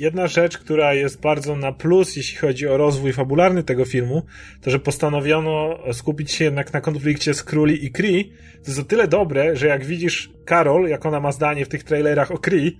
[0.00, 4.22] jedna rzecz, która jest bardzo na plus, jeśli chodzi o rozwój fabularny tego filmu,
[4.60, 8.24] to że postanowiono skupić się jednak na konflikcie z Króli i Kree.
[8.64, 11.84] To jest o tyle dobre, że jak widzisz Carol, jak ona ma zdanie w tych
[11.84, 12.78] trailerach o Kree,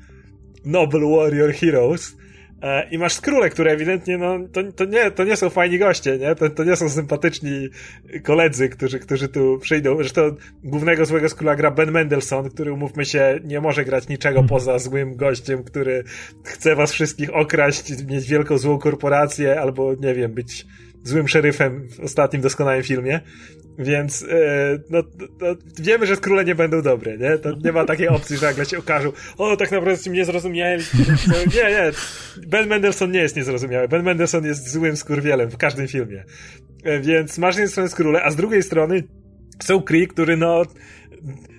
[0.65, 2.17] Noble Warrior Heroes,
[2.91, 6.35] I masz skróle, które ewidentnie, no, to, to, nie, to nie są fajni goście, nie?
[6.35, 7.69] To, to nie są sympatyczni
[8.23, 9.97] koledzy, którzy, którzy tu przyjdą.
[9.97, 10.23] Zresztą
[10.65, 14.49] głównego złego skróla gra Ben Mendelssohn, który, umówmy się, nie może grać niczego hmm.
[14.49, 16.05] poza złym gościem, który
[16.45, 20.67] chce was wszystkich okraść, mieć wielką złą korporację, albo, nie wiem, być
[21.05, 23.21] złym szeryfem w ostatnim doskonałym filmie.
[23.79, 25.03] Więc e, no,
[25.41, 25.47] no,
[25.79, 27.39] wiemy, że skróle nie będą dobre, nie?
[27.39, 30.85] To nie ma takiej opcji, że nagle się okażą, o, tak naprawdę mnie zrozumieli.
[31.55, 31.91] Nie, nie.
[32.47, 33.89] Ben Mendelssohn nie jest niezrozumiały.
[33.89, 36.25] Ben Mendelssohn jest złym skurwielem w każdym filmie.
[36.85, 39.03] E, więc masz z jednej skróle, a z drugiej strony
[39.63, 40.63] są Kree, który no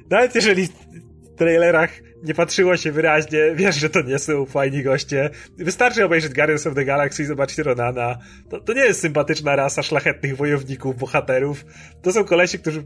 [0.09, 1.91] nawet jeżeli w trailerach
[2.23, 5.29] nie patrzyło się wyraźnie, wiesz, że to nie są fajni goście.
[5.57, 8.17] Wystarczy obejrzeć Guardians of the Galaxy i zobaczyć Ronana.
[8.49, 11.65] To, to nie jest sympatyczna rasa szlachetnych wojowników, bohaterów.
[12.01, 12.83] To są kolesi, którzy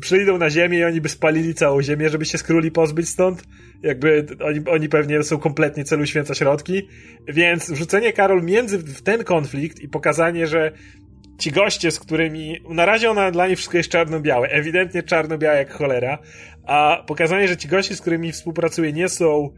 [0.00, 3.42] przyjdą na ziemię i oni by spalili całą ziemię, żeby się skróli pozbyć stąd.
[3.82, 6.88] Jakby oni, oni pewnie są kompletnie celu święca środki.
[7.28, 10.72] Więc wrzucenie Karol między w ten konflikt i pokazanie, że
[11.40, 15.72] ci goście, z którymi, na razie ona dla nich wszystko jest czarno-białe, ewidentnie czarno-białe jak
[15.72, 16.18] cholera,
[16.66, 19.50] a pokazanie, że ci goście, z którymi współpracuje nie są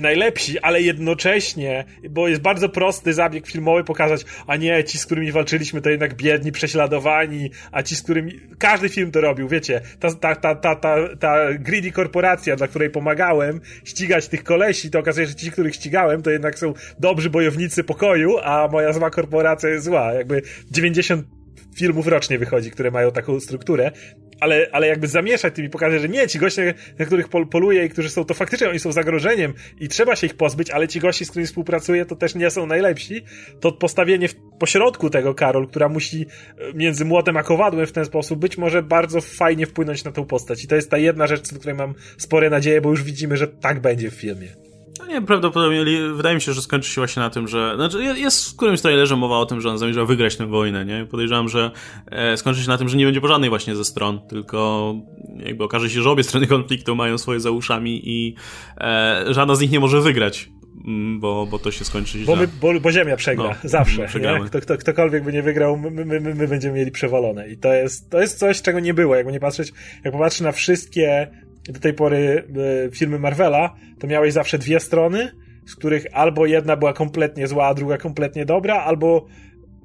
[0.00, 5.32] najlepsi, ale jednocześnie, bo jest bardzo prosty zabieg filmowy pokazać, a nie, ci, z którymi
[5.32, 8.32] walczyliśmy, to jednak biedni, prześladowani, a ci, z którymi...
[8.58, 12.90] Każdy film to robił, wiecie, ta, ta, ta, ta, ta, ta greedy korporacja, dla której
[12.90, 17.30] pomagałem ścigać tych kolesi, to okazuje się, że ci, których ścigałem, to jednak są dobrzy
[17.30, 20.12] bojownicy pokoju, a moja zła korporacja jest zła.
[20.12, 21.26] Jakby 90
[21.74, 23.92] filmów rocznie wychodzi, które mają taką strukturę
[24.40, 27.84] ale, ale jakby zamieszać tym i pokazać, że nie, ci goście, na których pol poluje
[27.84, 31.00] i którzy są, to faktycznie oni są zagrożeniem i trzeba się ich pozbyć, ale ci
[31.00, 33.22] gości, z którymi współpracuje, to też nie są najlepsi,
[33.60, 36.26] to postawienie w pośrodku tego Karol, która musi
[36.58, 40.24] e, między młotem a kowadłem w ten sposób być może bardzo fajnie wpłynąć na tą
[40.24, 40.64] postać.
[40.64, 43.36] I to jest ta jedna rzecz, co do której mam spore nadzieje, bo już widzimy,
[43.36, 44.67] że tak będzie w filmie.
[44.98, 45.84] No nie, prawdopodobnie
[46.14, 47.72] wydaje mi się, że skończy się właśnie na tym, że.
[47.76, 51.06] Znaczy, jest w którymś trailerze mowa o tym, że on zamierza wygrać tę wojnę, nie?
[51.10, 51.70] Podejrzewam, że
[52.06, 54.94] e, skończy się na tym, że nie będzie po żadnej właśnie ze stron, tylko
[55.36, 58.34] jakby okaże się, że obie strony konfliktu mają swoje za uszami i
[58.80, 60.50] e, żadna z nich nie może wygrać.
[60.86, 64.06] Mm, bo, bo to się skończy bo, my, bo, bo Ziemia przegra, no, zawsze.
[64.46, 67.48] Kto, kto, ktokolwiek by nie wygrał, my, my, my, my będziemy mieli przewalone.
[67.48, 69.16] I to jest, to jest coś, czego nie było.
[69.16, 69.72] Jakby nie patrzeć,
[70.04, 71.28] jak popatrzę na wszystkie
[71.68, 72.44] do tej pory
[72.86, 75.30] e, filmy Marvela, to miałeś zawsze dwie strony,
[75.66, 79.26] z których albo jedna była kompletnie zła, a druga kompletnie dobra, albo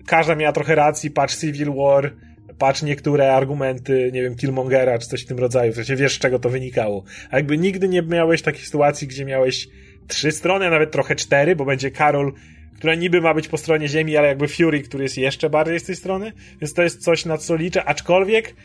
[0.06, 2.14] każda miała trochę racji, patrz Civil War,
[2.58, 6.20] patrz niektóre argumenty, nie wiem, Killmongera czy coś w tym rodzaju, w sensie wiesz z
[6.20, 7.04] czego to wynikało.
[7.30, 9.68] A jakby nigdy nie miałeś takiej sytuacji, gdzie miałeś
[10.08, 12.34] trzy strony, a nawet trochę cztery, bo będzie Karol,
[12.76, 15.84] która niby ma być po stronie Ziemi, ale jakby Fury, który jest jeszcze bardziej z
[15.84, 16.32] tej strony,
[16.62, 18.56] więc to jest coś, na co liczę, aczkolwiek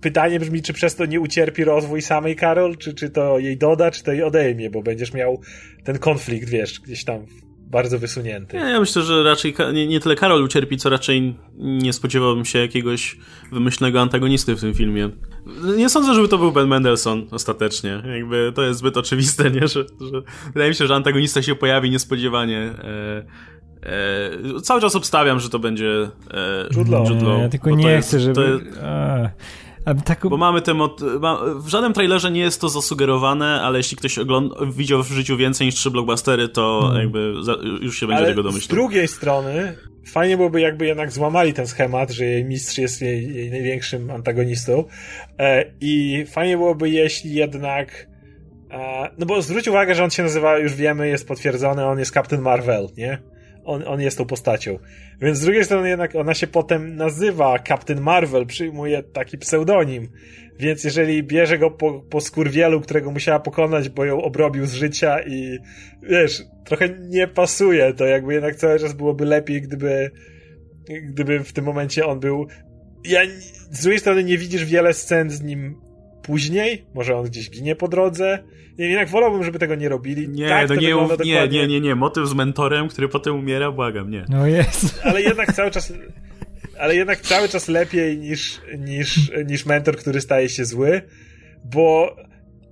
[0.00, 3.90] pytanie brzmi, czy przez to nie ucierpi rozwój samej Karol, czy, czy to jej doda,
[3.90, 5.40] czy to jej odejmie, bo będziesz miał
[5.84, 7.26] ten konflikt, wiesz, gdzieś tam
[7.70, 8.56] bardzo wysunięty.
[8.56, 12.58] Ja, ja myślę, że raczej nie, nie tyle Karol ucierpi, co raczej nie spodziewałbym się
[12.58, 13.16] jakiegoś
[13.52, 15.10] wymyślnego antagonisty w tym filmie.
[15.76, 18.02] Nie sądzę, żeby to był Ben Mendelssohn ostatecznie.
[18.16, 19.60] Jakby to jest zbyt oczywiste, nie?
[19.68, 22.58] Że, że wydaje mi się, że antagonista się pojawi niespodziewanie.
[22.58, 23.24] E,
[24.56, 27.08] e, cały czas obstawiam, że to będzie e, Jude Law.
[27.42, 28.34] Ja tylko nie jest- chcę, żeby...
[28.34, 28.78] to jest-
[29.94, 30.26] tak...
[30.28, 31.00] Bo mamy te mot...
[31.56, 34.52] W żadnym trailerze nie jest to zasugerowane, ale jeśli ktoś ogląd...
[34.72, 37.00] widział w życiu więcej niż trzy blockbustery, to Mhm.
[37.02, 37.52] jakby za...
[37.80, 38.76] już się będzie Ale tego z domyślał.
[38.76, 39.76] drugiej strony
[40.12, 44.84] fajnie byłoby jakby jednak złamali ten schemat, że jej mistrz jest jej, jej największym antagonistą
[45.38, 48.06] e, i fajnie byłoby jeśli jednak
[48.70, 52.14] e, no bo zwróć uwagę, że on się nazywa, już wiemy, jest potwierdzony, on jest
[52.14, 53.18] Captain Marvel, nie?
[53.68, 54.78] On, on jest tą postacią.
[55.20, 60.08] Więc z drugiej strony jednak ona się potem nazywa Captain Marvel, przyjmuje taki pseudonim.
[60.58, 65.22] Więc jeżeli bierze go po, po skurwielu, którego musiała pokonać, bo ją obrobił z życia
[65.26, 65.58] i
[66.02, 70.10] wiesz, trochę nie pasuje, to jakby jednak cały czas byłoby lepiej, gdyby
[71.02, 72.46] gdyby w tym momencie on był
[73.04, 73.20] ja
[73.70, 75.87] z drugiej strony nie widzisz wiele scen z nim
[76.28, 78.38] później, może on gdzieś ginie po drodze.
[78.78, 80.28] Nie, jednak wolałbym, żeby tego nie robili.
[80.28, 81.48] Nie, tak, no to nie, nie, dokładnie.
[81.48, 84.24] nie, nie, nie, motyw z mentorem, który potem umiera, błagam, nie.
[84.28, 85.00] No jest.
[85.04, 85.92] ale jednak cały czas
[86.78, 91.02] ale jednak cały czas lepiej niż, niż, niż mentor, który staje się zły,
[91.64, 92.16] bo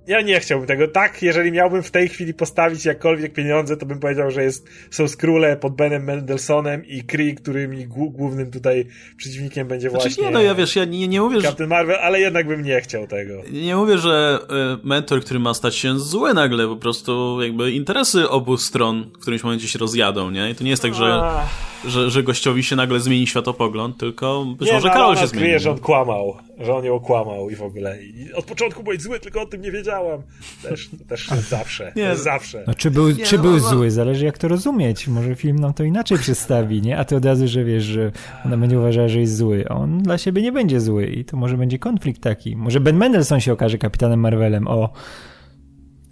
[0.07, 0.87] ja nie chciałbym tego.
[0.87, 5.07] Tak, jeżeli miałbym w tej chwili postawić jakkolwiek pieniądze, to bym powiedział, że jest, są
[5.07, 10.31] skróle pod Benem Mendelssohnem i Kree, którymi głu- głównym tutaj przeciwnikiem będzie Znaczy właśnie nie,
[10.31, 13.07] no ja wiesz, ja nie, nie mówię, że, Captain Marvel, ale jednak bym nie chciał
[13.07, 13.33] tego.
[13.51, 14.39] nie mówię, że
[14.83, 19.21] y, mentor, który ma stać się zły nagle, po prostu jakby interesy obu stron w
[19.21, 20.49] którymś momencie się rozjadą, nie?
[20.49, 21.49] I to nie jest tak, że, Ach,
[21.85, 25.43] że, że gościowi się nagle zmieni światopogląd, tylko być nie, może no, Karol się zmieni.
[25.43, 25.75] kryje, że no.
[25.75, 28.03] on kłamał, że on ją okłamał i w ogóle.
[28.03, 30.21] I od początku byłeś zły, tylko o tym nie wiedziałam.
[30.63, 31.91] Też, też zawsze.
[31.95, 32.03] Nie.
[32.03, 32.15] Nie.
[32.15, 32.63] Zawsze.
[32.67, 33.59] No, czy był, Nie, czy no, był no.
[33.59, 35.07] zły, zależy jak to rozumieć.
[35.07, 36.97] Może film nam to inaczej przedstawi, nie?
[36.97, 38.11] A ty od razu, że wiesz, że
[38.45, 41.57] ona będzie uważała, że jest zły, on dla siebie nie będzie zły i to może
[41.57, 42.55] będzie konflikt taki.
[42.55, 44.89] Może Ben Mendelsohn się okaże kapitanem Marvelem, o.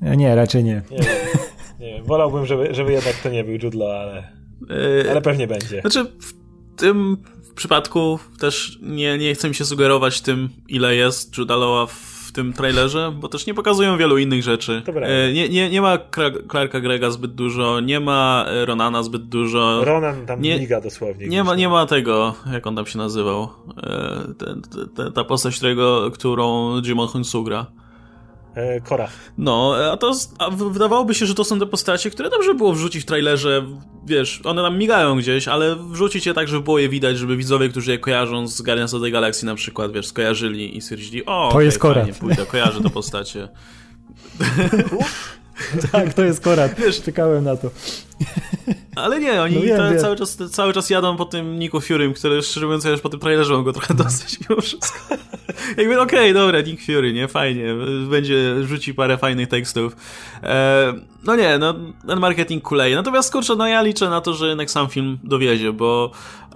[0.01, 0.81] Nie, raczej nie.
[0.91, 0.97] Nie.
[1.79, 2.03] Nie.
[2.03, 4.34] Wolałbym, żeby, żeby jednak to nie był Jude Law, ale,
[5.11, 5.81] ale pewnie będzie.
[5.81, 6.33] Znaczy, w
[6.75, 7.17] tym
[7.55, 12.53] przypadku też nie, nie chcę mi się sugerować tym, ile jest Juda Lawa w tym
[12.53, 14.81] trailerze, bo też nie pokazują wielu innych rzeczy.
[15.01, 15.97] E, Nie, nie, nie ma
[16.51, 19.85] Clarka Grega zbyt dużo, nie ma e, Ronana zbyt dużo.
[19.85, 21.27] Ronan tam nie- miga dosłownie.
[21.27, 23.49] Nie ma, nie ma tego, jak on tam się nazywał.
[24.95, 27.65] Te, ta postać, którego, którą Jimon Hunsu gra.
[28.55, 29.07] E, Kora.
[29.37, 33.03] No, a to a wydawałoby się, że to są te postacie, które dobrze było wrzucić
[33.03, 33.65] w trailerze.
[34.05, 37.69] Wiesz, one tam migają gdzieś, ale wrzucić je tak, żeby było je widać, żeby widzowie,
[37.69, 41.47] którzy je kojarzą z Guardians of the Galaxy na przykład, wiesz, skojarzyli i stwierdzili, o,
[41.49, 42.03] To okej, jest Korat.
[42.03, 43.47] fajnie, pójdę, kojarzę te postacie.
[45.91, 46.75] Tak, to jest korat.
[46.79, 47.69] Wiesz, czekałem na to.
[48.95, 49.99] Ale nie, oni No wiem.
[49.99, 53.09] Cały, czas, cały czas jadą po tym Niku Furym, który szczerze mówiąc ja już po
[53.09, 55.15] tym trailerze mam go trochę dosyć mimo wszystko.
[55.77, 57.75] Jakby okej, dobra, Nick Fury, nie, fajnie,
[58.09, 59.95] będzie, rzuci parę fajnych tekstów.
[60.43, 60.93] E,
[61.23, 61.73] no nie, no
[62.07, 62.95] ten marketing kuleje.
[62.95, 66.11] Natomiast kurczę, no ja liczę na to, że jednak sam film dowiezie, bo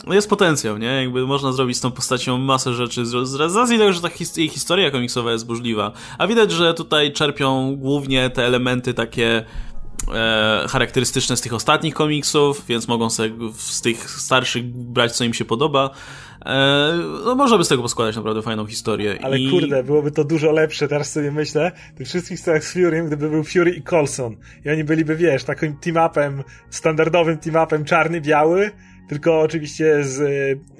[0.07, 3.93] jest potencjał, nie, jakby można zrobić z tą postacią masę rzeczy, z z racji tego,
[3.93, 5.91] że ta his, jej historia komiksowa jest burzliwa.
[6.17, 9.45] A widać, że tutaj czerpią głównie te elementy takie
[10.13, 15.33] e, charakterystyczne z tych ostatnich komiksów, więc mogą sobie z tych starszych brać, co im
[15.33, 15.89] się podoba.
[16.45, 16.93] E,
[17.25, 19.19] no można by z tego poskładać naprawdę fajną historię.
[19.21, 19.51] Ale I...
[19.51, 23.29] kurde, byłoby to dużo lepsze, teraz sobie myślę, w tych wszystkich scenach z Furym, gdyby
[23.29, 24.37] był Fury i Colson.
[24.65, 28.71] I oni byliby, wiesz, takim team-upem, standardowym team-upem czarny-biały,
[29.09, 30.19] tylko oczywiście z,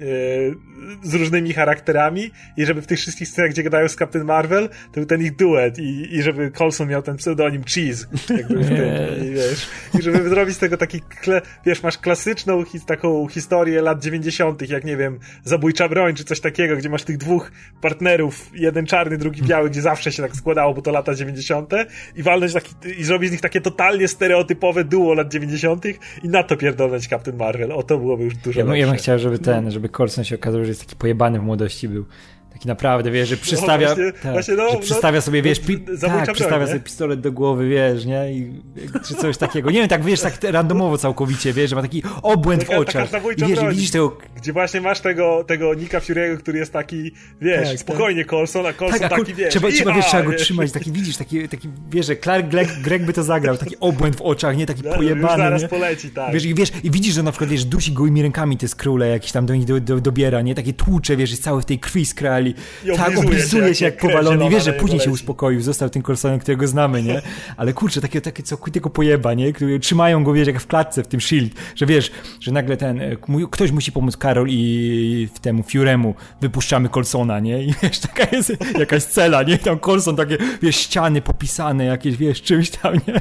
[0.00, 0.69] yy,
[1.02, 4.94] z różnymi charakterami i żeby w tych wszystkich scenach, gdzie gadają z Captain Marvel, to
[4.94, 8.06] był ten ich duet i, i żeby Colson miał ten pseudonim Cheese,
[8.38, 12.64] jakby w tym, i wiesz, i żeby zrobić z tego taki, kle, wiesz, masz klasyczną
[12.64, 17.02] his, taką historię lat 90., jak nie wiem, Zabójcza Broń, czy coś takiego, gdzie masz
[17.02, 21.14] tych dwóch partnerów, jeden czarny, drugi biały, gdzie zawsze się tak składało, bo to lata
[21.14, 21.72] 90.
[22.16, 25.84] i walnąć taki, i zrobić z nich takie totalnie stereotypowe duo lat 90.
[26.24, 27.72] i na to pierdolnąć Captain Marvel.
[27.72, 30.64] O, to byłoby już dużo Ja, ja bym chciał, żeby ten, żeby Colson się okazał,
[30.70, 32.04] jest taki pojebany w młodości był.
[32.52, 35.42] Taki naprawdę, wiesz, że no, przystawia, no, właśnie, tak, właśnie no, że przystawia no, sobie,
[35.42, 38.32] wiesz, pi, tak, przystawia sobie pistolet do głowy, wiesz, nie?
[38.32, 38.62] I,
[39.04, 39.70] czy coś takiego.
[39.70, 43.08] Nie wiem, tak wiesz, tak randomowo całkowicie, wiesz, że ma taki obłęd taka, w oczach.
[43.36, 44.18] I wiesz, widzisz tego...
[44.36, 47.10] Gdzie właśnie masz tego, tego Nika Fury'ego, który jest taki,
[47.40, 47.78] wiesz, tak, tak.
[47.78, 48.30] spokojnie tak.
[48.30, 49.50] Colson, a Colson tak, taki, wiesz...
[49.50, 53.04] Trzeba, trzeba, wiesz, trzeba go trzymać, taki, widzisz, taki, taki wiesz, że Clark Gregg, Greg
[53.04, 54.66] by to zagrał, taki obłęd w oczach, nie?
[54.66, 55.68] Taki no, pojebany, zaraz nie?
[55.68, 56.32] poleci, tak.
[56.32, 59.32] Wiesz, i wiesz, i widzisz, że na przykład, wiesz, dusi gołymi rękami te skróle jakieś
[59.32, 60.54] tam do nich do, do, dobiera, nie?
[60.54, 62.06] Takie tłucze, wiesz, jest cały w tej krwi
[62.40, 62.54] skrali.
[62.96, 64.50] Tak, oblizuje się jak, jak powalony.
[64.50, 67.22] Wiesz, że później się uspokoił, został tym Colsonem, którego znamy, nie?
[67.56, 69.52] Ale kurczę, takie, takie całkowitego pojeba, nie?
[69.52, 72.10] Które trzymają go, wiesz, jak w klatce w tym Shield, że wiesz,
[72.40, 73.16] że nagle ten, e,
[73.50, 77.62] ktoś musi pomóc Karol i w temu Furemu wypuszczamy Colsona, nie?
[77.64, 79.58] I wiesz, taka jest jakaś cela, nie?
[79.58, 83.20] Tam Colson takie, wiesz, ściany popisane jakieś, wiesz, czymś tam, nie?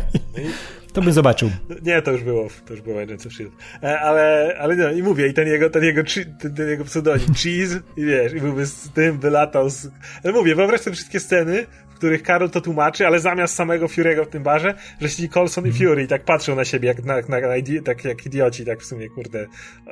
[0.93, 1.51] To by zobaczył.
[1.81, 3.87] Nie, to już było, to już było Agents of S.H.I.E.L.D.
[3.87, 6.01] E, ale, ale no, i mówię, i ten jego, ten jego,
[6.41, 9.87] ten, ten jego pseudonim, Cheese, i wiesz, i byłby z tym, wylatał z...
[10.23, 11.65] Ale mówię, wyobraź sobie wszystkie sceny,
[11.99, 15.71] których Karol to tłumaczy, ale zamiast samego Fury'ego w tym barze, że siedzi Colson i
[15.71, 17.47] Fury i tak patrzą na siebie jak, na, na, na
[17.85, 19.47] tak jak idioci, tak w sumie, kurde,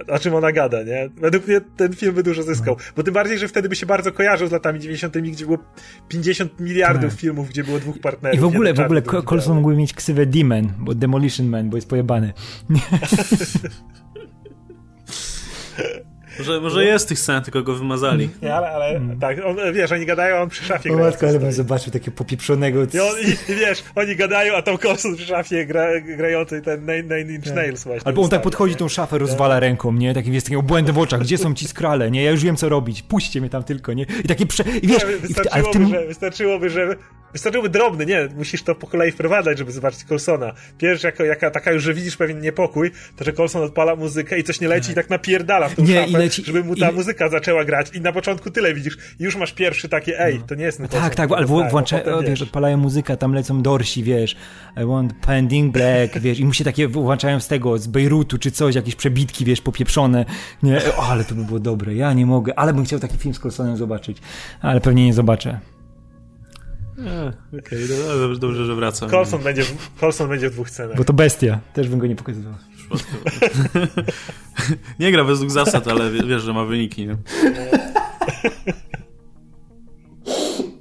[0.10, 1.10] o, o, czym ona gada, nie?
[1.18, 4.12] Według mnie ten film by dużo zyskał, bo tym bardziej, że wtedy by się bardzo
[4.12, 5.58] kojarzył z latami 90 gdzie było
[6.08, 7.20] 50 miliardów tak.
[7.20, 8.38] filmów, gdzie było dwóch partnerów.
[8.38, 11.90] I w ogóle, w ogóle Colson mógłby mieć ksywę D-Man, bo Demolition Man, bo jest
[11.90, 12.34] pojebany.
[16.40, 18.30] Może, może jest tych scen, tylko go wymazali.
[18.42, 19.20] Nie, ale, ale mm.
[19.20, 21.00] tak, on, wiesz, oni gadają, on przy szafie gra.
[21.00, 22.84] matko, ale bym zobaczył takiego popieprzonego...
[22.84, 23.16] I, on,
[23.50, 27.56] i, wiesz, oni gadają, a tam Colson przy szafie gra, grający ten Nine, Inch tak.
[27.56, 28.08] Nails właśnie.
[28.08, 30.14] Albo on tak podchodzi tą szafę, rozwala ręką, nie?
[30.14, 31.22] Takim jest takim obłędem w oczach.
[31.22, 32.24] Gdzie są ci skrale, nie?
[32.24, 33.02] Ja już wiem, co robić.
[33.02, 34.06] Puśćcie mnie tam tylko, nie?
[34.24, 34.64] I takie prze...
[34.82, 35.04] I wiesz...
[35.04, 35.90] Nie, wystarczyłoby, tym...
[35.90, 36.96] że, wystarczyłoby, że
[37.34, 40.54] Wystarczyłoby drobny, nie, musisz to po kolei wprowadzać, żeby zobaczyć Colsona.
[40.78, 44.44] Pierwsza, jako, jaka, taka już, że widzisz pewien niepokój, to że Colson odpala muzykę i
[44.44, 44.92] coś nie leci tak.
[44.92, 45.10] i tak.
[45.10, 46.94] napierdala w tą nie, szafę, leci, żeby mu ta i...
[46.94, 47.90] muzyka zaczęła grać.
[47.94, 48.98] I na początku tyle widzisz.
[49.20, 52.42] I już masz pierwszy takie, ej, to nie jest ten Tak, tak, ale włącza, wiesz,
[52.42, 54.36] odpalają muzykę, tam lecą dorsi, wiesz,
[54.84, 58.52] I want pending black, wiesz, i mu się takie włączają z tego, z Bejrutu czy
[58.52, 60.26] coś, jakieś przebitki, wiesz, popieprzone,
[60.64, 63.34] nie, o, ale to by było dobre, ja nie mogę, ale bym chciał taki film
[63.34, 64.18] z Colsonem zobaczyć,
[64.62, 65.60] ale pewnie nie zobaczę.
[66.98, 69.08] Okej, okay, no, dobrze, dobrze, że wraca.
[69.08, 69.64] Colson będzie,
[70.00, 70.98] Colson będzie w dwóch scenach.
[70.98, 72.54] Bo to bestia, też bym go nie pokazywał.
[75.00, 77.18] nie gra według zasad, ale wiesz, że ma wyniki, nie?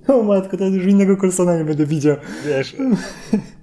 [0.09, 2.16] O matko, to już innego Colsona nie będę widział.
[2.47, 2.76] Wiesz,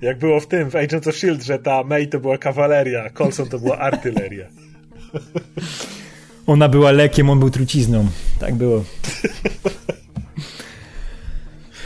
[0.01, 3.49] jak było w tym, w Agents of S.H.I.E.L.D., że ta May to była kawaleria, Colson
[3.49, 4.47] to była artyleria.
[6.47, 8.07] Ona była lekiem, on był trucizną.
[8.39, 8.83] Tak było.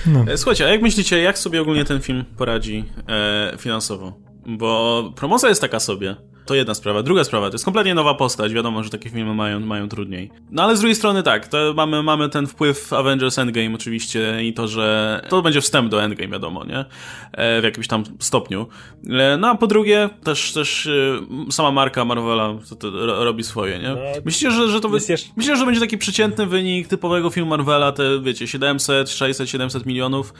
[0.07, 0.25] No.
[0.27, 4.13] E, słuchajcie, a jak myślicie, jak sobie ogólnie ten film poradzi e, finansowo?
[4.45, 6.15] Bo promocja jest taka sobie.
[6.48, 7.03] To jedna sprawa.
[7.03, 8.53] Druga sprawa, to jest kompletnie nowa postać.
[8.53, 10.32] Wiadomo, że takie filmy mają, mają trudniej.
[10.52, 14.53] No ale z drugiej strony tak, to mamy, mamy ten wpływ Avengers Endgame oczywiście i
[14.53, 16.86] to, że to będzie wstęp do Endgame, wiadomo, nie?
[17.32, 18.68] E, w jakimś tam stopniu.
[19.10, 23.80] E, no a po drugie, też, też e, sama marka Marvela to, to robi swoje,
[23.80, 23.90] nie?
[23.90, 25.30] No, myślicie, że, że to jeszcze...
[25.38, 30.34] myślę, że będzie taki przeciętny wynik typowego filmu Marvela, te wiecie, 700, 600, 700 milionów.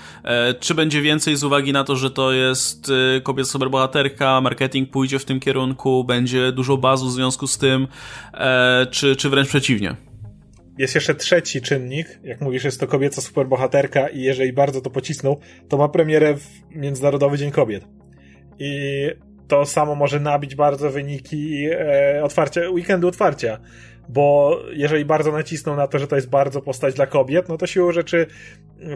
[0.60, 2.92] Czy będzie więcej z uwagi na to, że to jest
[3.24, 7.88] kobieta superbohaterka, marketing pójdzie w tym kierunku, będzie dużo bazu w związku z tym,
[8.34, 9.96] e, czy, czy wręcz przeciwnie?
[10.78, 15.40] Jest jeszcze trzeci czynnik, jak mówisz, jest to kobieca superbohaterka i jeżeli bardzo to pocisnął,
[15.70, 17.88] to ma premierę w Międzynarodowy Dzień Kobiet.
[18.60, 18.72] I
[19.48, 23.60] to samo może nabić bardzo wyniki e, otwarcia, weekendu otwarcia
[24.10, 27.68] bo jeżeli bardzo nacisną na to, że to jest bardzo postać dla kobiet, no to
[27.68, 28.28] siłą rzeczy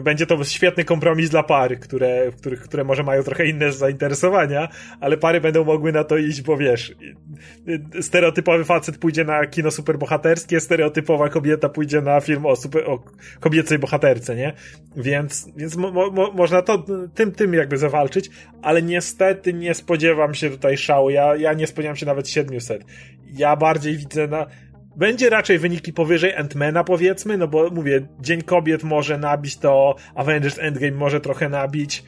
[0.02, 4.68] będzie to świetny kompromis dla pary, które, których, które może mają trochę inne zainteresowania,
[5.00, 6.94] ale pary będą mogły na to iść, bo wiesz,
[8.00, 13.02] stereotypowy facet pójdzie na kino superbohaterskie, stereotypowa kobieta pójdzie na film o, super, o
[13.40, 14.52] kobiecej bohaterce, nie?
[14.96, 16.84] Więc, więc mo, mo, można to
[17.14, 18.30] tym, tym jakby zawalczyć,
[18.62, 21.10] ale niestety nie spodziewam się tutaj szału.
[21.10, 22.84] Ja, ja nie spodziewam się nawet 700.
[23.32, 24.46] Ja bardziej widzę na
[24.96, 30.58] będzie raczej wyniki powyżej Ant-Mana powiedzmy, no bo mówię, Dzień Kobiet może nabić to, Avengers
[30.58, 32.04] Endgame może trochę nabić,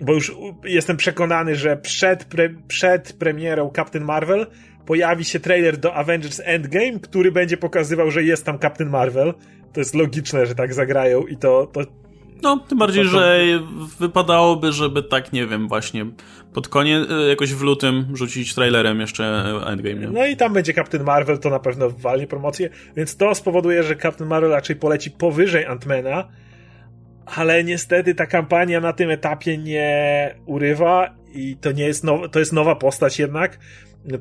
[0.00, 4.46] bo już jestem przekonany, że przed, pre, przed premierą Captain Marvel
[4.86, 9.34] pojawi się trailer do Avengers Endgame, który będzie pokazywał, że jest tam Captain Marvel.
[9.72, 11.80] To jest logiczne, że tak zagrają i to, to
[12.42, 13.40] no, tym bardziej, to, że
[13.98, 16.06] wypadałoby, żeby tak, nie wiem, właśnie
[16.54, 20.00] pod koniec, e, jakoś w lutym rzucić trailerem jeszcze Endgame.
[20.00, 20.06] Nie?
[20.06, 23.96] No i tam będzie Captain Marvel, to na pewno walnie promocję, więc to spowoduje, że
[23.96, 26.28] Captain Marvel raczej poleci powyżej Antmana,
[27.26, 32.38] ale niestety ta kampania na tym etapie nie urywa i to nie jest, now, to
[32.38, 33.58] jest nowa postać jednak,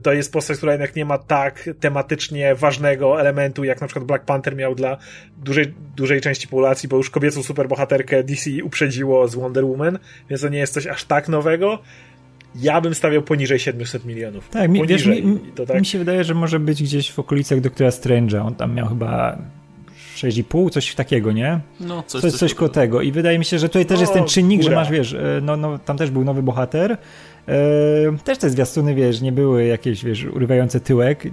[0.03, 4.25] to jest postać, która jednak nie ma tak tematycznie ważnego elementu, jak na przykład Black
[4.25, 4.97] Panther miał dla
[5.37, 9.99] dużej, dużej części populacji, bo już kobiecą superbohaterkę DC uprzedziło z Wonder Woman,
[10.29, 11.79] więc to nie jest coś aż tak nowego.
[12.55, 14.49] Ja bym stawiał poniżej 700 milionów.
[14.49, 15.79] Tak, mi, wiesz, mi, tak...
[15.79, 18.45] mi się wydaje, że może być gdzieś w okolicach Doktora Strange'a.
[18.45, 19.37] On tam miał chyba
[20.15, 21.59] 6,5, coś takiego, nie?
[21.79, 23.01] No, coś, coś, coś koło tego.
[23.01, 25.39] I wydaje mi się, że tutaj też no, jest ten czynnik, że masz, wiesz, e,
[25.41, 26.97] no, no, tam też był nowy bohater.
[28.23, 31.27] Też te zwiastuny, wiesz, nie były jakieś, wiesz, urywające tyłek,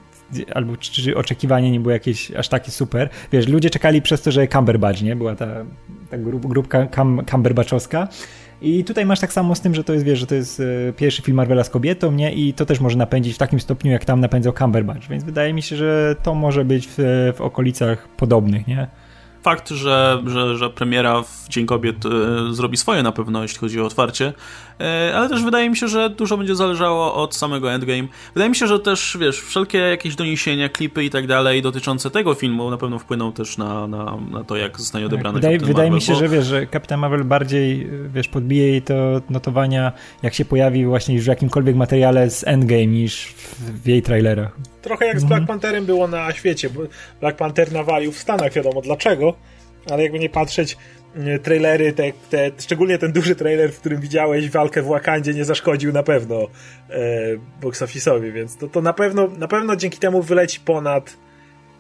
[0.55, 3.09] albo czy, czy oczekiwanie nie było jakieś aż takie super.
[3.33, 5.17] Wiesz, ludzie czekali przez to, że Cumberbatch, nie?
[5.17, 5.47] Była ta,
[6.11, 8.09] ta grup, grupka Cam, Cumberbatchowska.
[8.63, 10.93] I tutaj masz tak samo z tym, że to jest, wiesz, że to jest e,
[10.93, 12.33] pierwszy film Marvela z kobietą, nie?
[12.33, 15.63] I to też może napędzić w takim stopniu, jak tam napędzał Cumberbatch, więc wydaje mi
[15.63, 18.89] się, że to może być w, w okolicach podobnych, nie?
[19.43, 22.09] Fakt, że, że, że premiera w Dzień Kobiet e,
[22.55, 24.33] zrobi swoje na pewno, jeśli chodzi o otwarcie,
[24.81, 28.09] e, ale też wydaje mi się, że dużo będzie zależało od samego Endgame.
[28.35, 32.35] Wydaje mi się, że też, wiesz, wszelkie jakieś doniesienia, klipy i tak dalej dotyczące tego
[32.35, 35.91] filmu na pewno wpłyną też na, na, na to, jak zostanie tak, odebrany Wydaje, wydaje
[35.91, 36.19] mi się, bo...
[36.19, 38.95] że wiesz, że Kapitan Marvel bardziej, wiesz, podbije jej to
[39.31, 39.93] notowania,
[40.23, 44.57] jak się pojawi właśnie już w jakimkolwiek materiale z Endgame niż w jej trailerach.
[44.83, 45.47] Trochę jak z Black mhm.
[45.47, 46.69] Pantherem było na świecie.
[47.21, 49.35] Black Panther nawalił w Stanach, wiadomo dlaczego,
[49.91, 50.77] ale jakby nie patrzeć,
[51.17, 55.45] mm, trailery, te, te, szczególnie ten duży trailer, w którym widziałeś walkę w Wakandzie, nie
[55.45, 56.37] zaszkodził na pewno
[56.91, 57.01] e,
[57.61, 61.17] box office'owi, więc to, to na, pewno, na pewno dzięki temu wyleci ponad,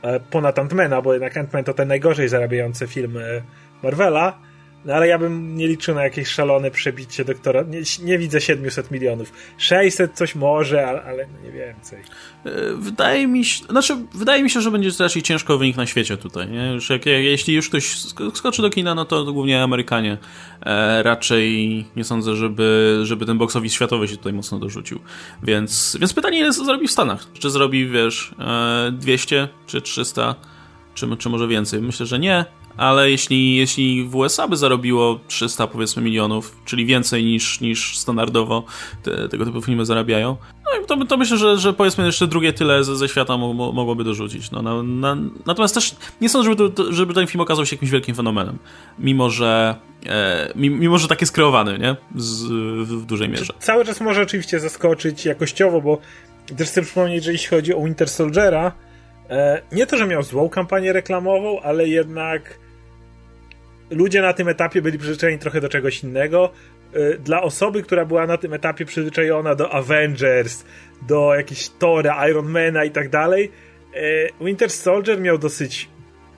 [0.02, 3.42] e, ponad Ant-Mana, bo jednak Ant-Man to ten najgorzej zarabiający film e,
[3.82, 4.47] Marvela,
[4.84, 7.62] no ale ja bym nie liczył na jakieś szalone przebicie doktora.
[7.62, 9.32] Nie, nie widzę 700 milionów.
[9.58, 11.98] 600 coś może, ale, ale nie więcej.
[12.44, 16.16] E, wydaje mi się, znaczy, wydaje mi się, że będzie raczej ciężko wynik na świecie
[16.16, 16.48] tutaj.
[16.48, 16.72] Nie?
[16.72, 17.96] Już jak, jeśli już ktoś
[18.34, 20.18] skoczy do kina, no to głównie Amerykanie.
[20.66, 25.00] E, raczej nie sądzę, żeby, żeby ten box office światowy się tutaj mocno dorzucił.
[25.42, 27.26] Więc, więc pytanie jest, co zrobi w Stanach.
[27.32, 30.34] Czy zrobi, wiesz, e, 200 czy 300?
[30.94, 31.80] Czy, czy może więcej?
[31.80, 37.24] Myślę, że nie ale jeśli, jeśli w USA by zarobiło 300 powiedzmy milionów, czyli więcej
[37.24, 38.64] niż, niż standardowo
[39.02, 42.84] te, tego typu filmy zarabiają, no to, to myślę, że, że powiedzmy jeszcze drugie tyle
[42.84, 44.50] ze, ze świata mo, mogłoby dorzucić.
[44.50, 47.90] No, na, na, natomiast też nie sądzę, żeby, to, żeby ten film okazał się jakimś
[47.90, 48.58] wielkim fenomenem,
[48.98, 49.76] mimo że
[50.06, 51.96] e, mimo, że tak jest kreowany, nie?
[52.16, 52.42] Z,
[52.88, 53.52] w, w dużej mierze.
[53.58, 55.98] Cały czas może oczywiście zaskoczyć jakościowo, bo
[56.56, 58.72] też chcę przypomnieć, że jeśli chodzi o Winter Soldiera,
[59.30, 62.58] e, nie to, że miał złą kampanię reklamową, ale jednak
[63.90, 66.50] ludzie na tym etapie byli przyzwyczajeni trochę do czegoś innego.
[66.96, 70.64] Y, dla osoby, która była na tym etapie przyzwyczajona do Avengers,
[71.08, 73.52] do jakichś Tora, Ironmana i tak dalej,
[73.96, 75.88] y, Winter Soldier miał dosyć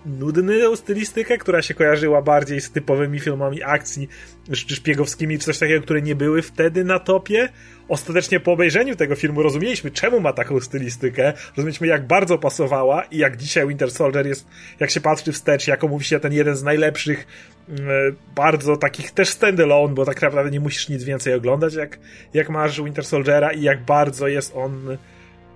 [0.06, 4.08] nudną stylistykę, która się kojarzyła bardziej z typowymi filmami akcji,
[4.52, 7.48] szpiegowskimi, czy coś takiego, które nie były wtedy na topie.
[7.88, 13.18] Ostatecznie po obejrzeniu tego filmu rozumieliśmy, czemu ma taką stylistykę, rozumieliśmy, jak bardzo pasowała i
[13.18, 14.46] jak dzisiaj Winter Soldier jest,
[14.80, 17.26] jak się patrzy wstecz, jako mówi się ten jeden z najlepszych,
[17.68, 21.98] mm, bardzo takich też standalone, bo tak naprawdę nie musisz nic więcej oglądać, jak,
[22.34, 24.96] jak masz Winter Soldiera i jak bardzo jest on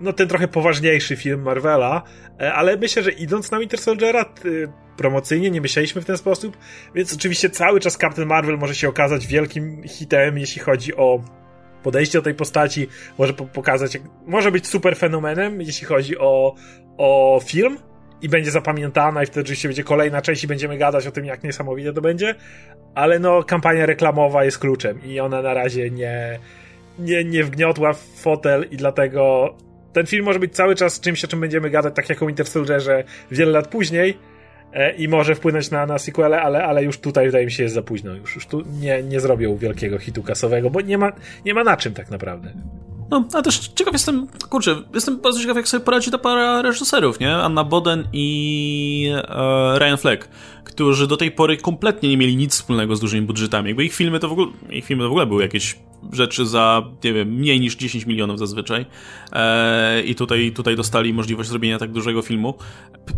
[0.00, 2.02] no ten trochę poważniejszy film Marvela,
[2.40, 4.34] e, ale myślę, że idąc na Winter Soldiera
[4.96, 6.56] promocyjnie nie myśleliśmy w ten sposób,
[6.94, 11.20] więc oczywiście cały czas Captain Marvel może się okazać wielkim hitem, jeśli chodzi o
[11.82, 12.88] podejście do tej postaci,
[13.18, 16.54] może pokazać, może być super fenomenem, jeśli chodzi o,
[16.98, 17.78] o film
[18.22, 21.44] i będzie zapamiętana i wtedy oczywiście będzie kolejna część i będziemy gadać o tym, jak
[21.44, 22.34] niesamowite to będzie,
[22.94, 26.38] ale no kampania reklamowa jest kluczem i ona na razie nie,
[26.98, 29.54] nie, nie wgniotła w fotel i dlatego
[29.94, 32.46] ten film może być cały czas czymś, o czym będziemy gadać, tak jak o Winter
[32.46, 34.18] Soldierze wiele lat później
[34.72, 37.74] e, i może wpłynąć na, na sequele, ale, ale już tutaj wydaje mi się jest
[37.74, 38.14] za późno.
[38.14, 41.12] Już, już tu nie, nie zrobią wielkiego hitu kasowego, bo nie ma,
[41.44, 42.52] nie ma na czym tak naprawdę.
[43.10, 47.20] No, a też ciekaw jestem, kurczę, jestem bardzo ciekaw, jak sobie poradzi ta para reżyserów,
[47.20, 47.34] nie?
[47.34, 50.28] Anna Boden i e, Ryan Fleck,
[50.64, 53.68] którzy do tej pory kompletnie nie mieli nic wspólnego z dużymi budżetami.
[53.68, 55.76] Jakby ich filmy to w ogóle, ich filmy to w ogóle były jakieś
[56.12, 58.86] rzeczy za, nie wiem, mniej niż 10 milionów zazwyczaj.
[59.32, 62.54] E, I tutaj, tutaj dostali możliwość zrobienia tak dużego filmu.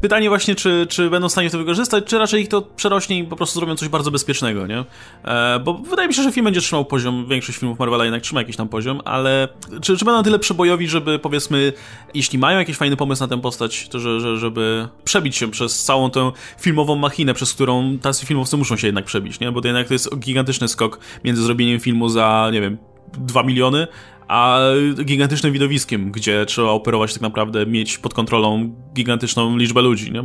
[0.00, 3.24] Pytanie właśnie, czy, czy będą w stanie to wykorzystać, czy raczej ich to przerośnie i
[3.24, 4.84] po prostu zrobią coś bardzo bezpiecznego, nie?
[5.24, 8.40] E, bo wydaje mi się, że film będzie trzymał poziom, większość filmów Marvela jednak trzyma
[8.40, 9.48] jakiś tam poziom, ale
[9.82, 11.72] czy, czy będą tyle przebojowi, żeby powiedzmy,
[12.14, 15.84] jeśli mają jakiś fajny pomysł na tę postać, to że, że, żeby przebić się przez
[15.84, 19.52] całą tę filmową machinę, przez którą tacy filmowcy muszą się jednak przebić, nie?
[19.52, 22.75] Bo to jednak to jest gigantyczny skok między zrobieniem filmu za, nie wiem,
[23.18, 23.86] 2 miliony,
[24.28, 24.60] a
[25.04, 30.24] gigantycznym widowiskiem, gdzie trzeba operować tak naprawdę, mieć pod kontrolą gigantyczną liczbę ludzi, nie?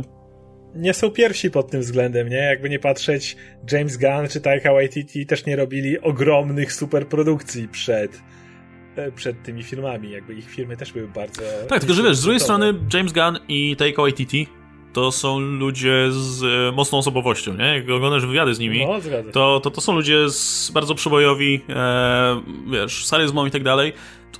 [0.74, 2.36] Nie są pierwsi pod tym względem, nie?
[2.36, 3.36] Jakby nie patrzeć,
[3.72, 8.22] James Gunn czy Taika Waititi też nie robili ogromnych superprodukcji przed
[8.96, 11.42] e, przed tymi filmami, jakby ich filmy też były bardzo...
[11.68, 14.46] Tak, tylko że wiesz, z drugiej strony James Gunn i Taika Waititi
[14.92, 17.64] to są ludzie z e, mocną osobowością, nie?
[17.64, 19.00] Jak oglądasz wywiady z nimi, no,
[19.32, 23.92] to, to, to są ludzie z bardzo przebojowi, e, wiesz, charyzmą i tak dalej.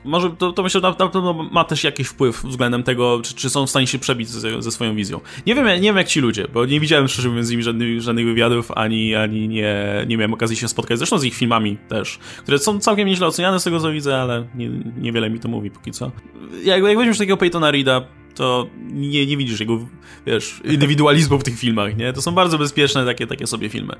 [0.04, 3.50] Może to, to myślę, że na pewno ma też jakiś wpływ względem tego, czy, czy
[3.50, 5.20] są w stanie się przebić ze, ze, swoją wizją.
[5.46, 8.00] Nie wiem, nie wiem jak ci ludzie, bo nie widziałem szczerze mówiąc z nimi żadnych,
[8.00, 10.98] żadnych wywiadów, ani, ani nie, nie miałem okazji się spotkać.
[10.98, 14.46] Zresztą z ich filmami też, które są całkiem nieźle oceniane z tego co widzę, ale
[14.54, 14.68] nie,
[14.98, 16.10] niewiele mi to mówi póki co.
[16.64, 18.02] Jak, jak weźmiesz takiego Peytona Reeda,
[18.34, 19.78] to nie, nie widzisz jego,
[20.26, 22.12] wiesz, indywidualizmu w tych filmach, nie?
[22.12, 23.94] To są bardzo bezpieczne takie, takie sobie filmy.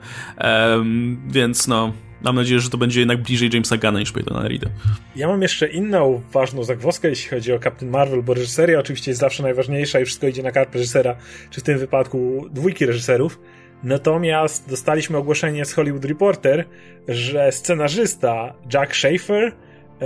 [0.45, 1.93] Um, więc no,
[2.23, 4.71] mam nadzieję, że to będzie jednak bliżej Jamesa Gunna niż Peytona Reeda.
[5.17, 9.21] Ja mam jeszcze inną ważną zagwozdkę, jeśli chodzi o Captain Marvel, bo reżyseria oczywiście jest
[9.21, 11.17] zawsze najważniejsza i wszystko idzie na karp reżysera,
[11.51, 13.39] czy w tym wypadku dwójki reżyserów.
[13.83, 16.65] Natomiast dostaliśmy ogłoszenie z Hollywood Reporter,
[17.09, 19.53] że scenarzysta Jack Schaefer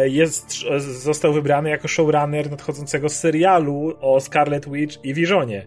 [0.05, 5.67] jest, e, został wybrany jako showrunner nadchodzącego serialu o Scarlet Witch i Visionie.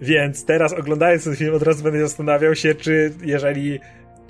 [0.00, 3.80] Więc teraz oglądając ten film od razu będę zastanawiał się, czy jeżeli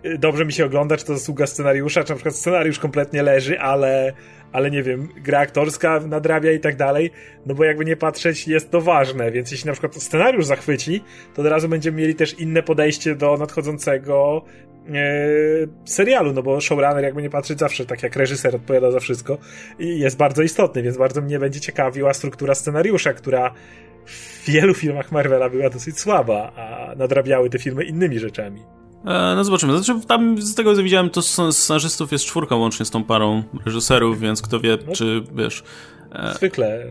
[0.02, 3.60] e, dobrze mi się ogląda, czy to zasługa scenariusza, czy na przykład scenariusz kompletnie leży,
[3.60, 4.12] ale,
[4.52, 7.10] ale nie wiem, gra aktorska nadrabia i tak dalej,
[7.47, 11.05] no bo jakby nie patrzeć, jest to ważne, więc jeśli na przykład scenariusz zachwyci,
[11.35, 14.69] to od razu będziemy mieli też inne podejście do nadchodzącego e,
[15.84, 19.38] serialu, no bo showrunner, jakby nie patrzeć, zawsze tak jak reżyser odpowiada za wszystko
[19.78, 23.54] i jest bardzo istotny, więc bardzo mnie będzie ciekawiła struktura scenariusza, która
[24.06, 28.60] w wielu filmach Marvela była dosyć słaba, a nadrabiały te filmy innymi rzeczami.
[29.04, 29.78] E, no zobaczymy.
[29.78, 31.22] Znaczy, tam z tego co widziałem, to
[31.52, 34.92] scenarzystów jest czwórka łącznie z tą parą reżyserów, więc kto wie, no.
[34.92, 35.64] czy wiesz,
[35.99, 35.99] E,
[36.35, 36.85] zwykle.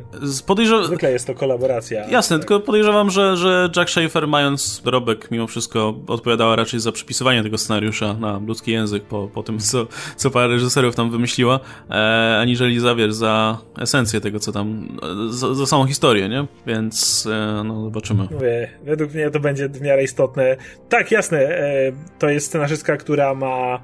[0.48, 0.86] Podejrzew...
[0.86, 2.08] Zwykle jest to kolaboracja.
[2.08, 2.48] Jasne, tak.
[2.48, 7.58] tylko podejrzewam, że, że Jack Schaefer, mając dorobek, mimo wszystko odpowiadała raczej za przypisywanie tego
[7.58, 11.60] scenariusza na ludzki język po, po tym, co, co parę reżyserów tam wymyśliła,
[11.90, 14.98] e, aniżeli za, wiesz, za esencję tego, co tam,
[15.30, 16.46] za, za samą historię, nie?
[16.68, 18.28] Więc, e, no, zobaczymy.
[18.32, 20.58] Mówię, według mnie to będzie w miarę istotne.
[20.90, 23.80] Tak, jasne, e, to jest scenarzystka, która ma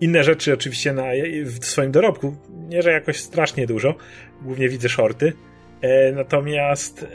[0.00, 1.02] inne rzeczy oczywiście na,
[1.44, 2.36] w swoim dorobku.
[2.68, 3.94] Nie, że jakoś strasznie dużo.
[4.42, 5.32] Głównie widzę shorty.
[5.80, 7.06] E, natomiast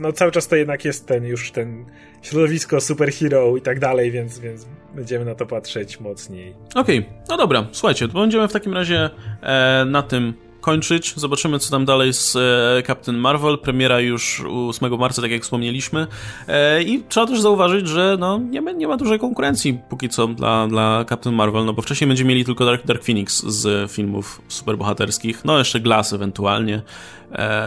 [0.00, 1.84] no cały czas to jednak jest ten już ten
[2.22, 6.54] środowisko superhero i tak dalej, więc, więc będziemy na to patrzeć mocniej.
[6.74, 7.12] Okej, okay.
[7.28, 9.10] no dobra, słuchajcie, to będziemy w takim razie
[9.42, 11.14] e, na tym kończyć.
[11.16, 13.58] Zobaczymy, co tam dalej z e, Captain Marvel.
[13.58, 16.06] Premiera już 8 marca, tak jak wspomnieliśmy.
[16.48, 20.26] E, I trzeba też zauważyć, że no, nie, ma, nie ma dużej konkurencji póki co
[20.26, 24.42] dla, dla Captain Marvel, no bo wcześniej będziemy mieli tylko Dark, Dark Phoenix z filmów
[24.48, 26.82] superbohaterskich, no jeszcze Glass ewentualnie,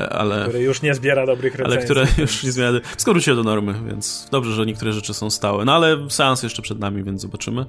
[0.10, 0.44] ale...
[0.44, 1.78] Które już nie zbiera dobrych recenzji.
[1.78, 2.80] Ale które już nie zbiera...
[2.84, 5.66] Wszystko wróciło do normy, więc dobrze, że niektóre rzeczy są stałe.
[5.66, 7.66] No ale seans jeszcze przed nami, więc zobaczymy.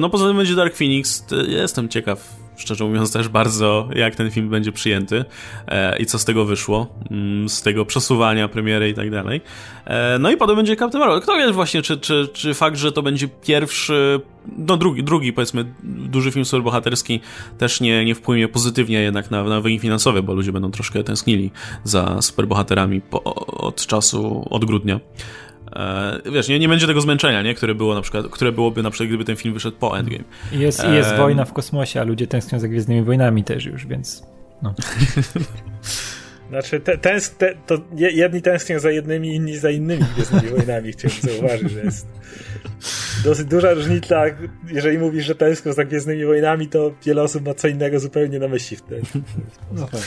[0.00, 1.24] No poza tym będzie Dark Phoenix.
[1.48, 5.24] Jestem ciekaw szczerze mówiąc też bardzo, jak ten film będzie przyjęty
[5.68, 9.40] e, i co z tego wyszło, mm, z tego przesuwania premiery i tak dalej.
[9.84, 11.20] E, no i potem będzie Captain Marvel.
[11.20, 14.20] Kto wie właśnie, czy, czy, czy fakt, że to będzie pierwszy,
[14.58, 17.20] no drugi, drugi powiedzmy, duży film superbohaterski
[17.58, 21.50] też nie, nie wpłynie pozytywnie jednak na, na wyniki finansowe, bo ludzie będą troszkę tęsknili
[21.84, 25.00] za superbohaterami po, od czasu, od grudnia.
[25.72, 27.54] E, wiesz, nie, nie będzie tego zmęczenia, nie?
[27.54, 30.24] Które, było na przykład, które byłoby na przykład, gdyby ten film wyszedł po Endgame.
[30.52, 30.96] Jest, e...
[30.96, 34.22] jest wojna w kosmosie, a ludzie tęsknią za Gwiezdnymi Wojnami też już, więc
[34.62, 34.74] no.
[36.50, 40.92] Znaczy, te, tęsk, te, to jedni tęsknią za jednymi, inni za innymi Gwiezdnymi Wojnami.
[40.92, 42.06] Chciałem zauważyć, że jest
[43.24, 44.24] dosyć duża różnica.
[44.68, 48.48] Jeżeli mówisz, że tęsknią za Gwiezdnymi Wojnami, to wiele osób ma co innego zupełnie na
[48.48, 49.02] myśli wtedy.
[49.72, 50.00] No tak.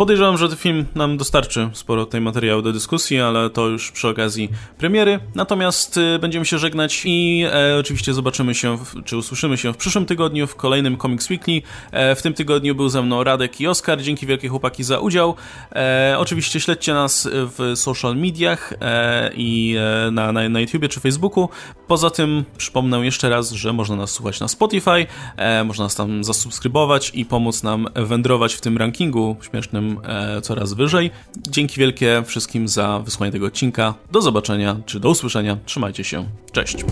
[0.00, 4.08] Podejrzewam, że ten film nam dostarczy sporo tej materiału do dyskusji, ale to już przy
[4.08, 4.48] okazji
[4.78, 5.18] premiery.
[5.34, 9.76] Natomiast y, będziemy się żegnać i e, oczywiście zobaczymy się, w, czy usłyszymy się w
[9.76, 11.62] przyszłym tygodniu w kolejnym Comics Weekly.
[11.92, 14.02] E, w tym tygodniu był ze mną Radek i Oskar.
[14.02, 15.34] Dzięki wielkie chłopaki za udział.
[15.72, 21.00] E, oczywiście śledźcie nas w social mediach e, i e, na, na, na YouTubie czy
[21.00, 21.48] Facebooku.
[21.86, 25.06] Poza tym przypomnę jeszcze raz, że można nas słuchać na Spotify,
[25.36, 30.72] e, można nas tam zasubskrybować i pomóc nam wędrować w tym rankingu śmiesznym e, coraz
[30.72, 31.10] wyżej.
[31.48, 33.94] Dzięki wielkie wszystkim za wysłanie tego odcinka.
[34.12, 35.56] Do zobaczenia, czy do usłyszenia.
[35.66, 36.26] Trzymajcie się.
[36.52, 36.84] Cześć.